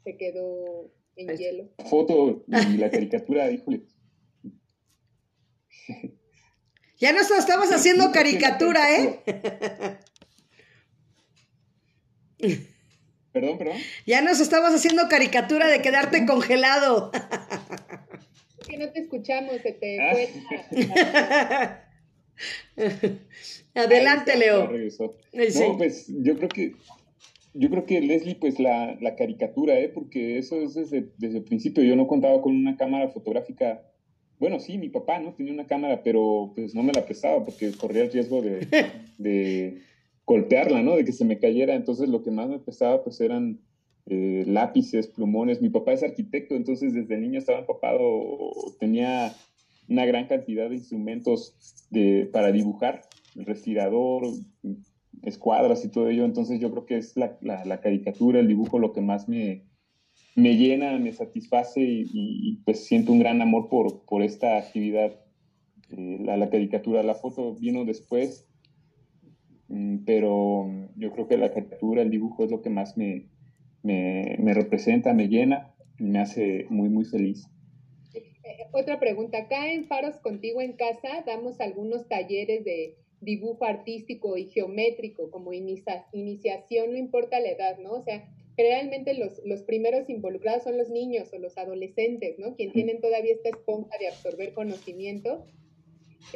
Se 0.04 0.16
quedó 0.16 0.90
en 1.16 1.36
hielo. 1.36 1.70
La 1.78 1.84
foto 1.84 2.44
y 2.46 2.76
la 2.78 2.90
caricatura, 2.90 3.50
híjole. 3.50 3.82
Ya 6.98 7.12
nos 7.12 7.30
estabas 7.30 7.72
haciendo 7.72 8.12
caricatura, 8.12 8.96
¿eh? 8.96 9.20
Perdón, 13.32 13.58
perdón. 13.58 13.76
Ya 14.06 14.20
nos 14.20 14.40
estabas 14.40 14.74
haciendo 14.74 15.08
caricatura 15.08 15.66
de 15.68 15.80
quedarte 15.82 16.26
congelado. 16.26 17.10
Es 18.60 18.68
que 18.68 18.76
no 18.78 18.90
te 18.92 19.00
escuchamos, 19.00 19.60
se 19.62 19.72
te 19.72 19.98
Ah. 20.00 21.78
Adelante, 23.74 24.36
Leo. 24.36 24.70
Eh. 24.74 24.90
No, 25.32 25.76
pues 25.78 26.06
yo 26.08 26.36
creo 26.36 26.48
que 26.48 26.74
yo 27.54 27.70
creo 27.70 27.84
que 27.84 28.00
Leslie, 28.00 28.36
pues 28.36 28.58
la, 28.58 28.96
la 29.00 29.14
caricatura, 29.16 29.78
¿eh? 29.78 29.88
porque 29.88 30.38
eso 30.38 30.60
es 30.60 30.74
desde, 30.74 31.10
desde 31.18 31.38
el 31.38 31.44
principio. 31.44 31.84
Yo 31.84 31.96
no 31.96 32.06
contaba 32.06 32.40
con 32.40 32.54
una 32.56 32.76
cámara 32.76 33.08
fotográfica. 33.08 33.82
Bueno, 34.38 34.58
sí, 34.58 34.78
mi 34.78 34.88
papá 34.88 35.18
no 35.20 35.34
tenía 35.34 35.52
una 35.52 35.66
cámara, 35.66 36.02
pero 36.02 36.52
pues 36.54 36.74
no 36.74 36.82
me 36.82 36.92
la 36.92 37.04
prestaba 37.04 37.44
porque 37.44 37.72
corría 37.72 38.04
el 38.04 38.12
riesgo 38.12 38.40
de, 38.42 38.66
de 39.18 39.82
golpearla, 40.24 40.82
¿no? 40.82 40.96
De 40.96 41.04
que 41.04 41.12
se 41.12 41.24
me 41.24 41.38
cayera. 41.38 41.74
Entonces 41.74 42.08
lo 42.08 42.22
que 42.22 42.30
más 42.30 42.48
me 42.48 42.58
prestaba 42.58 43.04
pues 43.04 43.20
eran 43.20 43.60
eh, 44.06 44.44
lápices, 44.46 45.08
plumones. 45.08 45.60
Mi 45.60 45.68
papá 45.68 45.92
es 45.92 46.02
arquitecto, 46.02 46.56
entonces 46.56 46.94
desde 46.94 47.18
niño 47.18 47.38
estaba 47.38 47.60
empapado, 47.60 48.50
tenía 48.80 49.34
una 49.88 50.06
gran 50.06 50.26
cantidad 50.26 50.68
de 50.68 50.76
instrumentos 50.76 51.86
de, 51.90 52.28
para 52.32 52.50
dibujar, 52.50 53.02
el 53.36 53.44
respirador, 53.44 54.24
escuadras 55.22 55.84
y 55.84 55.88
todo 55.88 56.08
ello, 56.08 56.24
entonces 56.24 56.60
yo 56.60 56.70
creo 56.70 56.86
que 56.86 56.96
es 56.96 57.16
la, 57.16 57.38
la, 57.42 57.80
caricatura, 57.80 58.40
el 58.40 58.48
dibujo 58.48 58.78
lo 58.78 58.92
que 58.92 59.00
más 59.00 59.28
me, 59.28 59.64
me 60.34 60.56
llena, 60.56 60.98
me 60.98 61.12
satisface 61.12 61.80
y, 61.80 62.60
pues 62.64 62.84
siento 62.84 63.12
un 63.12 63.20
gran 63.20 63.40
amor 63.40 63.68
por, 63.68 64.04
por 64.04 64.22
esta 64.22 64.56
actividad. 64.56 65.18
Eh, 65.96 66.18
la, 66.20 66.36
la, 66.36 66.50
caricatura, 66.50 67.02
la 67.02 67.14
foto 67.14 67.54
vino 67.54 67.84
después, 67.84 68.48
mm, 69.68 69.98
pero 70.04 70.66
yo 70.96 71.12
creo 71.12 71.28
que 71.28 71.36
la 71.36 71.52
caricatura, 71.52 72.02
el 72.02 72.10
dibujo 72.10 72.44
es 72.44 72.50
lo 72.50 72.62
que 72.62 72.70
más 72.70 72.96
me, 72.96 73.28
me, 73.82 74.36
me 74.38 74.54
representa, 74.54 75.12
me 75.12 75.28
llena 75.28 75.74
y 75.98 76.04
me 76.04 76.18
hace 76.18 76.66
muy, 76.70 76.88
muy 76.88 77.04
feliz. 77.04 77.46
Eh, 78.14 78.66
otra 78.72 78.98
pregunta, 78.98 79.38
acá 79.38 79.70
en 79.70 79.84
Faros 79.84 80.16
Contigo 80.16 80.60
en 80.60 80.72
Casa 80.72 81.22
damos 81.26 81.60
algunos 81.60 82.08
talleres 82.08 82.64
de 82.64 82.96
dibujo 83.22 83.64
artístico 83.64 84.36
y 84.36 84.46
geométrico 84.46 85.30
como 85.30 85.52
inicia, 85.52 86.06
iniciación, 86.12 86.92
no 86.92 86.98
importa 86.98 87.40
la 87.40 87.50
edad, 87.50 87.78
¿no? 87.78 87.92
O 87.92 88.02
sea, 88.02 88.28
generalmente 88.56 89.14
los, 89.14 89.40
los 89.44 89.62
primeros 89.62 90.10
involucrados 90.10 90.64
son 90.64 90.76
los 90.76 90.90
niños 90.90 91.32
o 91.32 91.38
los 91.38 91.56
adolescentes, 91.56 92.38
¿no? 92.38 92.54
Quien 92.56 92.72
tienen 92.72 93.00
todavía 93.00 93.32
esta 93.32 93.48
esponja 93.50 93.96
de 93.98 94.08
absorber 94.08 94.52
conocimiento. 94.52 95.46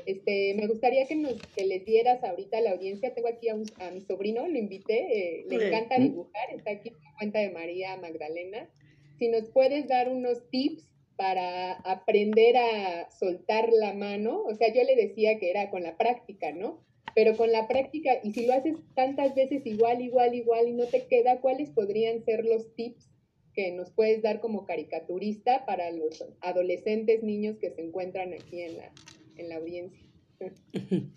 Este, 0.06 0.54
me 0.54 0.66
gustaría 0.68 1.06
que, 1.06 1.16
nos, 1.16 1.34
que 1.54 1.66
les 1.66 1.84
dieras 1.84 2.22
ahorita 2.22 2.58
a 2.58 2.60
la 2.60 2.70
audiencia, 2.72 3.14
tengo 3.14 3.28
aquí 3.28 3.48
a, 3.48 3.56
un, 3.56 3.66
a 3.78 3.90
mi 3.90 4.00
sobrino, 4.00 4.46
lo 4.46 4.58
invité, 4.58 5.40
eh, 5.40 5.46
le 5.48 5.66
encanta 5.66 5.98
dibujar, 5.98 6.54
está 6.54 6.70
aquí 6.70 6.88
en 6.90 7.02
la 7.02 7.14
cuenta 7.18 7.38
de 7.40 7.50
María 7.50 7.96
Magdalena. 7.96 8.70
Si 9.18 9.28
nos 9.28 9.44
puedes 9.50 9.88
dar 9.88 10.08
unos 10.08 10.48
tips 10.50 10.88
para 11.16 11.72
aprender 11.78 12.56
a 12.56 13.10
soltar 13.10 13.70
la 13.72 13.94
mano, 13.94 14.42
o 14.42 14.54
sea, 14.54 14.72
yo 14.72 14.82
le 14.84 14.96
decía 14.96 15.38
que 15.38 15.50
era 15.50 15.70
con 15.70 15.82
la 15.82 15.96
práctica, 15.96 16.52
¿no? 16.52 16.84
Pero 17.14 17.36
con 17.36 17.50
la 17.50 17.66
práctica, 17.66 18.10
y 18.22 18.32
si 18.32 18.46
lo 18.46 18.52
haces 18.52 18.76
tantas 18.94 19.34
veces 19.34 19.64
igual, 19.64 20.02
igual, 20.02 20.34
igual, 20.34 20.68
y 20.68 20.72
no 20.72 20.84
te 20.86 21.06
queda, 21.06 21.40
¿cuáles 21.40 21.70
podrían 21.70 22.22
ser 22.24 22.44
los 22.44 22.74
tips 22.74 23.10
que 23.54 23.72
nos 23.72 23.90
puedes 23.90 24.20
dar 24.22 24.40
como 24.40 24.66
caricaturista 24.66 25.64
para 25.64 25.90
los 25.90 26.22
adolescentes, 26.42 27.22
niños 27.22 27.56
que 27.58 27.70
se 27.70 27.80
encuentran 27.80 28.34
aquí 28.34 28.60
en 28.60 28.76
la, 28.76 28.92
en 29.36 29.48
la 29.48 29.56
audiencia? 29.56 30.06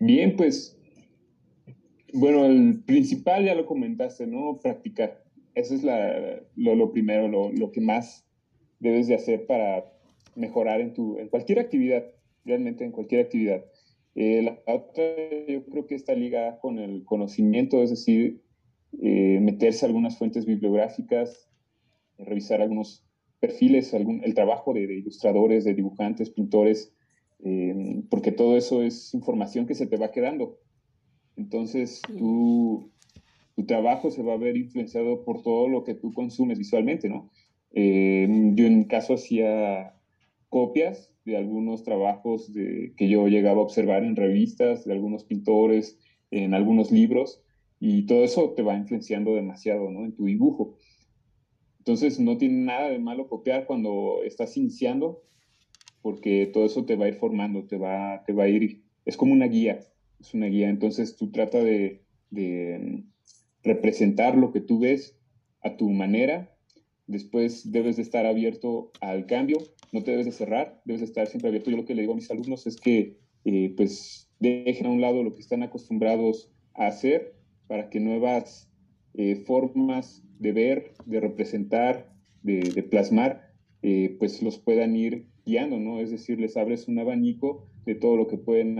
Bien, 0.00 0.34
pues, 0.34 0.78
bueno, 2.14 2.46
el 2.46 2.82
principal 2.84 3.44
ya 3.44 3.54
lo 3.54 3.66
comentaste, 3.66 4.26
¿no? 4.26 4.58
Practicar. 4.62 5.22
Eso 5.54 5.74
es 5.74 5.84
lo, 6.56 6.92
primero, 6.92 7.28
lo 7.52 7.70
que 7.70 7.80
más 7.82 8.26
debes 8.82 9.06
de 9.06 9.14
hacer 9.14 9.46
para 9.46 9.84
mejorar 10.34 10.80
en, 10.80 10.92
tu, 10.92 11.18
en 11.18 11.28
cualquier 11.28 11.60
actividad, 11.60 12.04
realmente 12.44 12.84
en 12.84 12.92
cualquier 12.92 13.22
actividad. 13.22 13.64
Eh, 14.14 14.42
la 14.42 14.74
otra, 14.74 15.04
yo 15.48 15.64
creo 15.66 15.86
que 15.86 15.94
está 15.94 16.14
ligada 16.14 16.58
con 16.58 16.78
el 16.78 17.04
conocimiento, 17.04 17.82
es 17.82 17.90
decir, 17.90 18.42
eh, 19.00 19.38
meterse 19.40 19.86
a 19.86 19.88
algunas 19.88 20.18
fuentes 20.18 20.44
bibliográficas, 20.44 21.48
eh, 22.18 22.24
revisar 22.24 22.60
algunos 22.60 23.06
perfiles, 23.40 23.94
algún, 23.94 24.22
el 24.24 24.34
trabajo 24.34 24.74
de, 24.74 24.86
de, 24.86 24.98
ilustradores, 24.98 25.64
de 25.64 25.74
dibujantes, 25.74 26.30
pintores, 26.30 26.92
eh, 27.44 28.02
porque 28.10 28.32
todo 28.32 28.56
eso 28.56 28.82
es 28.82 29.14
información 29.14 29.66
que 29.66 29.74
se 29.74 29.86
te 29.86 29.96
va 29.96 30.10
quedando. 30.10 30.58
Entonces, 31.36 32.02
tú, 32.18 32.90
tu 33.56 33.64
trabajo 33.64 34.10
se 34.10 34.22
va 34.22 34.34
a 34.34 34.38
ver 34.38 34.56
influenciado 34.56 35.24
por 35.24 35.42
todo 35.42 35.68
lo 35.68 35.84
que 35.84 35.94
tú 35.94 36.12
consumes 36.12 36.58
visualmente, 36.58 37.08
¿no? 37.08 37.30
Eh, 37.72 38.26
yo 38.54 38.66
en 38.66 38.78
mi 38.78 38.86
caso 38.86 39.14
hacía 39.14 39.94
copias 40.48 41.12
de 41.24 41.36
algunos 41.36 41.84
trabajos 41.84 42.50
que 42.52 43.08
yo 43.08 43.28
llegaba 43.28 43.60
a 43.60 43.64
observar 43.64 44.04
en 44.04 44.16
revistas, 44.16 44.84
de 44.84 44.92
algunos 44.92 45.24
pintores, 45.24 45.98
en 46.30 46.54
algunos 46.54 46.90
libros, 46.90 47.42
y 47.78 48.06
todo 48.06 48.24
eso 48.24 48.50
te 48.50 48.62
va 48.62 48.76
influenciando 48.76 49.34
demasiado 49.34 49.90
¿no? 49.90 50.04
en 50.04 50.14
tu 50.14 50.26
dibujo. 50.26 50.76
Entonces 51.78 52.20
no 52.20 52.38
tiene 52.38 52.64
nada 52.64 52.88
de 52.88 52.98
malo 52.98 53.28
copiar 53.28 53.66
cuando 53.66 54.22
estás 54.24 54.56
iniciando, 54.56 55.22
porque 56.00 56.46
todo 56.52 56.64
eso 56.64 56.84
te 56.84 56.96
va 56.96 57.06
a 57.06 57.08
ir 57.08 57.14
formando, 57.14 57.64
te 57.64 57.76
va, 57.76 58.22
te 58.24 58.32
va 58.32 58.44
a 58.44 58.48
ir, 58.48 58.82
es 59.04 59.16
como 59.16 59.32
una 59.32 59.46
guía, 59.46 59.80
es 60.20 60.34
una 60.34 60.46
guía. 60.46 60.68
Entonces 60.68 61.16
tú 61.16 61.30
trata 61.30 61.58
de, 61.58 62.04
de 62.30 63.04
representar 63.62 64.36
lo 64.36 64.52
que 64.52 64.60
tú 64.60 64.80
ves 64.80 65.18
a 65.60 65.76
tu 65.76 65.90
manera 65.90 66.51
después 67.06 67.70
debes 67.70 67.96
de 67.96 68.02
estar 68.02 68.26
abierto 68.26 68.90
al 69.00 69.26
cambio, 69.26 69.58
no 69.92 70.02
te 70.02 70.12
debes 70.12 70.26
de 70.26 70.32
cerrar, 70.32 70.80
debes 70.84 71.00
de 71.00 71.06
estar 71.06 71.26
siempre 71.26 71.48
abierto. 71.48 71.70
Yo 71.70 71.76
lo 71.76 71.84
que 71.84 71.94
le 71.94 72.02
digo 72.02 72.12
a 72.12 72.16
mis 72.16 72.30
alumnos 72.30 72.66
es 72.66 72.76
que 72.76 73.18
eh, 73.44 73.74
pues 73.76 74.30
dejen 74.38 74.86
a 74.86 74.90
un 74.90 75.00
lado 75.00 75.22
lo 75.22 75.34
que 75.34 75.40
están 75.40 75.62
acostumbrados 75.62 76.50
a 76.74 76.86
hacer 76.86 77.34
para 77.66 77.90
que 77.90 78.00
nuevas 78.00 78.70
eh, 79.14 79.36
formas 79.36 80.22
de 80.38 80.52
ver, 80.52 80.92
de 81.06 81.20
representar, 81.20 82.12
de, 82.42 82.82
plasmar, 82.90 83.52
eh, 83.82 84.16
pues 84.18 84.42
los 84.42 84.58
puedan 84.58 84.96
ir 84.96 85.26
guiando, 85.44 85.78
¿no? 85.78 86.00
Es 86.00 86.10
decir, 86.10 86.40
les 86.40 86.56
abres 86.56 86.88
un 86.88 86.98
abanico 86.98 87.68
de 87.84 87.94
todo 87.94 88.16
lo 88.16 88.26
que 88.26 88.38
pueden 88.38 88.78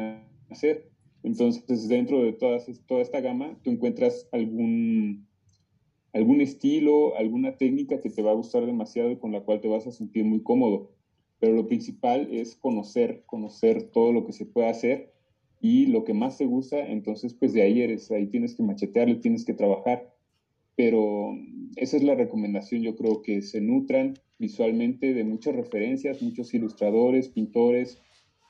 hacer. 0.50 0.90
Entonces, 1.22 1.88
dentro 1.88 2.22
de 2.24 2.32
todas, 2.32 2.66
toda 2.86 3.02
esta 3.02 3.20
gama, 3.20 3.56
tú 3.62 3.70
encuentras 3.70 4.28
algún 4.32 5.28
algún 6.12 6.40
estilo, 6.40 7.16
alguna 7.16 7.56
técnica 7.56 8.00
que 8.00 8.10
te 8.10 8.22
va 8.22 8.32
a 8.32 8.34
gustar 8.34 8.66
demasiado 8.66 9.10
y 9.10 9.16
con 9.16 9.32
la 9.32 9.40
cual 9.42 9.60
te 9.60 9.68
vas 9.68 9.86
a 9.86 9.92
sentir 9.92 10.24
muy 10.24 10.42
cómodo. 10.42 10.90
Pero 11.38 11.54
lo 11.54 11.66
principal 11.66 12.28
es 12.30 12.54
conocer, 12.54 13.24
conocer 13.26 13.90
todo 13.90 14.12
lo 14.12 14.24
que 14.26 14.32
se 14.32 14.46
puede 14.46 14.68
hacer 14.68 15.12
y 15.60 15.86
lo 15.86 16.04
que 16.04 16.12
más 16.12 16.38
te 16.38 16.44
gusta, 16.44 16.90
entonces 16.90 17.34
pues 17.34 17.52
de 17.52 17.62
ahí 17.62 17.82
eres, 17.82 18.10
ahí 18.10 18.26
tienes 18.26 18.54
que 18.54 18.62
machetearle, 18.62 19.16
tienes 19.16 19.44
que 19.44 19.54
trabajar. 19.54 20.12
Pero 20.74 21.36
esa 21.76 21.96
es 21.96 22.02
la 22.02 22.14
recomendación, 22.14 22.82
yo 22.82 22.96
creo 22.96 23.22
que 23.22 23.42
se 23.42 23.60
nutran 23.60 24.14
visualmente 24.38 25.14
de 25.14 25.22
muchas 25.22 25.54
referencias, 25.54 26.20
muchos 26.20 26.52
ilustradores, 26.52 27.28
pintores, 27.28 28.02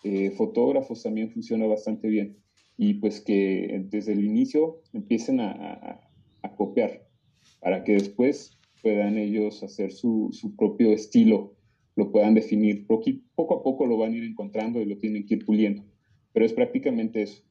eh, 0.05 0.31
fotógrafos 0.31 1.03
también 1.03 1.31
funciona 1.31 1.67
bastante 1.67 2.09
bien. 2.09 2.39
Y 2.79 2.95
pues 2.95 3.21
que 3.21 3.85
desde 3.91 4.13
el 4.13 4.25
inicio 4.25 4.81
empiecen 4.93 5.41
a, 5.41 6.09
copiar 6.57 7.07
para 7.63 7.85
que 7.85 7.93
después 7.93 8.59
puedan 8.83 9.17
ellos 9.17 9.63
hacer 9.63 9.93
su, 9.93 10.31
su, 10.33 10.57
propio 10.57 10.93
estilo, 10.93 11.55
lo 11.95 12.11
puedan 12.11 12.35
definir. 12.35 12.87
Poco 12.89 13.55
a 13.55 13.63
poco 13.63 13.87
lo 13.87 13.97
van 13.97 14.13
a 14.13 14.17
ir 14.17 14.25
encontrando 14.25 14.81
y 14.81 14.85
lo 14.85 14.99
tienen 14.99 15.25
que 15.25 15.35
ir 15.35 15.45
puliendo. 15.45 15.85
Pero 16.33 16.45
es 16.45 16.53
prácticamente 16.53 17.23
eso, 17.23 17.45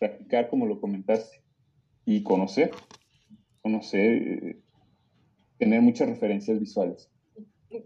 practicar 0.00 0.48
como 0.48 0.66
lo 0.66 0.80
comentaste 0.80 1.38
y 2.04 2.24
conocer, 2.24 2.72
conocer, 3.62 4.22
eh, 4.42 4.56
tener 5.56 5.80
muchas 5.80 6.08
referencias 6.08 6.58
visuales. 6.58 7.08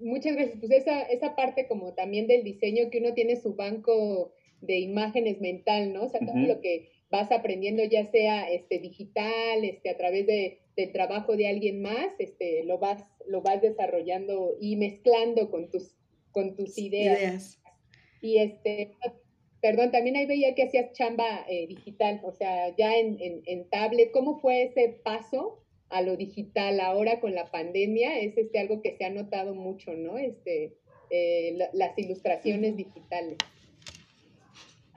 Muchas 0.00 0.36
gracias. 0.36 0.58
Pues 0.58 0.72
esa, 0.72 1.02
esa 1.02 1.36
parte 1.36 1.66
como 1.68 1.92
también 1.92 2.26
del 2.26 2.44
diseño, 2.44 2.88
que 2.90 2.98
uno 2.98 3.12
tiene 3.12 3.36
su 3.36 3.54
banco 3.54 4.32
de 4.62 4.78
imágenes 4.78 5.40
mental, 5.40 5.92
¿no? 5.92 6.04
O 6.04 6.08
sea, 6.08 6.20
todo 6.20 6.32
uh 6.32 6.38
-huh. 6.38 6.48
lo 6.48 6.60
que 6.62 6.88
vas 7.10 7.30
aprendiendo 7.32 7.82
ya 7.84 8.04
sea 8.04 8.50
este 8.50 8.78
digital, 8.78 9.64
este 9.64 9.90
a 9.90 9.96
través 9.96 10.26
de, 10.26 10.60
del 10.76 10.92
trabajo 10.92 11.36
de 11.36 11.48
alguien 11.48 11.82
más, 11.82 12.08
este 12.18 12.64
lo 12.64 12.78
vas 12.78 13.04
lo 13.26 13.42
vas 13.42 13.60
desarrollando 13.62 14.56
y 14.60 14.76
mezclando 14.76 15.50
con 15.50 15.70
tus 15.70 15.96
con 16.30 16.56
tus 16.56 16.78
ideas. 16.78 17.18
ideas. 17.18 17.62
Y 18.20 18.38
este 18.38 18.96
perdón, 19.60 19.90
también 19.90 20.16
ahí 20.16 20.26
veía 20.26 20.54
que 20.54 20.64
hacías 20.64 20.92
chamba 20.92 21.44
eh, 21.48 21.66
digital, 21.66 22.20
o 22.22 22.32
sea, 22.32 22.74
ya 22.76 22.96
en, 22.96 23.20
en, 23.20 23.42
en, 23.46 23.68
tablet, 23.68 24.12
¿cómo 24.12 24.38
fue 24.38 24.62
ese 24.62 25.00
paso 25.02 25.64
a 25.88 26.02
lo 26.02 26.16
digital 26.16 26.80
ahora 26.80 27.20
con 27.20 27.34
la 27.34 27.46
pandemia 27.46 28.18
es 28.20 28.36
este 28.36 28.58
algo 28.58 28.82
que 28.82 28.96
se 28.96 29.04
ha 29.04 29.10
notado 29.10 29.54
mucho, 29.54 29.94
¿no? 29.94 30.18
Este, 30.18 30.74
eh, 31.10 31.58
las 31.72 31.98
ilustraciones 31.98 32.76
digitales. 32.76 33.38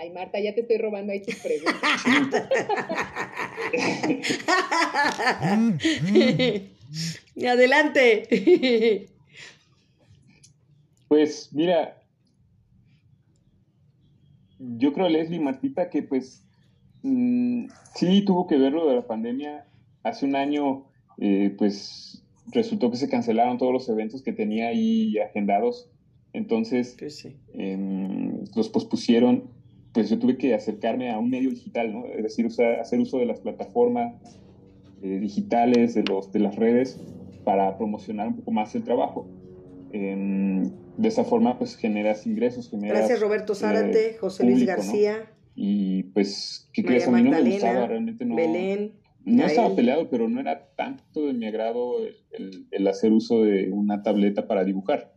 Ay, 0.01 0.09
Marta, 0.09 0.39
ya 0.39 0.55
te 0.55 0.61
estoy 0.61 0.79
robando 0.79 1.13
ahí 1.13 1.21
tus 1.21 1.35
preguntas. 1.35 2.49
Adelante. 7.47 9.07
Pues 11.07 11.49
mira, 11.53 12.01
yo 14.57 14.91
creo, 14.91 15.07
Leslie 15.07 15.39
Martita, 15.39 15.91
que 15.91 16.01
pues 16.01 16.43
mm, 17.03 17.67
sí 17.93 18.25
tuvo 18.25 18.47
que 18.47 18.57
ver 18.57 18.73
lo 18.73 18.89
de 18.89 18.95
la 18.95 19.05
pandemia. 19.05 19.67
Hace 20.01 20.25
un 20.25 20.35
año, 20.35 20.87
eh, 21.19 21.53
pues 21.55 22.23
resultó 22.47 22.89
que 22.89 22.97
se 22.97 23.07
cancelaron 23.07 23.59
todos 23.59 23.71
los 23.71 23.87
eventos 23.87 24.23
que 24.23 24.33
tenía 24.33 24.69
ahí 24.69 25.19
agendados. 25.19 25.91
Entonces, 26.33 26.97
em, 27.53 28.45
los 28.55 28.69
pospusieron. 28.69 29.60
Pues 29.93 30.09
yo 30.09 30.19
tuve 30.19 30.37
que 30.37 30.53
acercarme 30.53 31.11
a 31.11 31.19
un 31.19 31.29
medio 31.29 31.49
digital, 31.49 31.91
¿no? 31.91 32.05
Es 32.05 32.23
decir, 32.23 32.47
hacer 32.79 32.99
uso 32.99 33.17
de 33.17 33.25
las 33.25 33.41
plataformas 33.41 34.39
eh, 35.01 35.19
digitales, 35.19 35.95
de, 35.95 36.03
los, 36.03 36.31
de 36.31 36.39
las 36.39 36.55
redes, 36.55 36.99
para 37.43 37.77
promocionar 37.77 38.27
un 38.27 38.37
poco 38.37 38.51
más 38.51 38.73
el 38.75 38.83
trabajo. 38.83 39.27
Em, 39.91 40.63
de 40.97 41.07
esa 41.07 41.23
forma, 41.23 41.57
pues 41.57 41.75
generas 41.75 42.25
ingresos. 42.25 42.69
Generas, 42.69 42.99
Gracias, 42.99 43.19
Roberto 43.19 43.55
Zárate, 43.55 44.11
eh, 44.11 44.17
José 44.17 44.45
Luis 44.45 44.65
García. 44.65 45.31
Y 45.55 46.03
pues, 46.03 46.69
¿qué 46.73 46.83
crees? 46.83 47.07
A 47.07 47.11
mí 47.11 47.23
no 47.23 47.31
me 47.31 47.41
gustaba, 47.41 47.87
realmente 47.87 48.25
no. 48.25 48.35
Belén. 48.35 48.93
No 49.23 49.45
estaba 49.45 49.75
peleado, 49.75 50.09
pero 50.09 50.27
no 50.27 50.39
era 50.39 50.73
tanto 50.75 51.27
de 51.27 51.33
mi 51.33 51.45
agrado 51.45 51.97
el, 52.31 52.87
hacer 52.87 53.11
uso 53.11 53.43
de 53.43 53.69
una 53.71 54.01
tableta 54.01 54.47
para 54.47 54.63
dibujar. 54.63 55.13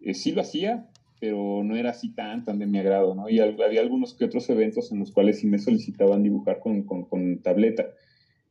Eh, 0.00 0.12
sí 0.12 0.32
lo 0.32 0.42
hacía, 0.42 0.90
pero 1.20 1.62
no 1.64 1.76
era 1.76 1.90
así 1.90 2.14
tan, 2.14 2.44
tan 2.44 2.58
de 2.58 2.66
mi 2.66 2.78
agrado, 2.78 3.14
¿no? 3.14 3.28
Y 3.28 3.40
había 3.40 3.80
algunos 3.80 4.14
que 4.14 4.24
otros 4.24 4.48
eventos 4.50 4.92
en 4.92 4.98
los 4.98 5.12
cuales 5.12 5.40
sí 5.40 5.46
me 5.46 5.58
solicitaban 5.58 6.22
dibujar 6.22 6.60
con, 6.60 6.82
con, 6.82 7.04
con 7.04 7.42
tableta. 7.42 7.86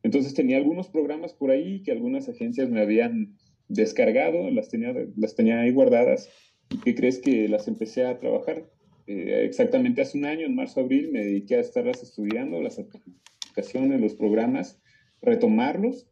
Entonces 0.02 0.34
tenía 0.34 0.56
algunos 0.56 0.88
programas 0.88 1.32
por 1.32 1.50
ahí 1.50 1.82
que 1.82 1.92
algunas 1.92 2.28
agencias 2.28 2.70
me 2.70 2.80
habían 2.80 3.36
descargado, 3.68 4.50
las 4.50 4.68
tenía, 4.68 4.94
las 5.16 5.34
tenía 5.34 5.60
ahí 5.60 5.72
guardadas. 5.72 6.28
¿Y 6.70 6.78
qué 6.78 6.94
crees 6.94 7.18
que 7.18 7.48
las 7.48 7.68
empecé 7.68 8.04
a 8.04 8.18
trabajar? 8.18 8.68
Eh, 9.06 9.44
exactamente 9.44 10.02
hace 10.02 10.18
un 10.18 10.24
año, 10.24 10.46
en 10.46 10.54
marzo, 10.54 10.80
abril, 10.80 11.10
me 11.12 11.20
dediqué 11.20 11.56
a 11.56 11.60
estarlas 11.60 12.02
estudiando, 12.02 12.60
las 12.60 12.78
aplicaciones, 12.78 14.00
los 14.00 14.14
programas, 14.14 14.80
retomarlos 15.22 16.08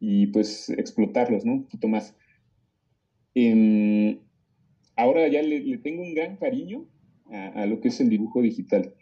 y 0.00 0.28
pues 0.28 0.70
explotarlos, 0.70 1.44
¿no? 1.44 1.52
Un 1.52 1.62
poquito 1.64 1.88
más. 1.88 2.16
Em, 3.34 4.18
ahora 4.98 5.26
ya 5.28 5.40
le, 5.40 5.78
tengo 5.78 6.02
un 6.02 6.14
gran 6.14 6.36
cariño 6.36 6.86
a, 7.30 7.64
lo 7.66 7.80
que 7.80 7.88
es 7.88 8.00
el 8.00 8.10
dibujo 8.10 8.42
digital, 8.42 8.94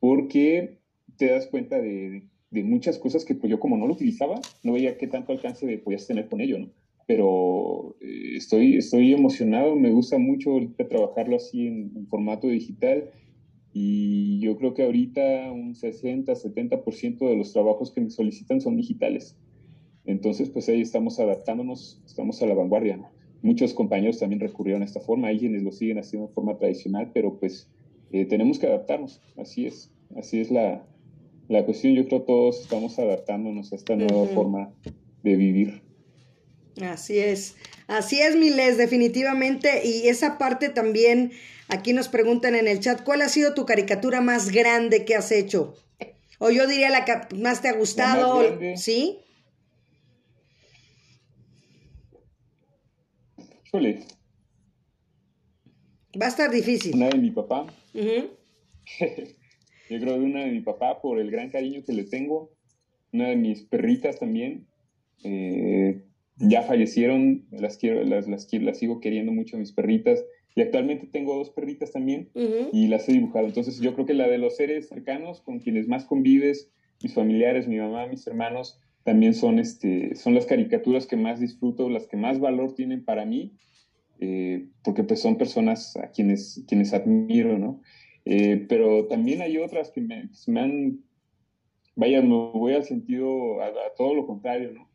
porque 0.00 0.78
te 1.16 1.26
das 1.26 1.46
cuenta 1.46 1.80
de, 1.80 2.28
de, 2.50 2.62
muchas 2.62 2.98
cosas 2.98 3.24
que 3.24 3.34
pues 3.34 3.50
yo 3.50 3.58
como 3.58 3.78
no 3.78 3.86
lo 3.86 3.94
utilizaba, 3.94 4.40
no 4.62 4.72
veía 4.72 4.98
qué 4.98 5.06
tanto 5.06 5.32
alcance 5.32 5.78
podías 5.78 6.06
tener 6.06 6.28
con 6.28 6.40
ello, 6.40 6.58
¿no? 6.58 6.70
pero 7.06 7.96
eh, 8.00 8.36
estoy, 8.36 8.76
estoy 8.76 9.12
emocionado, 9.12 9.76
me 9.76 9.90
gusta 9.90 10.18
mucho 10.18 10.50
ahorita 10.50 10.88
trabajarlo 10.88 11.36
así 11.36 11.66
en, 11.66 12.06
formato 12.08 12.48
digital 12.48 13.10
y 13.72 14.40
yo 14.40 14.56
creo 14.58 14.74
que 14.74 14.82
ahorita 14.82 15.52
un 15.52 15.74
60, 15.74 16.32
70% 16.32 17.18
de 17.18 17.36
los 17.36 17.52
trabajos 17.52 17.92
que 17.92 18.00
me 18.00 18.10
solicitan 18.10 18.60
son 18.60 18.76
digitales. 18.76 19.36
Entonces, 20.04 20.48
pues 20.48 20.68
ahí 20.68 20.80
estamos 20.80 21.18
adaptándonos, 21.18 22.00
estamos 22.06 22.40
a 22.42 22.46
la 22.46 22.54
vanguardia. 22.54 23.10
Muchos 23.42 23.74
compañeros 23.74 24.18
también 24.18 24.40
recurrieron 24.40 24.82
a 24.82 24.84
esta 24.84 25.00
forma, 25.00 25.28
hay 25.28 25.38
quienes 25.38 25.62
lo 25.62 25.72
siguen 25.72 25.98
haciendo 25.98 26.28
de 26.28 26.34
forma 26.34 26.56
tradicional, 26.56 27.10
pero 27.12 27.38
pues 27.38 27.68
eh, 28.12 28.24
tenemos 28.24 28.58
que 28.58 28.66
adaptarnos, 28.66 29.20
así 29.36 29.66
es, 29.66 29.90
así 30.16 30.40
es 30.40 30.50
la, 30.50 30.84
la 31.48 31.64
cuestión. 31.64 31.94
Yo 31.94 32.06
creo 32.06 32.20
que 32.20 32.26
todos 32.26 32.60
estamos 32.60 32.98
adaptándonos 32.98 33.72
a 33.72 33.76
esta 33.76 33.94
nueva 33.96 34.26
forma 34.28 34.72
de 35.22 35.36
vivir. 35.36 35.82
Así 36.82 37.18
es, 37.18 37.56
así 37.86 38.20
es, 38.20 38.36
Miles, 38.36 38.76
definitivamente. 38.76 39.86
Y 39.86 40.08
esa 40.08 40.38
parte 40.38 40.68
también, 40.68 41.32
aquí 41.68 41.92
nos 41.92 42.08
preguntan 42.08 42.54
en 42.54 42.68
el 42.68 42.80
chat, 42.80 43.02
¿cuál 43.02 43.22
ha 43.22 43.28
sido 43.28 43.54
tu 43.54 43.64
caricatura 43.64 44.20
más 44.20 44.50
grande 44.50 45.04
que 45.04 45.14
has 45.14 45.32
hecho? 45.32 45.74
O 46.38 46.50
yo 46.50 46.66
diría 46.66 46.90
la 46.90 47.04
que 47.04 47.36
más 47.36 47.62
te 47.62 47.68
ha 47.68 47.72
gustado, 47.72 48.42
¿sí? 48.76 49.20
Híjole. 53.66 54.00
Va 56.20 56.26
a 56.26 56.28
estar 56.28 56.50
difícil. 56.50 56.94
Una 56.94 57.08
de 57.08 57.18
mi 57.18 57.30
papá. 57.30 57.66
yo 57.94 60.00
creo 60.00 60.18
de 60.18 60.24
una 60.24 60.44
de 60.44 60.52
mi 60.52 60.60
papá 60.60 61.00
por 61.00 61.18
el 61.18 61.30
gran 61.30 61.50
cariño 61.50 61.82
que 61.84 61.92
le 61.92 62.04
tengo. 62.04 62.52
Una 63.12 63.28
de 63.28 63.36
mis 63.36 63.62
perritas 63.62 64.18
también. 64.18 64.66
Eh, 65.24 66.02
ya 66.36 66.62
fallecieron, 66.62 67.46
las 67.50 67.78
quiero, 67.78 68.04
las, 68.04 68.28
las, 68.28 68.52
las, 68.52 68.78
sigo 68.78 69.00
queriendo 69.00 69.32
mucho 69.32 69.58
mis 69.58 69.72
perritas. 69.72 70.24
Y 70.54 70.62
actualmente 70.62 71.06
tengo 71.06 71.36
dos 71.36 71.50
perritas 71.50 71.92
también 71.92 72.30
y 72.72 72.88
las 72.88 73.06
he 73.08 73.12
dibujado. 73.12 73.46
Entonces 73.46 73.78
yo 73.78 73.92
creo 73.92 74.06
que 74.06 74.14
la 74.14 74.26
de 74.26 74.38
los 74.38 74.56
seres 74.56 74.88
cercanos 74.88 75.42
con 75.42 75.58
quienes 75.58 75.86
más 75.86 76.06
convives, 76.06 76.70
mis 77.02 77.12
familiares, 77.12 77.68
mi 77.68 77.76
mamá, 77.76 78.06
mis 78.06 78.26
hermanos, 78.26 78.80
también 79.06 79.34
son, 79.34 79.60
este, 79.60 80.16
son 80.16 80.34
las 80.34 80.46
caricaturas 80.46 81.06
que 81.06 81.16
más 81.16 81.38
disfruto, 81.38 81.88
las 81.88 82.08
que 82.08 82.16
más 82.16 82.40
valor 82.40 82.74
tienen 82.74 83.04
para 83.04 83.24
mí, 83.24 83.56
eh, 84.18 84.68
porque 84.82 85.04
pues 85.04 85.22
son 85.22 85.38
personas 85.38 85.96
a 85.96 86.10
quienes, 86.10 86.64
quienes 86.66 86.92
admiro, 86.92 87.56
¿no? 87.56 87.80
Eh, 88.24 88.66
pero 88.68 89.06
también 89.06 89.42
hay 89.42 89.58
otras 89.58 89.92
que 89.92 90.00
me, 90.00 90.28
me, 90.48 90.60
han, 90.60 91.04
vaya, 91.94 92.20
me 92.20 92.50
voy 92.52 92.74
al 92.74 92.82
sentido, 92.82 93.62
a 93.62 93.70
todo 93.96 94.12
lo 94.12 94.26
contrario, 94.26 94.72
¿no? 94.72 94.90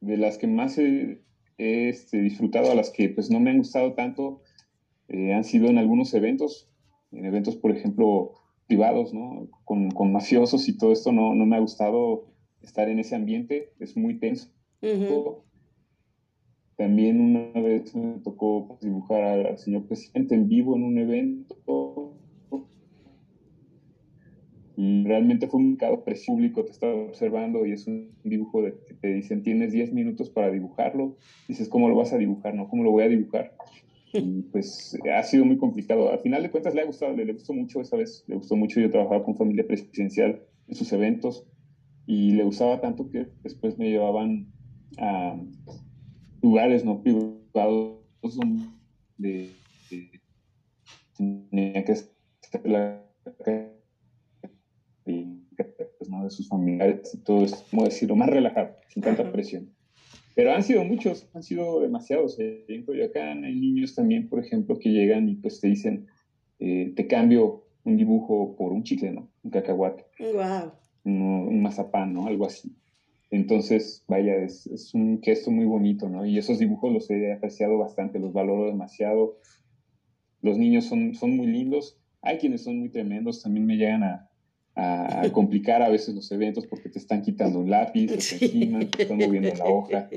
de 0.00 0.16
las 0.16 0.38
que 0.38 0.46
más 0.46 0.78
he, 0.78 1.20
este, 1.58 2.18
disfrutado, 2.20 2.70
a 2.70 2.76
las 2.76 2.90
que 2.90 3.08
pues 3.08 3.28
no 3.28 3.40
me 3.40 3.50
han 3.50 3.58
gustado 3.58 3.94
tanto, 3.94 4.40
eh, 5.08 5.32
han 5.32 5.42
sido 5.42 5.66
en 5.68 5.78
algunos 5.78 6.14
eventos, 6.14 6.70
en 7.10 7.24
eventos, 7.24 7.56
por 7.56 7.72
ejemplo, 7.72 8.34
privados, 8.68 9.12
¿no? 9.12 9.48
Con, 9.64 9.90
con 9.90 10.12
mafiosos 10.12 10.68
y 10.68 10.76
todo 10.76 10.92
esto, 10.92 11.10
no, 11.10 11.34
no, 11.34 11.46
me 11.46 11.56
ha 11.56 11.60
gustado 11.60 12.35
estar 12.66 12.88
en 12.88 12.98
ese 12.98 13.14
ambiente, 13.14 13.72
es 13.80 13.96
muy 13.96 14.18
tenso. 14.18 14.50
También 16.76 17.20
una 17.20 17.60
vez 17.60 17.94
me 17.94 18.18
tocó 18.20 18.68
pues, 18.68 18.80
dibujar 18.80 19.46
al 19.46 19.58
señor 19.58 19.86
presidente 19.86 20.34
en 20.34 20.46
vivo 20.46 20.76
en 20.76 20.84
un 20.84 20.98
evento 20.98 22.12
y 24.76 25.04
realmente 25.04 25.48
fue 25.48 25.60
un 25.60 25.76
caso 25.76 26.04
público, 26.26 26.62
te 26.62 26.72
estaba 26.72 26.94
observando 26.94 27.64
y 27.64 27.72
es 27.72 27.86
un 27.86 28.10
dibujo 28.24 28.60
de, 28.60 28.74
que 28.86 28.92
te 28.92 29.08
dicen 29.08 29.42
tienes 29.42 29.72
10 29.72 29.94
minutos 29.94 30.28
para 30.28 30.50
dibujarlo. 30.50 31.16
Dices, 31.48 31.70
¿cómo 31.70 31.88
lo 31.88 31.96
vas 31.96 32.12
a 32.12 32.18
dibujar? 32.18 32.54
No, 32.54 32.68
¿cómo 32.68 32.84
lo 32.84 32.90
voy 32.90 33.04
a 33.04 33.08
dibujar? 33.08 33.56
Y 34.12 34.42
pues 34.42 34.96
ha 35.10 35.22
sido 35.22 35.46
muy 35.46 35.56
complicado. 35.56 36.12
Al 36.12 36.18
final 36.18 36.42
de 36.42 36.50
cuentas 36.50 36.74
le 36.74 36.82
ha 36.82 36.84
gustado, 36.84 37.16
le, 37.16 37.24
le 37.24 37.32
gustó 37.32 37.54
mucho 37.54 37.80
esa 37.80 37.96
vez, 37.96 38.22
le 38.26 38.36
gustó 38.36 38.54
mucho. 38.54 38.78
Yo 38.78 38.90
trabajaba 38.90 39.24
con 39.24 39.34
familia 39.34 39.66
presidencial 39.66 40.42
en 40.68 40.74
sus 40.74 40.92
eventos 40.92 41.46
y 42.06 42.32
le 42.32 42.44
gustaba 42.44 42.80
tanto 42.80 43.10
que 43.10 43.26
después 43.42 43.78
me 43.78 43.90
llevaban 43.90 44.46
a 44.98 45.36
lugares 46.42 46.84
no 46.84 47.02
privados 47.02 47.98
donde 48.22 49.50
tenía 51.16 51.84
que 51.84 51.92
estar 51.92 52.64
la 52.64 53.02
pues, 55.98 56.10
¿no? 56.10 56.24
de 56.24 56.30
sus 56.30 56.48
familiares 56.48 57.14
y 57.14 57.18
todo 57.18 57.44
es, 57.44 57.54
como 57.70 57.84
decirlo, 57.84 58.16
más 58.16 58.28
relajado, 58.28 58.76
sin 58.88 59.02
tanta 59.02 59.30
presión. 59.32 59.70
Pero 60.34 60.52
han 60.52 60.62
sido 60.62 60.84
muchos, 60.84 61.28
han 61.32 61.42
sido 61.42 61.80
demasiados. 61.80 62.38
Eh. 62.38 62.64
En 62.68 62.84
Coyoacán 62.84 63.44
hay 63.44 63.54
niños 63.54 63.94
también, 63.94 64.28
por 64.28 64.38
ejemplo, 64.38 64.78
que 64.78 64.90
llegan 64.90 65.28
y 65.28 65.36
pues 65.36 65.60
te 65.60 65.68
dicen, 65.68 66.06
eh, 66.58 66.92
te 66.94 67.06
cambio 67.06 67.64
un 67.84 67.96
dibujo 67.96 68.54
por 68.56 68.72
un 68.72 68.82
chicle, 68.82 69.12
¿no? 69.12 69.30
Un 69.42 69.50
cacahuate. 69.50 70.04
Wow. 70.18 70.72
Un, 71.06 71.62
mazapán, 71.62 72.12
¿no? 72.12 72.26
Algo 72.26 72.46
así. 72.46 72.76
Entonces, 73.30 74.04
vaya, 74.06 74.36
es, 74.36 74.66
es, 74.66 74.94
un 74.94 75.20
gesto 75.22 75.50
muy 75.50 75.64
bonito, 75.64 76.08
¿no? 76.08 76.26
Y 76.26 76.38
esos 76.38 76.58
dibujos 76.58 76.92
los 76.92 77.10
he 77.10 77.32
apreciado 77.32 77.78
bastante, 77.78 78.18
los 78.18 78.32
valoro 78.32 78.66
demasiado. 78.66 79.38
Los 80.42 80.58
niños 80.58 80.84
son, 80.84 81.14
son 81.14 81.36
muy 81.36 81.46
lindos. 81.46 81.98
Hay 82.22 82.38
quienes 82.38 82.64
son 82.64 82.78
muy 82.78 82.90
tremendos, 82.90 83.42
también 83.42 83.66
me 83.66 83.76
llegan 83.76 84.02
a, 84.02 84.30
a, 84.76 85.28
complicar 85.32 85.82
a 85.82 85.88
veces 85.88 86.14
los 86.14 86.30
eventos 86.30 86.66
porque 86.66 86.88
te 86.88 86.98
están 86.98 87.22
quitando 87.22 87.60
un 87.60 87.70
lápiz, 87.70 88.06
te 88.06 88.14
encima, 88.14 88.80
te 88.80 89.02
están 89.02 89.18
moviendo 89.18 89.52
la 89.54 89.64
hoja, 89.64 90.08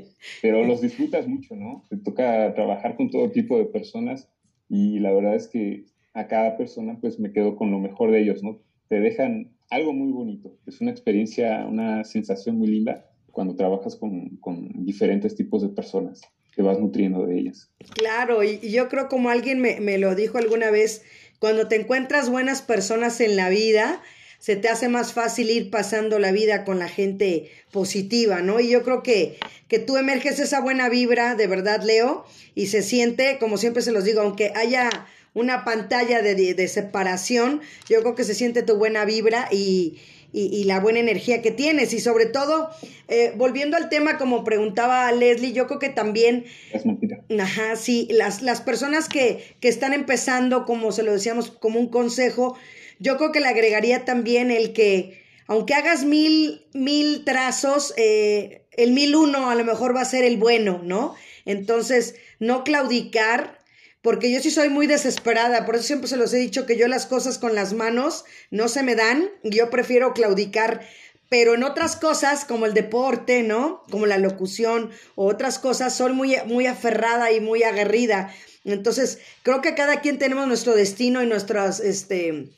pero 0.42 0.64
los 0.64 0.82
disfrutas 0.82 1.26
mucho, 1.26 1.56
¿no? 1.56 1.82
Te 1.88 1.96
toca 1.96 2.54
trabajar 2.54 2.96
con 2.96 3.10
todo 3.10 3.30
tipo 3.30 3.58
de 3.58 3.64
personas 3.64 4.28
y 4.68 5.00
la 5.00 5.12
verdad 5.12 5.34
es 5.34 5.48
que 5.48 5.86
a 6.12 6.28
cada 6.28 6.56
persona 6.56 6.98
pues 7.00 7.18
me 7.18 7.32
quedo 7.32 7.56
con 7.56 7.70
lo 7.70 7.78
mejor 7.78 8.10
de 8.10 8.20
ellos, 8.20 8.42
¿no? 8.42 8.60
Te 8.88 9.00
dejan 9.00 9.50
algo 9.70 9.92
muy 9.92 10.12
bonito, 10.12 10.58
es 10.66 10.80
una 10.80 10.90
experiencia, 10.90 11.64
una 11.66 12.04
sensación 12.04 12.58
muy 12.58 12.68
linda 12.68 13.06
cuando 13.30 13.54
trabajas 13.54 13.96
con, 13.96 14.40
diferentes 14.84 15.36
tipos 15.36 15.62
de 15.62 15.68
personas, 15.68 16.20
te 16.54 16.62
vas 16.62 16.80
nutriendo 16.80 17.26
de 17.26 17.38
ellas. 17.38 17.70
Claro, 17.94 18.42
y, 18.42 18.58
yo 18.70 18.88
creo 18.88 19.08
como 19.08 19.30
alguien 19.30 19.60
me, 19.60 19.80
me 19.80 19.98
lo 19.98 20.14
dijo 20.14 20.38
alguna 20.38 20.70
vez, 20.70 21.02
cuando 21.38 21.68
te 21.68 21.76
encuentras 21.76 22.28
buenas 22.28 22.60
personas 22.60 23.20
en 23.20 23.36
la 23.36 23.48
vida, 23.48 24.02
se 24.40 24.56
te 24.56 24.68
hace 24.68 24.88
más 24.88 25.12
fácil 25.12 25.50
ir 25.50 25.70
pasando 25.70 26.18
la 26.18 26.32
vida 26.32 26.64
con 26.64 26.78
la 26.78 26.88
gente 26.88 27.50
positiva, 27.70 28.40
¿no? 28.40 28.58
Y 28.58 28.70
yo 28.70 28.82
creo 28.82 29.02
que, 29.02 29.38
que 29.68 29.78
tú 29.78 29.96
emerges 29.96 30.40
esa 30.40 30.60
buena 30.60 30.88
vibra, 30.88 31.34
de 31.34 31.46
verdad, 31.46 31.82
Leo, 31.82 32.24
y 32.54 32.66
se 32.66 32.82
siente, 32.82 33.36
como 33.38 33.58
siempre 33.58 33.82
se 33.82 33.92
los 33.92 34.04
digo, 34.04 34.22
aunque 34.22 34.52
haya 34.56 34.88
una 35.34 35.64
pantalla 35.64 36.22
de, 36.22 36.54
de 36.54 36.68
separación, 36.68 37.60
yo 37.88 38.00
creo 38.00 38.14
que 38.14 38.24
se 38.24 38.34
siente 38.34 38.62
tu 38.62 38.76
buena 38.76 39.04
vibra 39.04 39.48
y, 39.50 39.98
y, 40.32 40.64
la 40.64 40.80
buena 40.80 41.00
energía 41.00 41.42
que 41.42 41.50
tienes. 41.50 41.92
Y 41.92 42.00
sobre 42.00 42.26
todo, 42.26 42.70
eh, 43.08 43.32
volviendo 43.36 43.76
al 43.76 43.88
tema, 43.88 44.18
como 44.18 44.44
preguntaba 44.44 45.10
Leslie, 45.12 45.52
yo 45.52 45.66
creo 45.66 45.78
que 45.78 45.88
también... 45.88 46.44
Es 46.72 46.86
mentira. 46.86 47.24
Ajá, 47.40 47.76
sí, 47.76 48.08
las, 48.10 48.42
las 48.42 48.60
personas 48.60 49.08
que, 49.08 49.54
que 49.60 49.68
están 49.68 49.92
empezando, 49.92 50.64
como 50.64 50.92
se 50.92 51.02
lo 51.02 51.12
decíamos, 51.12 51.50
como 51.50 51.80
un 51.80 51.88
consejo, 51.88 52.56
yo 52.98 53.16
creo 53.16 53.32
que 53.32 53.40
le 53.40 53.48
agregaría 53.48 54.04
también 54.04 54.50
el 54.50 54.72
que, 54.72 55.22
aunque 55.46 55.74
hagas 55.74 56.04
mil, 56.04 56.66
mil 56.74 57.24
trazos, 57.24 57.94
eh, 57.96 58.62
el 58.72 58.92
mil 58.92 59.16
uno 59.16 59.50
a 59.50 59.54
lo 59.54 59.64
mejor 59.64 59.94
va 59.94 60.02
a 60.02 60.04
ser 60.04 60.24
el 60.24 60.36
bueno, 60.36 60.80
¿no? 60.84 61.14
Entonces, 61.44 62.14
no 62.38 62.62
claudicar, 62.62 63.58
porque 64.02 64.32
yo 64.32 64.40
sí 64.40 64.50
soy 64.50 64.68
muy 64.68 64.86
desesperada, 64.86 65.66
por 65.66 65.76
eso 65.76 65.84
siempre 65.84 66.08
se 66.08 66.16
los 66.16 66.32
he 66.32 66.38
dicho 66.38 66.66
que 66.66 66.76
yo 66.76 66.88
las 66.88 67.06
cosas 67.06 67.38
con 67.38 67.54
las 67.54 67.72
manos 67.72 68.24
no 68.50 68.68
se 68.68 68.82
me 68.82 68.94
dan, 68.94 69.28
yo 69.42 69.70
prefiero 69.70 70.14
claudicar, 70.14 70.80
pero 71.28 71.54
en 71.54 71.62
otras 71.62 71.96
cosas 71.96 72.44
como 72.44 72.66
el 72.66 72.74
deporte, 72.74 73.42
¿no? 73.42 73.82
Como 73.90 74.06
la 74.06 74.18
locución 74.18 74.90
o 75.14 75.26
otras 75.26 75.58
cosas, 75.58 75.96
soy 75.96 76.12
muy, 76.12 76.36
muy 76.46 76.66
aferrada 76.66 77.30
y 77.30 77.40
muy 77.40 77.62
aguerrida. 77.62 78.34
Entonces, 78.64 79.18
creo 79.42 79.60
que 79.60 79.74
cada 79.74 80.00
quien 80.00 80.18
tenemos 80.18 80.48
nuestro 80.48 80.74
destino 80.74 81.22
y 81.22 81.26
nuestras, 81.26 81.78
este, 81.78 82.50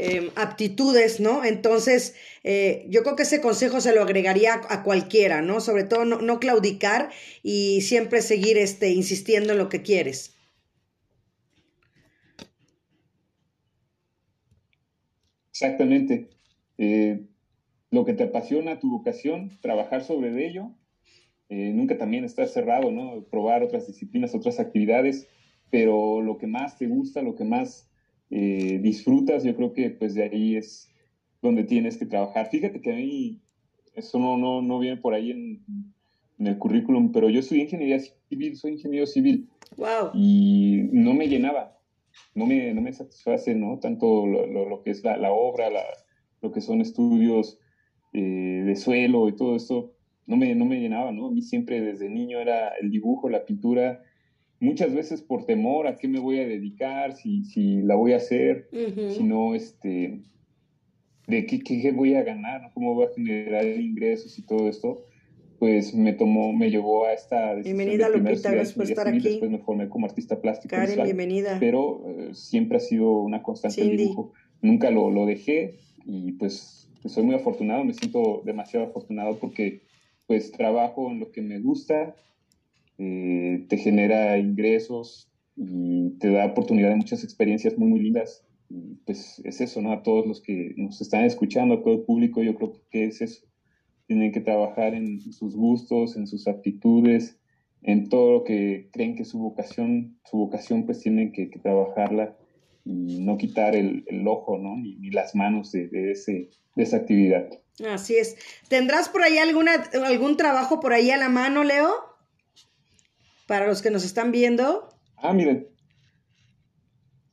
Em, 0.00 0.30
aptitudes, 0.36 1.18
¿no? 1.18 1.44
Entonces, 1.44 2.14
eh, 2.44 2.84
yo 2.88 3.02
creo 3.02 3.16
que 3.16 3.24
ese 3.24 3.40
consejo 3.40 3.80
se 3.80 3.92
lo 3.92 4.02
agregaría 4.02 4.60
a, 4.68 4.82
cualquiera, 4.84 5.42
¿no? 5.42 5.60
Sobre 5.60 5.82
todo 5.82 6.04
no, 6.04 6.38
claudicar 6.38 7.10
y 7.42 7.80
siempre 7.80 8.22
seguir 8.22 8.58
este, 8.58 8.90
insistiendo 8.90 9.54
en 9.54 9.58
lo 9.58 9.68
que 9.68 9.82
quieres. 9.82 10.37
Exactamente. 15.60 16.30
Eh, 16.78 17.26
lo 17.90 18.04
que 18.04 18.14
te 18.14 18.24
apasiona, 18.24 18.78
tu 18.78 18.90
vocación, 18.90 19.50
trabajar 19.60 20.02
sobre 20.02 20.46
ello. 20.46 20.70
Eh, 21.48 21.72
nunca 21.74 21.96
también 21.96 22.24
estar 22.24 22.46
cerrado, 22.46 22.92
¿no? 22.92 23.24
Probar 23.24 23.62
otras 23.62 23.86
disciplinas, 23.86 24.34
otras 24.34 24.60
actividades, 24.60 25.26
pero 25.70 26.20
lo 26.20 26.36
que 26.38 26.46
más 26.46 26.76
te 26.76 26.86
gusta, 26.86 27.22
lo 27.22 27.34
que 27.34 27.44
más 27.44 27.90
eh, 28.30 28.78
disfrutas, 28.82 29.44
yo 29.44 29.56
creo 29.56 29.72
que 29.72 29.90
pues 29.90 30.14
de 30.14 30.24
ahí 30.24 30.56
es 30.56 30.92
donde 31.40 31.64
tienes 31.64 31.96
que 31.96 32.06
trabajar. 32.06 32.50
Fíjate 32.50 32.80
que 32.80 32.92
a 32.92 32.96
mí 32.96 33.40
eso 33.94 34.18
no, 34.18 34.36
no, 34.36 34.60
no 34.60 34.78
viene 34.78 34.98
por 34.98 35.14
ahí 35.14 35.30
en, 35.30 35.64
en 36.38 36.46
el 36.46 36.58
currículum, 36.58 37.10
pero 37.12 37.30
yo 37.30 37.42
soy 37.42 37.62
ingeniería 37.62 37.98
civil, 38.28 38.56
soy 38.56 38.72
ingeniero 38.72 39.06
civil. 39.06 39.48
Wow. 39.76 40.10
Y 40.14 40.88
no 40.92 41.14
me 41.14 41.28
llenaba, 41.28 41.77
no 42.34 42.46
me, 42.46 42.72
no 42.74 42.80
me 42.80 42.92
satisface, 42.92 43.54
¿no? 43.54 43.78
Tanto 43.78 44.26
lo, 44.26 44.46
lo, 44.46 44.82
que 44.82 44.90
es 44.90 45.02
la, 45.04 45.16
la 45.16 45.32
obra, 45.32 45.70
la, 45.70 45.82
lo 46.40 46.52
que 46.52 46.60
son 46.60 46.80
estudios 46.80 47.58
eh, 48.12 48.62
de 48.64 48.76
suelo 48.76 49.28
y 49.28 49.36
todo 49.36 49.56
esto, 49.56 49.94
no 50.26 50.36
me, 50.36 50.54
no 50.54 50.64
me 50.64 50.80
llenaba, 50.80 51.12
¿no? 51.12 51.26
A 51.26 51.30
mí 51.30 51.42
siempre 51.42 51.80
desde 51.80 52.08
niño 52.08 52.38
era 52.38 52.68
el 52.80 52.90
dibujo, 52.90 53.28
la 53.28 53.44
pintura, 53.44 54.02
muchas 54.60 54.94
veces 54.94 55.22
por 55.22 55.46
temor 55.46 55.86
a 55.86 55.96
qué 55.96 56.08
me 56.08 56.20
voy 56.20 56.38
a 56.38 56.46
dedicar, 56.46 57.14
si, 57.14 57.44
si 57.44 57.82
la 57.82 57.94
voy 57.94 58.12
a 58.12 58.16
hacer, 58.16 58.68
si 58.72 59.22
no, 59.22 59.54
este, 59.54 60.22
de 61.26 61.46
qué, 61.46 61.60
qué, 61.60 61.92
voy 61.92 62.14
a 62.14 62.22
ganar, 62.22 62.70
cómo 62.74 62.94
voy 62.94 63.06
a 63.06 63.14
generar 63.14 63.66
ingresos 63.66 64.38
y 64.38 64.46
todo 64.46 64.68
esto, 64.68 65.04
pues 65.58 65.94
me 65.94 66.12
tomó, 66.12 66.52
me 66.52 66.70
llevó 66.70 67.06
a 67.06 67.12
esta 67.12 67.54
Bienvenida 67.54 68.08
Lupita, 68.08 68.52
gracias 68.52 68.74
por 68.74 68.84
estar 68.84 69.08
aquí. 69.08 69.20
Después 69.20 69.50
me 69.50 69.58
formé 69.58 69.88
como 69.88 70.06
artista 70.06 70.40
plástico. 70.40 70.76
Karen, 70.76 71.02
bienvenida. 71.02 71.56
Pero 71.58 72.02
eh, 72.06 72.30
siempre 72.34 72.76
ha 72.76 72.80
sido 72.80 73.10
una 73.20 73.42
constante 73.42 73.82
el 73.82 73.96
dibujo. 73.96 74.32
Nunca 74.62 74.90
lo, 74.90 75.10
lo 75.10 75.26
dejé 75.26 75.74
y 76.04 76.32
pues, 76.32 76.88
pues 77.02 77.14
soy 77.14 77.24
muy 77.24 77.34
afortunado, 77.34 77.84
me 77.84 77.94
siento 77.94 78.42
demasiado 78.44 78.86
afortunado 78.86 79.38
porque 79.38 79.82
pues 80.26 80.52
trabajo 80.52 81.10
en 81.10 81.20
lo 81.20 81.32
que 81.32 81.42
me 81.42 81.58
gusta, 81.58 82.14
eh, 82.98 83.64
te 83.68 83.78
genera 83.78 84.38
ingresos 84.38 85.30
y 85.56 86.10
te 86.18 86.30
da 86.30 86.46
oportunidad 86.46 86.90
de 86.90 86.96
muchas 86.96 87.24
experiencias 87.24 87.76
muy, 87.78 87.88
muy 87.88 88.00
lindas. 88.00 88.44
pues 89.06 89.40
es 89.44 89.60
eso, 89.60 89.80
¿no? 89.80 89.92
A 89.92 90.02
todos 90.02 90.26
los 90.26 90.40
que 90.40 90.74
nos 90.76 91.00
están 91.00 91.24
escuchando, 91.24 91.76
a 91.76 91.82
todo 91.82 91.94
el 91.94 92.02
público, 92.02 92.42
yo 92.42 92.54
creo 92.54 92.74
que 92.90 93.06
es 93.06 93.20
eso. 93.22 93.47
Tienen 94.08 94.32
que 94.32 94.40
trabajar 94.40 94.94
en 94.94 95.20
sus 95.20 95.54
gustos, 95.54 96.16
en 96.16 96.26
sus 96.26 96.48
aptitudes, 96.48 97.38
en 97.82 98.08
todo 98.08 98.32
lo 98.32 98.44
que 98.44 98.88
creen 98.92 99.14
que 99.14 99.24
su 99.24 99.38
vocación, 99.38 100.18
su 100.24 100.38
vocación 100.38 100.84
pues 100.84 100.98
tienen 100.98 101.30
que, 101.30 101.46
trabajarla 101.62 102.36
y 102.84 103.20
no 103.20 103.38
quitar 103.38 103.76
el, 103.76 104.04
ojo, 104.26 104.58
¿no? 104.58 104.76
Ni, 104.76 105.10
las 105.10 105.36
manos 105.36 105.70
de, 105.70 105.86
de, 105.88 106.10
ese, 106.10 106.50
de 106.74 106.82
esa 106.82 106.96
actividad. 106.96 107.48
Así 107.88 108.16
es. 108.16 108.36
¿Tendrás 108.68 109.08
por 109.08 109.22
ahí 109.22 109.38
alguna, 109.38 109.74
algún 110.04 110.36
trabajo 110.36 110.80
por 110.80 110.92
ahí 110.92 111.12
a 111.12 111.16
la 111.16 111.28
mano, 111.28 111.62
Leo? 111.62 112.08
para 113.48 113.66
los 113.66 113.80
que 113.82 113.90
nos 113.90 114.04
están 114.04 114.30
viendo. 114.30 114.90
Ah, 115.16 115.32
miren. 115.32 115.66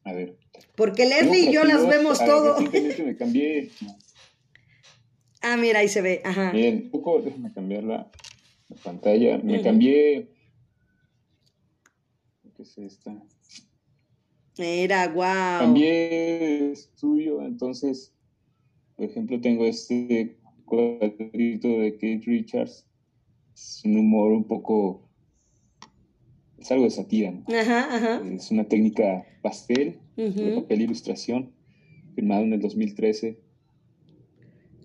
A 0.05 0.13
ver. 0.13 0.38
Porque 0.76 1.05
Leslie 1.05 1.49
y 1.49 1.53
yo 1.53 1.65
las 1.65 1.86
vemos 1.86 2.17
todo. 2.19 2.57
me 2.61 3.17
cambié. 3.17 3.69
Ah, 5.48 5.58
mira, 5.58 5.80
ahí 5.80 5.88
se 5.88 6.02
ve. 6.02 6.22
Ajá. 6.24 6.52
Bien, 6.52 6.82
un 6.86 6.89
poco, 6.89 7.22
déjame 7.22 7.54
cambiar 7.54 7.84
la, 7.84 8.10
pantalla. 8.84 9.38
Me 9.38 9.62
cambié. 9.62 10.28
¿Qué 12.56 12.64
es 12.64 12.76
esta? 12.80 13.16
Mira, 14.58 15.08
wow. 15.10 15.60
Cambié 15.60 16.72
estudio, 16.72 17.46
entonces, 17.46 18.12
por 18.96 19.06
ejemplo, 19.06 19.39
tengo 19.39 19.66
este 19.66 20.39
cuadrito 20.66 21.68
de 21.68 21.93
Kate 21.93 22.24
Richards. 22.26 22.88
Es 23.54 23.84
un 23.86 23.98
humor 23.98 24.32
un 24.32 24.46
poco 24.46 25.08
es 26.58 26.72
algo 26.72 26.86
de 26.86 26.89
satira. 26.89 27.32
Es 27.48 28.50
una 28.50 28.64
técnica 28.64 29.24
pastel, 29.43 30.00
de 30.16 30.62
papel 30.62 30.82
ilustración, 30.82 31.52
firmado 32.16 32.41
en 32.41 32.54
el 32.54 32.62
2013. 32.62 33.45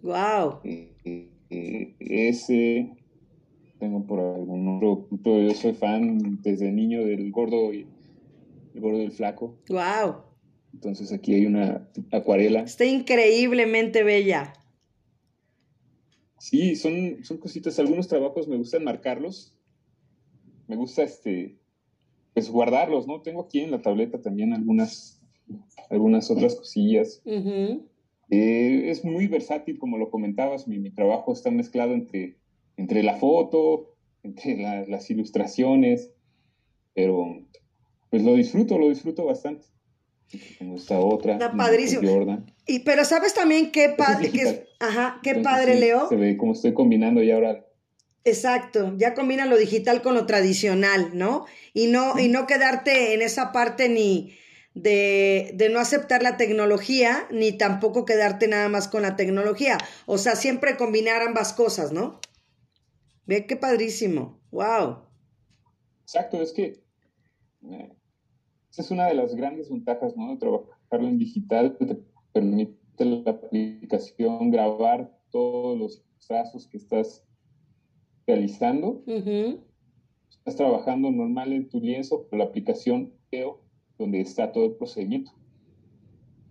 Wow. 0.02 0.60
Eh, 0.64 1.94
ese 1.98 2.96
tengo 3.78 4.06
por 4.06 4.20
algún 4.20 4.76
otro 4.76 5.08
yo 5.42 5.54
soy 5.54 5.72
fan 5.72 6.40
desde 6.42 6.70
niño 6.70 7.04
del 7.04 7.30
gordo 7.32 7.72
y 7.72 7.86
el 8.74 8.80
gordo 8.80 8.98
del 8.98 9.12
flaco. 9.12 9.58
Wow. 9.68 10.22
Entonces 10.72 11.12
aquí 11.12 11.34
hay 11.34 11.46
una 11.46 11.88
acuarela. 12.12 12.60
Está 12.60 12.84
increíblemente 12.84 14.04
bella. 14.04 14.52
Sí, 16.38 16.76
son, 16.76 17.24
son 17.24 17.38
cositas. 17.38 17.78
Algunos 17.78 18.06
trabajos 18.06 18.48
me 18.48 18.56
gustan 18.56 18.84
marcarlos. 18.84 19.56
Me 20.68 20.76
gusta 20.76 21.02
este 21.02 21.58
pues 22.32 22.48
guardarlos, 22.48 23.06
¿no? 23.06 23.22
Tengo 23.22 23.42
aquí 23.42 23.60
en 23.60 23.70
la 23.70 23.82
tableta 23.82 24.20
también 24.20 24.52
algunas, 24.52 25.20
algunas 25.90 26.30
otras 26.30 26.54
cosillas. 26.54 27.22
Eh, 28.30 28.90
es 28.90 29.04
muy 29.04 29.26
versátil, 29.26 29.78
como 29.78 29.98
lo 29.98 30.10
comentabas, 30.10 30.68
mi, 30.68 30.90
trabajo 30.90 31.32
está 31.32 31.50
mezclado 31.50 31.94
entre, 31.94 32.36
entre 32.76 33.02
la 33.02 33.16
foto, 33.16 33.96
entre 34.22 34.56
las 34.86 35.10
ilustraciones, 35.10 36.12
pero 36.94 37.44
pues 38.10 38.22
lo 38.22 38.34
disfruto, 38.34 38.78
lo 38.78 38.88
disfruto 38.88 39.24
bastante. 39.24 39.66
Como 40.58 40.76
esta 40.76 41.00
otra. 41.00 41.32
Está 41.32 41.52
padrísimo. 41.52 42.44
Y, 42.66 42.80
pero 42.80 43.04
sabes 43.04 43.34
también 43.34 43.72
qué 43.72 43.88
padre, 43.88 44.30
ajá, 44.78 45.18
qué 45.24 45.36
padre, 45.36 45.80
Leo. 45.80 46.08
Se 46.08 46.16
ve 46.16 46.36
como 46.36 46.52
estoy 46.52 46.72
combinando 46.72 47.22
ya 47.22 47.34
ahora 47.34 47.66
Exacto, 48.24 48.94
ya 48.98 49.14
combina 49.14 49.46
lo 49.46 49.56
digital 49.56 50.02
con 50.02 50.14
lo 50.14 50.26
tradicional, 50.26 51.12
¿no? 51.14 51.46
Y 51.72 51.86
no, 51.86 52.18
y 52.18 52.28
no 52.28 52.46
quedarte 52.46 53.14
en 53.14 53.22
esa 53.22 53.50
parte 53.50 53.88
ni 53.88 54.36
de, 54.74 55.52
de, 55.54 55.68
no 55.68 55.80
aceptar 55.80 56.22
la 56.22 56.36
tecnología, 56.36 57.26
ni 57.30 57.52
tampoco 57.52 58.04
quedarte 58.04 58.48
nada 58.48 58.68
más 58.68 58.88
con 58.88 59.02
la 59.02 59.16
tecnología. 59.16 59.78
O 60.06 60.18
sea, 60.18 60.36
siempre 60.36 60.76
combinar 60.76 61.22
ambas 61.22 61.52
cosas, 61.52 61.92
¿no? 61.92 62.20
Ve 63.26 63.46
qué 63.46 63.56
padrísimo. 63.56 64.40
Wow. 64.50 64.98
Exacto, 66.02 66.42
es 66.42 66.52
que 66.52 66.82
eh, 67.70 67.92
esa 68.70 68.82
es 68.82 68.90
una 68.90 69.06
de 69.06 69.14
las 69.14 69.34
grandes 69.34 69.70
ventajas, 69.70 70.16
¿no? 70.16 70.30
De 70.30 70.36
trabajarlo 70.38 71.08
en 71.08 71.18
digital, 71.18 71.76
te 71.76 71.98
permite 72.32 73.04
la 73.04 73.30
aplicación 73.30 74.50
grabar 74.50 75.16
todos 75.30 75.78
los 75.78 76.04
trazos 76.26 76.68
que 76.68 76.76
estás 76.76 77.24
realizando. 78.26 79.02
Estás 79.06 80.56
trabajando 80.56 81.10
normal 81.10 81.52
en 81.52 81.68
tu 81.68 81.80
lienzo 81.80 82.28
con 82.28 82.38
la 82.38 82.46
aplicación 82.46 83.12
donde 84.00 84.20
está 84.20 84.50
todo 84.50 84.64
el 84.64 84.72
procedimiento. 84.72 85.32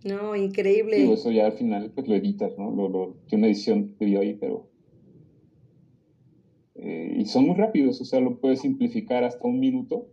No, 0.04 0.34
increíble. 0.34 1.12
eso 1.12 1.30
ya 1.30 1.46
al 1.46 1.52
final 1.52 1.90
pues 1.94 2.08
lo 2.08 2.14
editas, 2.14 2.56
¿no? 2.56 2.70
Lo, 2.70 2.88
lo, 2.88 3.16
tiene 3.26 3.44
una 3.44 3.46
edición 3.48 3.94
de 3.98 4.06
video 4.06 4.20
ahí, 4.20 4.34
pero... 4.34 4.70
Eh, 6.76 7.16
y 7.18 7.26
son 7.26 7.46
muy 7.46 7.56
rápidos, 7.56 8.00
o 8.00 8.04
sea, 8.06 8.20
lo 8.20 8.40
puedes 8.40 8.60
simplificar 8.60 9.24
hasta 9.24 9.46
un 9.46 9.60
minuto. 9.60 10.06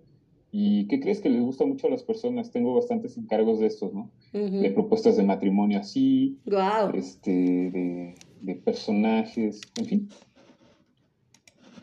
¿Y 0.51 0.87
qué 0.87 0.99
crees 0.99 1.21
que 1.21 1.29
les 1.29 1.41
gusta 1.41 1.65
mucho 1.65 1.87
a 1.87 1.89
las 1.89 2.03
personas? 2.03 2.51
Tengo 2.51 2.73
bastantes 2.73 3.17
encargos 3.17 3.59
de 3.59 3.67
estos, 3.67 3.93
¿no? 3.93 4.11
De 4.33 4.71
propuestas 4.71 5.15
de 5.15 5.23
matrimonio 5.23 5.79
así, 5.79 6.39
wow. 6.45 6.91
este, 6.93 7.31
de, 7.31 8.15
de 8.41 8.55
personajes, 8.55 9.61
en 9.77 9.85
fin. 9.85 10.09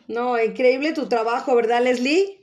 No, 0.07 0.41
increíble 0.41 0.93
tu 0.93 1.07
trabajo, 1.07 1.55
¿verdad, 1.55 1.83
Leslie? 1.83 2.39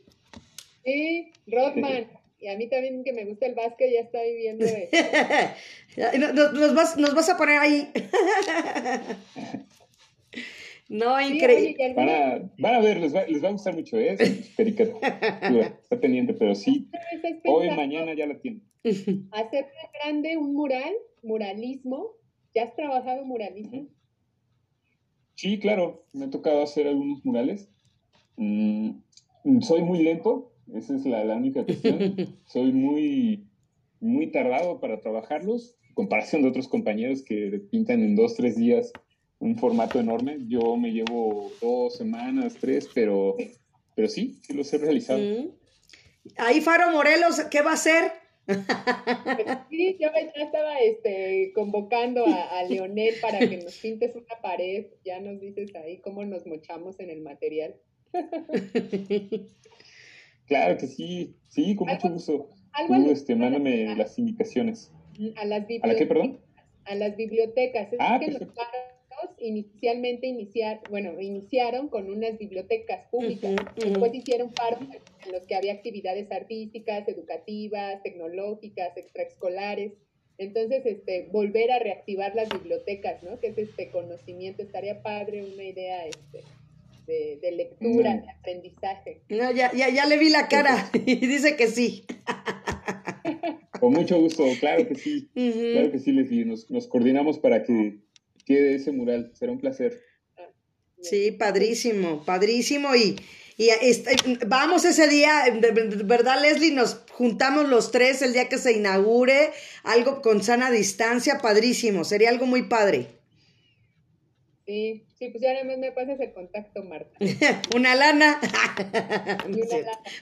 Sí, 0.85 1.33
Rodman. 1.47 2.22
Y 2.43 2.49
a 2.49 2.59
mí 2.59 2.69
también 2.69 3.05
que 3.05 3.13
me 3.13 3.25
gusta 3.25 3.47
el 3.47 3.55
básquet, 3.55 3.93
ya 3.93 4.01
está 4.01 4.21
viviendo 4.21 4.67
de... 4.67 4.89
nos, 6.19 6.75
vas, 6.75 6.97
nos 6.97 7.15
vas 7.15 7.29
a 7.29 7.37
poner 7.37 7.59
ahí. 7.59 7.89
no, 10.89 11.21
increíble. 11.21 11.95
van, 11.95 12.75
a, 12.75 12.81
ver, 12.81 12.99
les 12.99 13.15
va, 13.15 13.25
les 13.27 13.45
va 13.45 13.49
a 13.49 13.53
gustar 13.53 13.77
mucho, 13.77 13.97
¿eh? 13.97 14.17
está 14.19 16.01
pendiente, 16.01 16.35
pero 16.35 16.57
sí, 16.57 16.91
hoy, 17.45 17.71
mañana 17.71 18.13
ya 18.15 18.27
la 18.27 18.41
tienen. 18.41 18.65
Hacer 19.31 19.67
grande 20.03 20.37
un 20.37 20.53
mural, 20.53 20.93
muralismo. 21.23 22.17
¿Ya 22.57 22.65
has 22.65 22.75
trabajado 22.75 23.25
muralismo? 23.25 23.87
Sí, 25.37 25.61
claro, 25.61 26.07
me 26.13 26.25
ha 26.25 26.31
tocado 26.31 26.63
hacer 26.63 26.89
algunos 26.89 27.25
murales. 27.25 27.69
Mm, 28.37 28.99
soy 29.61 29.83
muy 29.83 30.03
lento, 30.03 30.52
esa 30.75 30.97
es 30.97 31.05
la, 31.05 31.37
única 31.37 31.65
cuestión. 31.65 32.17
soy 32.47 32.73
muy, 32.73 33.47
muy 34.01 34.29
tardado 34.29 34.81
para 34.81 35.01
trabajarlos, 35.01 35.77
en 35.89 35.95
comparación 35.95 36.43
de 36.43 36.49
otros 36.49 36.69
compañeros 36.69 37.23
que 37.23 37.63
pintan 37.71 38.03
en 38.03 38.17
dos, 38.17 38.35
tres 38.37 38.57
días 38.57 38.93
un 39.39 39.57
formato 39.57 39.99
enorme. 39.99 40.39
Yo 40.47 40.77
me 40.77 40.93
llevo 40.93 41.51
dos 41.61 41.97
semanas, 41.97 42.55
tres, 42.61 42.89
pero, 42.95 43.37
pero 43.95 44.09
sí, 44.09 44.39
sí 44.43 44.55
los 44.55 44.73
he 44.73 44.79
realizado. 44.79 45.19
Mm. 45.19 45.51
Ahí 46.37 46.61
Faro 46.61 46.91
Morelos, 46.93 47.41
¿qué 47.51 47.61
va 47.63 47.73
a 47.73 47.75
hacer? 47.75 48.13
Sí, 49.71 49.97
yo 49.99 50.09
ya 50.13 50.45
estaba 50.45 50.79
este, 50.81 51.53
convocando 51.55 52.25
a, 52.27 52.63
Leonel 52.65 53.15
para 53.21 53.39
que 53.39 53.57
nos 53.59 53.79
pintes 53.79 54.15
una 54.15 54.41
pared. 54.43 54.87
Ya 55.05 55.21
nos 55.21 55.41
dices 55.41 55.75
ahí 55.77 55.99
cómo 55.99 56.25
nos 56.25 56.47
mochamos 56.47 57.01
en 57.01 57.11
el 57.11 57.23
material. 57.23 57.77
Claro 60.53 60.77
que 60.77 60.87
sí, 60.87 61.35
sí, 61.49 61.75
con 61.77 61.89
mucho 61.89 62.11
gusto. 62.11 62.51
Tú, 62.87 63.11
este, 63.11 63.35
mándame 63.35 63.97
las 63.97 64.19
indicaciones. 64.19 64.91
A 65.37 65.45
las 65.47 65.67
bibliotecas. 65.67 65.85
¿A 65.85 65.87
la 65.87 65.95
qué, 65.99 66.07
perdón? 66.07 66.39
A 66.85 66.95
las 66.95 67.17
bibliotecas. 67.17 67.93
Es 67.93 67.99
ah, 68.01 68.21
que 68.21 68.49
inicialmente 69.39 70.27
iniciar, 70.27 70.81
bueno, 70.91 71.19
iniciaron 71.21 71.89
con 71.89 72.11
unas 72.11 72.39
bibliotecas 72.39 73.07
públicas, 73.07 73.57
después 73.77 74.15
hicieron 74.15 74.51
parte 74.53 75.01
en 75.25 75.33
los 75.33 75.47
que 75.47 75.55
había 75.55 75.73
actividades 75.73 76.31
artísticas, 76.31 77.09
educativas, 77.09 78.03
tecnológicas, 78.03 78.97
extraescolares. 78.97 79.93
Entonces, 80.39 80.85
este, 80.85 81.29
volver 81.31 81.71
a 81.71 81.79
reactivar 81.79 82.35
las 82.35 82.49
bibliotecas, 82.51 83.23
¿no? 83.23 83.41
Que 83.41 83.49
es 83.49 83.59
este 83.59 83.89
conocimiento, 83.89 84.63
estaría 84.63 85.03
padre, 85.03 85.45
una 85.45 85.65
idea 85.65 86.07
este, 86.07 86.43
de, 87.07 87.53
lectura, 87.53 88.17
de 88.17 88.31
aprendizaje. 88.31 89.23
No, 89.29 89.51
ya, 89.53 89.73
ya, 89.73 89.89
ya 89.89 90.07
le 90.07 90.19
vi 90.19 90.29
la 90.31 90.49
cara 90.49 90.91
y 91.07 91.17
dice 91.27 91.57
que 91.57 91.69
sí. 91.69 92.05
Con 93.81 93.93
mucho 93.93 94.21
gusto, 94.21 94.45
claro 94.61 94.87
que 94.87 94.95
sí. 94.95 95.29
Claro 95.35 95.91
que 95.91 95.99
sí, 95.99 96.13
Leslie. 96.13 96.45
Nos, 96.45 96.71
nos 96.71 96.87
coordinamos 96.87 97.39
para 97.39 97.65
que 97.65 97.99
quede 98.45 98.77
ese 98.77 98.93
mural. 98.93 99.33
Será 99.35 99.53
un 99.53 99.59
placer. 99.59 100.01
Sí, 101.01 101.33
padrísimo, 101.33 102.25
padrísimo. 102.25 102.95
Y, 102.95 103.17
y 103.57 103.71
este, 103.71 104.17
vamos 104.47 104.85
ese 104.85 105.09
día, 105.09 105.45
¿verdad, 106.05 106.41
Leslie? 106.41 106.73
Nos 106.73 107.03
juntamos 107.11 107.69
los 107.69 107.91
tres 107.91 108.23
el 108.23 108.33
día 108.33 108.49
que 108.49 108.59
se 108.59 108.73
inaugure, 108.73 109.51
algo 109.83 110.23
con 110.23 110.43
sana 110.43 110.71
distancia, 110.71 111.39
padrísimo. 111.43 112.05
Sería 112.05 112.31
algo 112.31 112.47
muy 112.47 112.63
padre. 112.63 113.09
Sí, 114.73 115.05
sí, 115.19 115.29
pues 115.29 115.43
ya 115.43 115.51
además 115.51 115.77
me 115.77 115.93
pasas 115.93 116.19
el 116.19 116.33
contacto, 116.33 116.83
Marta. 116.83 117.11
una 117.77 117.95
lana. 117.95 118.41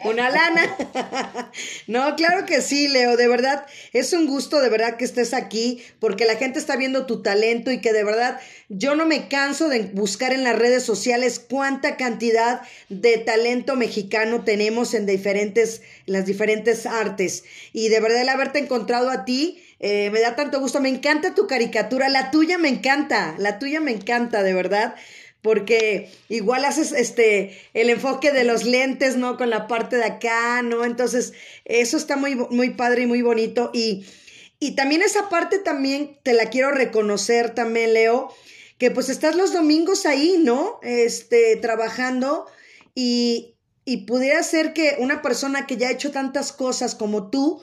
una 0.04 0.28
lana. 0.28 1.52
no, 1.86 2.16
claro 2.16 2.46
que 2.46 2.60
sí, 2.60 2.88
Leo, 2.88 3.16
de 3.16 3.28
verdad, 3.28 3.64
es 3.92 4.12
un 4.12 4.26
gusto 4.26 4.60
de 4.60 4.68
verdad 4.68 4.96
que 4.96 5.04
estés 5.04 5.34
aquí, 5.34 5.84
porque 6.00 6.24
la 6.24 6.34
gente 6.34 6.58
está 6.58 6.74
viendo 6.74 7.06
tu 7.06 7.22
talento 7.22 7.70
y 7.70 7.80
que 7.80 7.92
de 7.92 8.02
verdad 8.02 8.40
yo 8.68 8.96
no 8.96 9.06
me 9.06 9.28
canso 9.28 9.68
de 9.68 9.82
buscar 9.82 10.32
en 10.32 10.42
las 10.42 10.58
redes 10.58 10.82
sociales 10.82 11.38
cuánta 11.38 11.96
cantidad 11.96 12.62
de 12.88 13.18
talento 13.18 13.76
mexicano 13.76 14.42
tenemos 14.42 14.94
en 14.94 15.06
diferentes, 15.06 15.82
en 16.08 16.14
las 16.14 16.26
diferentes 16.26 16.86
artes. 16.86 17.44
Y 17.72 17.88
de 17.88 18.00
verdad 18.00 18.22
el 18.22 18.28
haberte 18.28 18.58
encontrado 18.58 19.10
a 19.10 19.24
ti, 19.24 19.62
eh, 19.80 20.10
me 20.10 20.20
da 20.20 20.36
tanto 20.36 20.60
gusto, 20.60 20.80
me 20.80 20.90
encanta 20.90 21.34
tu 21.34 21.46
caricatura, 21.46 22.10
la 22.10 22.30
tuya 22.30 22.58
me 22.58 22.68
encanta, 22.68 23.34
la 23.38 23.58
tuya 23.58 23.80
me 23.80 23.90
encanta, 23.90 24.42
de 24.42 24.52
verdad, 24.52 24.94
porque 25.40 26.10
igual 26.28 26.66
haces 26.66 26.92
este 26.92 27.58
el 27.72 27.88
enfoque 27.88 28.30
de 28.30 28.44
los 28.44 28.64
lentes, 28.64 29.16
¿no? 29.16 29.38
Con 29.38 29.48
la 29.48 29.66
parte 29.66 29.96
de 29.96 30.04
acá, 30.04 30.60
¿no? 30.60 30.84
Entonces, 30.84 31.32
eso 31.64 31.96
está 31.96 32.16
muy, 32.16 32.34
muy 32.34 32.70
padre 32.70 33.02
y 33.02 33.06
muy 33.06 33.22
bonito. 33.22 33.70
Y, 33.72 34.04
y 34.58 34.72
también 34.76 35.00
esa 35.00 35.30
parte 35.30 35.58
también 35.58 36.18
te 36.22 36.34
la 36.34 36.50
quiero 36.50 36.72
reconocer 36.72 37.54
también, 37.54 37.94
Leo, 37.94 38.30
que 38.76 38.90
pues 38.90 39.08
estás 39.08 39.34
los 39.34 39.54
domingos 39.54 40.04
ahí, 40.04 40.36
¿no? 40.38 40.78
Este, 40.82 41.56
trabajando 41.56 42.46
y, 42.94 43.56
y 43.86 44.04
pudiera 44.04 44.42
ser 44.42 44.74
que 44.74 44.96
una 44.98 45.22
persona 45.22 45.66
que 45.66 45.78
ya 45.78 45.88
ha 45.88 45.92
hecho 45.92 46.10
tantas 46.10 46.52
cosas 46.52 46.94
como 46.94 47.30
tú 47.30 47.62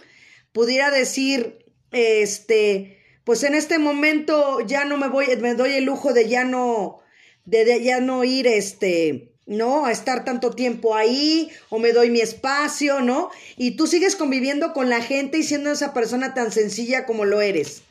pudiera 0.51 0.89
decir, 0.89 1.59
este, 1.91 2.97
pues 3.23 3.43
en 3.43 3.55
este 3.55 3.79
momento 3.79 4.61
ya 4.61 4.85
no 4.85 4.97
me 4.97 5.07
voy, 5.09 5.27
me 5.41 5.53
doy 5.53 5.73
el 5.73 5.85
lujo 5.85 6.13
de 6.13 6.29
ya 6.29 6.43
no, 6.43 6.99
de, 7.45 7.83
ya 7.83 7.99
no 7.99 8.23
ir, 8.23 8.47
este, 8.47 9.33
¿no? 9.45 9.85
A 9.85 9.91
estar 9.91 10.25
tanto 10.25 10.51
tiempo 10.51 10.95
ahí, 10.95 11.49
o 11.69 11.79
me 11.79 11.93
doy 11.93 12.09
mi 12.09 12.19
espacio, 12.19 13.01
¿no? 13.01 13.29
Y 13.55 13.71
tú 13.71 13.87
sigues 13.87 14.15
conviviendo 14.15 14.73
con 14.73 14.89
la 14.89 15.01
gente 15.01 15.37
y 15.37 15.43
siendo 15.43 15.71
esa 15.71 15.93
persona 15.93 16.33
tan 16.33 16.51
sencilla 16.51 17.05
como 17.05 17.25
lo 17.25 17.41
eres. 17.41 17.83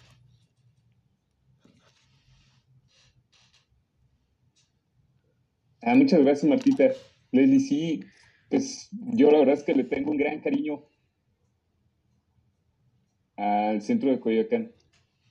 Ah, 5.83 5.95
muchas 5.95 6.21
gracias, 6.21 6.45
Martita. 6.45 6.91
Leslie, 7.31 7.61
sí, 7.61 8.05
pues 8.51 8.89
yo 8.91 9.31
la 9.31 9.39
verdad 9.39 9.55
es 9.55 9.63
que 9.63 9.75
le 9.75 9.85
tengo 9.85 10.11
un 10.11 10.17
gran 10.17 10.41
cariño 10.41 10.85
al 13.37 13.83
centro 13.83 14.11
de 14.11 14.21
Coyoacán. 14.21 14.73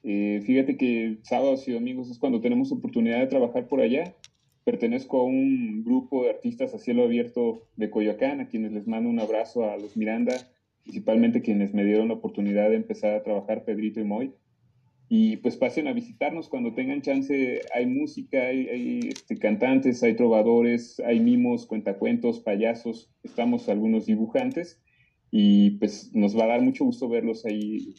Eh, 0.04 0.42
fíjate 0.46 0.78
que 0.78 1.18
sábados 1.24 1.68
y 1.68 1.72
domingos 1.72 2.12
es 2.12 2.20
cuando 2.20 2.40
tenemos 2.40 2.72
oportunidad 2.72 3.20
de 3.20 3.28
trabajar 3.28 3.68
por 3.68 3.82
allá. 3.82 4.16
Pertenezco 4.64 5.20
a 5.20 5.24
un 5.24 5.84
grupo 5.84 6.24
de 6.24 6.32
artistas 6.32 6.74
a 6.74 6.80
cielo 6.80 7.04
abierto 7.04 7.68
de 7.76 7.90
Coyoacán, 7.90 8.40
a 8.40 8.48
quienes 8.48 8.72
les 8.72 8.88
mando 8.88 9.10
un 9.10 9.20
abrazo 9.20 9.70
a 9.70 9.78
los 9.78 9.98
Miranda, 9.98 10.36
principalmente 10.84 11.42
quienes 11.42 11.74
me 11.74 11.84
dieron 11.84 12.10
la 12.10 12.16
oportunidad 12.16 12.70
de 12.70 12.76
empezar 12.76 13.16
a 13.16 13.24
trabajar, 13.24 13.64
Pedrito 13.64 14.00
y 14.00 14.04
Moy. 14.04 14.34
Y 15.08 15.38
pues 15.38 15.56
pasen 15.56 15.88
a 15.88 15.94
visitarnos 15.94 16.50
cuando 16.50 16.74
tengan 16.74 17.02
chance. 17.04 17.62
Hay 17.74 17.86
música, 17.86 18.48
hay, 18.48 19.10
este, 19.10 19.38
cantantes, 19.38 20.02
hay 20.02 20.16
trovadores, 20.16 21.00
hay 21.00 21.20
mimos, 21.20 21.68
cuentacuentos, 21.68 22.40
payasos, 22.40 23.12
estamos 23.24 23.70
algunos 23.70 24.08
dibujantes 24.08 24.82
y 25.38 25.72
pues 25.72 26.12
nos 26.14 26.38
va 26.40 26.46
a 26.46 26.48
dar 26.48 26.62
mucho 26.62 26.86
gusto 26.86 27.10
verlos 27.10 27.46
ahí 27.46 27.94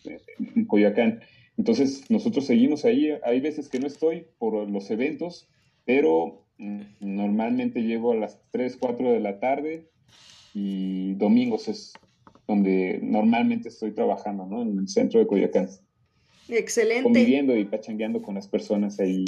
en 0.55 0.65
Coyoacán. 0.65 1.21
Entonces 1.59 2.11
nosotros 2.11 2.47
seguimos 2.47 2.87
ahí, 2.87 3.11
hay 3.23 3.41
veces 3.41 3.69
que 3.69 3.79
no 3.79 3.87
estoy 3.87 4.25
por 4.39 4.67
los 4.71 4.91
eventos, 4.91 5.47
pero 5.85 6.47
mm, 6.57 6.81
normalmente 7.01 7.83
llego 7.83 8.13
a 8.13 8.17
las 8.17 8.41
3, 8.53 8.79
4 8.81 9.13
de 9.13 9.21
la 9.21 9.39
tarde 9.39 9.91
y 10.55 11.13
domingos 11.17 11.69
es 11.69 11.93
donde 12.49 13.01
normalmente 13.03 13.69
estoy 13.69 13.93
trabajando, 13.93 14.47
¿no? 14.47 14.63
En 14.63 14.79
el 14.79 14.89
centro 14.89 15.21
de 15.21 15.27
Coyoacán. 15.27 15.69
Excelente. 16.49 17.03
Conviviendo 17.03 17.55
y 17.55 17.67
pachangueando 17.67 18.23
con 18.23 18.37
las 18.37 18.49
personas 18.49 18.99
ahí, 18.99 19.27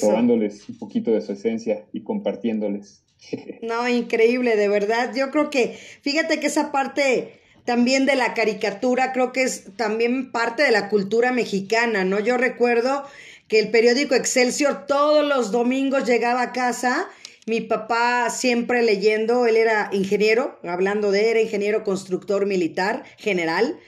probándoles 0.00 0.68
un 0.68 0.78
poquito 0.78 1.12
de 1.12 1.20
su 1.20 1.30
esencia 1.30 1.84
y 1.92 2.00
compartiéndoles. 2.02 3.04
No, 3.62 3.88
increíble, 3.88 4.56
de 4.56 4.68
verdad. 4.68 5.14
Yo 5.16 5.30
creo 5.30 5.50
que, 5.50 5.68
fíjate 6.02 6.40
que 6.40 6.48
esa 6.48 6.72
parte 6.72 7.43
también 7.64 8.06
de 8.06 8.16
la 8.16 8.34
caricatura, 8.34 9.12
creo 9.12 9.32
que 9.32 9.42
es 9.42 9.64
también 9.76 10.30
parte 10.30 10.62
de 10.62 10.70
la 10.70 10.88
cultura 10.88 11.32
mexicana, 11.32 12.04
¿no? 12.04 12.20
Yo 12.20 12.36
recuerdo 12.36 13.04
que 13.48 13.58
el 13.58 13.70
periódico 13.70 14.14
Excelsior 14.14 14.86
todos 14.86 15.26
los 15.26 15.50
domingos 15.50 16.04
llegaba 16.04 16.42
a 16.42 16.52
casa 16.52 17.08
mi 17.46 17.60
papá 17.60 18.30
siempre 18.30 18.82
leyendo, 18.82 19.46
él 19.46 19.56
era 19.56 19.90
ingeniero, 19.92 20.58
hablando 20.64 21.10
de, 21.10 21.30
era 21.30 21.40
ingeniero 21.40 21.84
constructor 21.84 22.46
militar 22.46 23.04
general. 23.18 23.78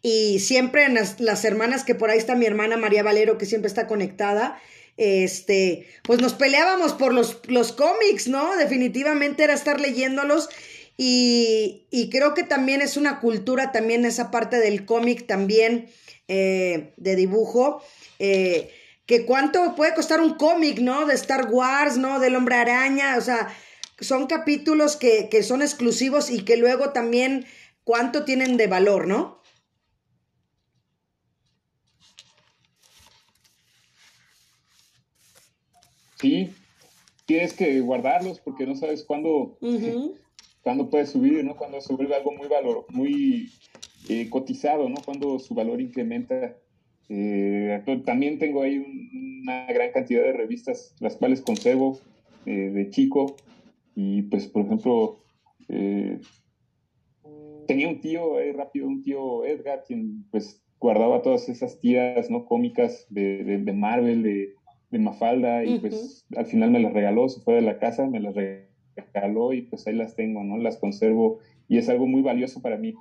Y 0.00 0.40
siempre 0.40 0.88
las, 0.88 1.20
las 1.20 1.44
hermanas, 1.44 1.84
que 1.84 1.94
por 1.94 2.10
ahí 2.10 2.18
está 2.18 2.34
mi 2.34 2.46
hermana 2.46 2.76
María 2.76 3.02
Valero, 3.02 3.36
que 3.36 3.46
siempre 3.46 3.68
está 3.68 3.86
conectada, 3.86 4.60
este, 4.96 5.86
pues 6.04 6.20
nos 6.20 6.34
peleábamos 6.34 6.94
por 6.94 7.12
los, 7.12 7.40
los 7.48 7.72
cómics, 7.72 8.28
¿no? 8.28 8.56
Definitivamente 8.56 9.44
era 9.44 9.54
estar 9.54 9.80
leyéndolos 9.80 10.48
y, 10.96 11.86
y, 11.90 12.10
creo 12.10 12.34
que 12.34 12.42
también 12.42 12.82
es 12.82 12.96
una 12.96 13.18
cultura, 13.20 13.72
también 13.72 14.04
esa 14.04 14.30
parte 14.30 14.58
del 14.58 14.84
cómic 14.84 15.26
también 15.26 15.88
eh, 16.28 16.92
de 16.96 17.16
dibujo, 17.16 17.82
eh, 18.18 18.70
que 19.06 19.24
cuánto 19.24 19.74
puede 19.74 19.94
costar 19.94 20.20
un 20.20 20.34
cómic, 20.34 20.78
¿no? 20.78 21.06
De 21.06 21.14
Star 21.14 21.48
Wars, 21.50 21.96
¿no? 21.96 22.20
Del 22.20 22.36
hombre 22.36 22.56
araña, 22.56 23.16
o 23.16 23.20
sea, 23.20 23.52
son 24.00 24.26
capítulos 24.26 24.96
que, 24.96 25.28
que 25.28 25.42
son 25.42 25.62
exclusivos 25.62 26.30
y 26.30 26.44
que 26.44 26.56
luego 26.56 26.90
también 26.90 27.46
cuánto 27.84 28.24
tienen 28.24 28.56
de 28.56 28.66
valor, 28.66 29.06
¿no? 29.06 29.42
Sí, 36.20 36.54
tienes 37.26 37.52
que 37.52 37.80
guardarlos 37.80 38.38
porque 38.38 38.64
no 38.64 38.76
sabes 38.76 39.02
cuándo, 39.02 39.58
cuándo 40.62 40.88
puede 40.90 41.06
subir, 41.06 41.44
¿no? 41.44 41.56
Cuando 41.56 41.80
se 41.80 41.94
vuelve 41.94 42.14
algo 42.14 42.32
muy 42.32 42.48
valor, 42.48 42.86
muy 42.90 43.50
eh, 44.08 44.28
cotizado, 44.30 44.88
¿no? 44.88 44.96
Cuando 45.04 45.38
su 45.38 45.54
valor 45.54 45.80
incrementa. 45.80 46.56
Eh, 47.08 47.82
también 48.06 48.38
tengo 48.38 48.62
ahí 48.62 48.78
una 49.42 49.66
gran 49.66 49.92
cantidad 49.92 50.22
de 50.22 50.32
revistas, 50.32 50.94
las 51.00 51.16
cuales 51.16 51.42
conservo 51.42 51.98
eh, 52.46 52.70
de 52.70 52.90
chico. 52.90 53.36
Y 53.94 54.22
pues, 54.22 54.46
por 54.46 54.64
ejemplo, 54.64 55.24
tenía 57.66 57.88
un 57.88 58.00
tío, 58.00 58.36
rápido, 58.54 58.86
un 58.86 59.02
tío 59.02 59.44
Edgar, 59.44 59.84
quien 59.86 60.24
pues 60.30 60.62
guardaba 60.80 61.22
todas 61.22 61.48
esas 61.48 61.78
tiras, 61.80 62.30
¿no? 62.30 62.46
Cómicas 62.46 63.06
de, 63.10 63.44
de 63.44 63.72
Marvel, 63.72 64.22
de 64.22 64.54
de 64.92 64.98
Mafalda 64.98 65.64
y 65.64 65.80
pues 65.80 66.26
al 66.36 66.46
final 66.46 66.70
me 66.70 66.78
las 66.78 66.92
regaló, 66.92 67.28
se 67.28 67.40
fue 67.40 67.54
de 67.54 67.62
la 67.62 67.78
casa, 67.78 68.06
me 68.06 68.20
las 68.20 68.34
regaló 68.34 68.71
y 69.52 69.62
pues 69.62 69.86
ahí 69.86 69.94
las 69.94 70.14
tengo, 70.16 70.42
¿no? 70.42 70.58
Las 70.58 70.76
conservo 70.76 71.38
y 71.68 71.78
es 71.78 71.88
algo 71.88 72.06
muy 72.06 72.22
valioso 72.22 72.60
para 72.60 72.76
mí. 72.76 72.94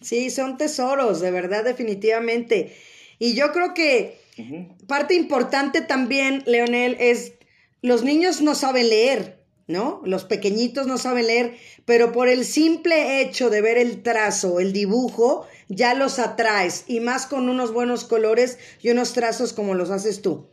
Sí, 0.00 0.30
son 0.30 0.58
tesoros, 0.58 1.20
de 1.20 1.30
verdad, 1.30 1.64
definitivamente. 1.64 2.72
Y 3.18 3.34
yo 3.34 3.52
creo 3.52 3.74
que 3.74 4.18
parte 4.86 5.14
importante 5.14 5.80
también, 5.80 6.42
Leonel, 6.46 6.96
es 6.98 7.34
los 7.80 8.02
niños 8.02 8.42
no 8.42 8.54
saben 8.54 8.88
leer, 8.88 9.38
¿no? 9.66 10.02
Los 10.04 10.24
pequeñitos 10.24 10.86
no 10.86 10.98
saben 10.98 11.26
leer, 11.26 11.56
pero 11.84 12.12
por 12.12 12.28
el 12.28 12.44
simple 12.44 13.20
hecho 13.20 13.50
de 13.50 13.60
ver 13.60 13.78
el 13.78 14.02
trazo, 14.02 14.60
el 14.60 14.72
dibujo, 14.72 15.46
ya 15.68 15.94
los 15.94 16.18
atraes, 16.18 16.84
y 16.88 17.00
más 17.00 17.26
con 17.26 17.48
unos 17.48 17.72
buenos 17.72 18.04
colores 18.04 18.58
y 18.82 18.90
unos 18.90 19.12
trazos 19.12 19.52
como 19.52 19.74
los 19.74 19.90
haces 19.90 20.22
tú 20.22 20.48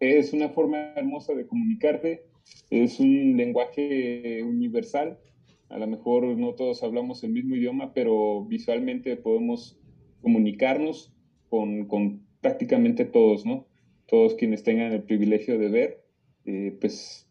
es 0.00 0.32
una 0.32 0.48
forma 0.50 0.92
hermosa 0.94 1.34
de 1.34 1.46
comunicarte, 1.46 2.24
es 2.70 3.00
un 3.00 3.36
lenguaje 3.36 4.42
universal. 4.42 5.18
A 5.68 5.78
lo 5.78 5.86
mejor 5.86 6.24
no 6.24 6.54
todos 6.54 6.82
hablamos 6.82 7.22
el 7.24 7.32
mismo 7.32 7.56
idioma, 7.56 7.92
pero 7.92 8.44
visualmente 8.44 9.16
podemos 9.16 9.78
comunicarnos 10.22 11.12
con, 11.48 12.26
prácticamente 12.40 13.04
todos, 13.04 13.44
¿no? 13.44 13.66
Todos 14.06 14.34
quienes 14.34 14.62
tengan 14.62 14.92
el 14.92 15.02
privilegio 15.02 15.58
de 15.58 15.68
ver, 15.68 16.04
eh, 16.46 16.76
pues 16.80 17.28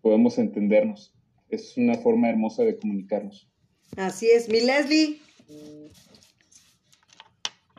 podemos 0.00 0.38
entendernos. 0.38 1.14
Es 1.48 1.76
una 1.76 1.94
forma 1.94 2.28
hermosa 2.28 2.64
de 2.64 2.76
comunicarnos. 2.76 3.48
Así 3.96 4.30
es, 4.30 4.48
mi 4.48 4.60
Leslie. 4.60 5.18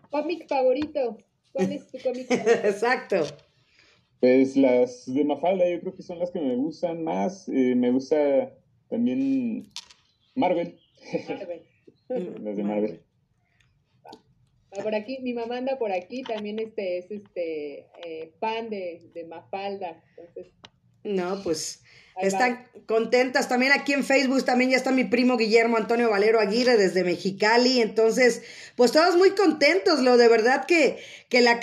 Cómic 0.10 0.48
favorito. 0.48 1.18
¿Cuál 1.54 1.72
es 1.72 1.88
tu 1.88 1.98
cómic 2.00 2.28
Exacto. 2.30 3.24
Pues 4.24 4.56
las 4.56 5.14
de 5.14 5.26
Mafalda 5.26 5.70
yo 5.70 5.82
creo 5.82 5.96
que 5.98 6.02
son 6.02 6.18
las 6.18 6.32
que 6.32 6.40
me 6.40 6.56
gustan 6.56 7.04
más. 7.04 7.50
Eh, 7.50 7.76
me 7.76 7.92
gusta 7.92 8.56
también 8.88 9.70
Marvel. 10.34 10.80
las 12.08 12.56
de 12.56 12.64
Marvel. 12.64 13.02
Ah, 14.06 14.82
por 14.82 14.96
aquí, 14.96 15.20
mi 15.20 15.34
mamá 15.34 15.58
anda 15.58 15.78
por 15.78 15.92
aquí, 15.92 16.24
también 16.24 16.58
este 16.60 17.00
es 17.00 17.12
este 17.12 17.80
eh, 18.02 18.32
fan 18.40 18.70
de, 18.70 19.12
de 19.14 19.26
Mafalda. 19.26 20.02
Entonces, 20.16 20.54
no, 21.04 21.42
pues 21.44 21.80
están 22.22 22.66
contentas. 22.86 23.50
También 23.50 23.72
aquí 23.72 23.94
en 23.94 24.04
Facebook 24.04 24.44
también 24.46 24.72
ya 24.72 24.78
está 24.78 24.92
mi 24.92 25.04
primo 25.04 25.38
Guillermo 25.38 25.78
Antonio 25.78 26.10
Valero 26.10 26.40
Aguirre 26.40 26.78
desde 26.78 27.04
Mexicali. 27.04 27.82
Entonces, 27.82 28.42
pues 28.76 28.92
todos 28.92 29.16
muy 29.18 29.32
contentos. 29.32 30.00
Lo 30.00 30.18
de 30.18 30.28
verdad 30.28 30.66
que, 30.66 31.04
que 31.30 31.42
la, 31.42 31.60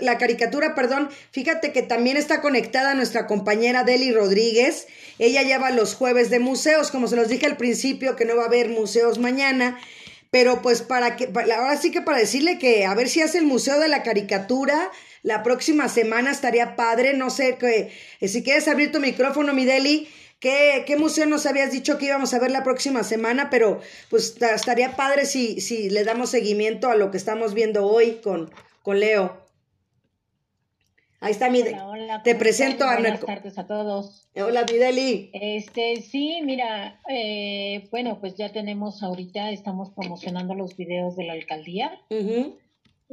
la 0.00 0.18
caricatura, 0.18 0.74
perdón, 0.74 1.08
fíjate 1.30 1.72
que 1.72 1.82
también 1.82 2.16
está 2.16 2.40
conectada 2.40 2.94
nuestra 2.94 3.26
compañera 3.26 3.84
Deli 3.84 4.12
Rodríguez. 4.12 4.88
Ella 5.18 5.42
lleva 5.42 5.70
los 5.70 5.94
jueves 5.94 6.30
de 6.30 6.40
museos, 6.40 6.90
como 6.90 7.06
se 7.06 7.16
los 7.16 7.28
dije 7.28 7.46
al 7.46 7.56
principio, 7.56 8.16
que 8.16 8.24
no 8.24 8.36
va 8.36 8.44
a 8.44 8.46
haber 8.46 8.70
museos 8.70 9.18
mañana. 9.18 9.78
Pero 10.30 10.62
pues 10.62 10.82
para 10.82 11.14
que, 11.14 11.30
ahora 11.56 11.76
sí 11.76 11.92
que 11.92 12.02
para 12.02 12.18
decirle 12.18 12.58
que 12.58 12.86
a 12.86 12.94
ver 12.94 13.08
si 13.08 13.22
hace 13.22 13.38
el 13.38 13.44
Museo 13.44 13.78
de 13.78 13.86
la 13.86 14.02
Caricatura 14.02 14.90
la 15.24 15.42
próxima 15.42 15.88
semana 15.88 16.30
estaría 16.30 16.76
padre. 16.76 17.14
No 17.14 17.30
sé, 17.30 17.56
que, 17.58 17.90
eh, 18.20 18.28
si 18.28 18.44
quieres 18.44 18.68
abrir 18.68 18.92
tu 18.92 19.00
micrófono, 19.00 19.52
mi 19.52 19.64
Deli. 19.64 20.06
¿Qué, 20.38 20.84
¿Qué, 20.86 20.98
museo 20.98 21.24
nos 21.24 21.46
habías 21.46 21.72
dicho 21.72 21.96
que 21.96 22.04
íbamos 22.04 22.34
a 22.34 22.38
ver 22.38 22.50
la 22.50 22.62
próxima 22.62 23.02
semana? 23.02 23.48
Pero 23.48 23.80
pues 24.10 24.36
estaría 24.40 24.94
padre 24.94 25.24
si, 25.24 25.60
si 25.62 25.88
le 25.88 26.04
damos 26.04 26.28
seguimiento 26.30 26.90
a 26.90 26.96
lo 26.96 27.10
que 27.10 27.16
estamos 27.16 27.54
viendo 27.54 27.86
hoy 27.86 28.20
con, 28.22 28.52
con 28.82 29.00
Leo. 29.00 29.42
Ahí 31.20 31.32
está 31.32 31.48
mi. 31.48 31.62
Hola, 31.62 32.22
Te 32.22 32.34
presento 32.34 32.84
a 32.84 32.96
Buenas 33.00 33.20
tardes 33.20 33.56
a 33.56 33.66
todos. 33.66 34.28
Hola, 34.36 34.66
Mideli. 34.70 35.30
Este, 35.32 36.02
sí, 36.02 36.40
mira, 36.44 37.00
eh, 37.08 37.88
bueno, 37.90 38.18
pues 38.20 38.34
ya 38.34 38.52
tenemos 38.52 39.02
ahorita, 39.02 39.50
estamos 39.50 39.88
promocionando 39.88 40.54
los 40.54 40.76
videos 40.76 41.16
de 41.16 41.24
la 41.24 41.32
alcaldía. 41.32 41.98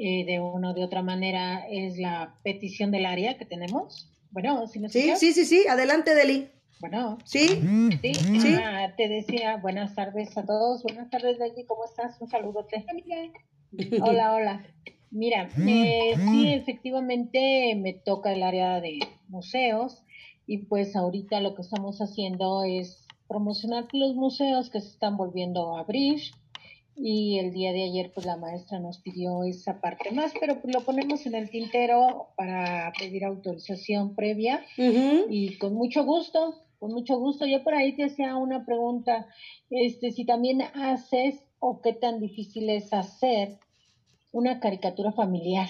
Eh, 0.04 0.26
de 0.26 0.40
una 0.40 0.72
o 0.72 0.74
de 0.74 0.84
otra 0.84 1.04
manera 1.04 1.64
es 1.70 2.00
la 2.00 2.34
petición 2.44 2.90
del 2.90 3.06
área 3.06 3.38
que 3.38 3.46
tenemos. 3.46 4.10
Bueno, 4.32 4.66
si 4.66 4.80
Sí, 4.90 5.14
sí, 5.16 5.32
sí, 5.32 5.46
sí, 5.46 5.68
adelante, 5.70 6.16
Deli. 6.16 6.50
Bueno. 6.80 7.20
Sí. 7.24 7.48
Sí, 8.02 8.14
¿Sí? 8.16 8.56
Ah, 8.56 8.96
te 8.98 9.08
decía 9.08 9.58
buenas 9.58 9.94
tardes 9.94 10.36
a 10.40 10.44
todos. 10.44 10.82
Buenas 10.82 11.12
tardes, 11.12 11.38
Deli, 11.38 11.66
¿cómo 11.66 11.86
estás? 11.86 12.20
Un 12.20 12.30
saludote. 12.30 12.84
Hola, 14.02 14.34
hola. 14.34 14.66
Mira, 15.12 15.50
eh, 15.68 16.16
sí, 16.18 16.52
efectivamente 16.52 17.76
me 17.76 17.94
toca 17.94 18.34
el 18.34 18.42
área 18.42 18.82
de 18.82 18.98
museos 19.28 20.04
y 20.48 20.66
pues 20.66 20.96
ahorita 20.96 21.42
lo 21.42 21.54
que 21.54 21.62
estamos 21.62 22.00
haciendo 22.00 22.64
es 22.64 23.06
promocionar 23.28 23.86
los 23.94 24.16
museos 24.16 24.72
que 24.72 24.82
se 24.82 24.88
están 24.88 25.16
volviendo 25.16 25.78
a 25.78 25.82
abrir 25.82 26.22
y 26.96 27.40
el 27.40 27.52
día 27.54 27.74
de 27.74 27.84
ayer 27.84 28.12
pues 28.14 28.26
la 28.26 28.38
maestra 28.38 28.80
nos 28.80 29.00
pidió 29.00 29.44
esa 29.44 29.80
parte 29.82 30.12
más, 30.12 30.34
pero 30.40 30.62
pues, 30.62 30.74
lo 30.74 30.82
ponemos 30.82 31.26
en 31.26 31.36
el 31.36 31.50
tintero 31.50 32.30
para 32.36 32.92
pedir 32.98 33.26
autorización 33.26 34.16
previa 34.16 34.66
y 34.78 35.58
con 35.58 35.74
mucho 35.74 36.04
gusto, 36.04 36.56
con 36.80 36.92
mucho 36.92 37.18
gusto. 37.18 37.46
Yo 37.46 37.64
por 37.64 37.74
ahí 37.74 37.96
te 37.96 38.06
hacía 38.06 38.36
una 38.36 38.66
pregunta, 38.66 39.28
este, 39.70 40.12
si 40.12 40.26
también 40.26 40.62
haces 40.62 41.44
o 41.60 41.82
qué 41.82 41.94
tan 41.94 42.20
difícil 42.20 42.70
es 42.70 42.92
hacer 42.94 43.60
una 44.32 44.60
caricatura 44.60 45.12
familiar. 45.12 45.70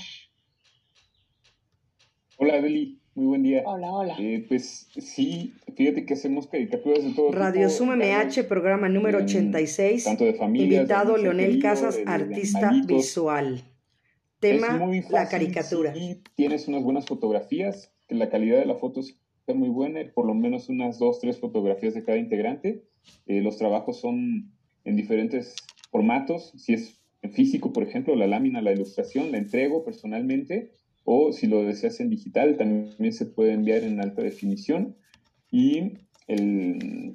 Hola, 2.38 2.62
Deli. 2.62 3.01
Muy 3.14 3.26
buen 3.26 3.44
día. 3.44 3.64
Hola, 3.66 3.92
hola. 3.92 4.16
Eh, 4.20 4.46
pues 4.48 4.88
sí, 4.98 5.54
fíjate 5.76 6.06
que 6.06 6.14
hacemos 6.14 6.48
caricaturas 6.48 7.04
de 7.04 7.12
todo 7.12 7.32
Radio 7.34 7.70
Sum 7.70 7.90
MH, 7.90 8.46
programa 8.46 8.88
número 8.88 9.18
86. 9.18 10.06
Tanto 10.06 10.24
de 10.24 10.34
familia. 10.34 10.78
Invitado 10.78 11.18
Leonel 11.18 11.62
Casas, 11.62 12.00
artista 12.06 12.72
visual. 12.86 13.64
Tema, 14.40 14.80
la 15.10 15.28
caricatura. 15.28 15.94
Sí, 15.94 16.22
tienes 16.36 16.70
unas 16.70 16.84
buenas 16.84 17.06
fotografías, 17.06 17.92
que 18.08 18.16
la 18.16 18.30
calidad 18.30 18.60
de 18.60 18.66
la 18.66 18.76
foto 18.76 19.02
está 19.02 19.54
muy 19.54 19.70
buena, 19.70 20.00
por 20.14 20.26
lo 20.26 20.34
menos 20.34 20.70
unas 20.70 20.98
dos, 20.98 21.20
tres 21.20 21.38
fotografías 21.38 21.94
de 21.94 22.04
cada 22.06 22.18
integrante. 22.18 22.86
Eh, 23.28 23.42
los 23.42 23.58
trabajos 23.58 24.00
son 24.00 24.54
en 24.86 24.96
diferentes 24.96 25.56
formatos. 25.92 26.54
Si 26.56 26.74
es 26.74 27.02
en 27.22 27.34
físico, 27.34 27.74
por 27.74 27.84
ejemplo, 27.84 28.16
la 28.16 28.28
lámina, 28.28 28.62
la 28.62 28.72
ilustración, 28.72 29.34
la 29.34 29.38
entrego 29.38 29.84
personalmente 29.84 30.72
o 31.06 31.32
si 31.34 31.48
lo 31.48 31.64
deseas 31.64 32.00
en 32.00 32.10
digital, 32.10 32.58
también 32.58 33.14
se 33.14 33.26
puede 33.26 33.54
enviar 33.54 33.84
en 33.84 34.00
alta 34.00 34.22
definición 34.22 34.96
y 35.52 35.94
el, 36.28 37.14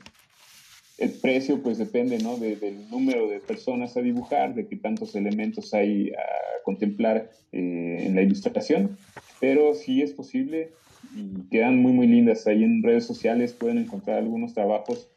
el 0.98 1.10
precio 1.10 1.62
pues 1.62 1.78
depende 1.78 2.18
¿no? 2.18 2.36
del 2.36 2.88
número 2.90 3.28
de 3.28 3.40
personas 3.40 3.96
a 3.96 4.02
dibujar, 4.02 4.54
de 4.54 4.66
qué 4.66 4.76
tantos 4.76 5.14
elementos 5.14 5.74
hay 5.74 6.10
a 6.10 6.62
contemplar 6.64 7.30
eh, 7.52 7.98
en 8.00 8.14
la 8.14 8.22
ilustración, 8.22 8.96
pero 9.40 9.74
sí 9.74 10.02
es 10.02 10.12
posible 10.12 10.70
y 11.14 11.48
quedan 11.50 11.80
muy 11.80 11.92
muy 11.92 12.06
lindas. 12.06 12.46
Ahí 12.46 12.64
en 12.64 12.82
redes 12.82 13.04
sociales 13.04 13.52
pueden 13.52 13.78
encontrar 13.78 14.18
algunos 14.18 14.54
trabajos 14.54 15.08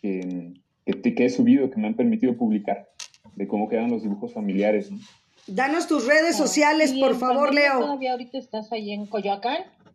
que, 0.00 0.52
que, 0.86 1.24
he 1.24 1.30
subido, 1.30 1.70
que 1.70 1.80
me 1.80 1.88
han 1.88 1.94
permitido 1.94 2.36
publicar, 2.36 2.88
de 3.36 3.46
cómo 3.46 3.68
quedan 3.68 3.90
los 3.90 4.02
dibujos 4.02 4.32
familiares. 4.32 4.90
Danos 5.46 5.86
tus 5.86 6.06
redes 6.06 6.36
sociales, 6.36 6.94
por 6.98 7.18
favor, 7.18 7.52
Leo. 7.52 7.80
Todavía 7.80 8.12
ahorita 8.12 8.38
estás 8.38 8.72
ahí 8.72 8.92
en 8.92 9.06
Coyoacán. 9.06 9.58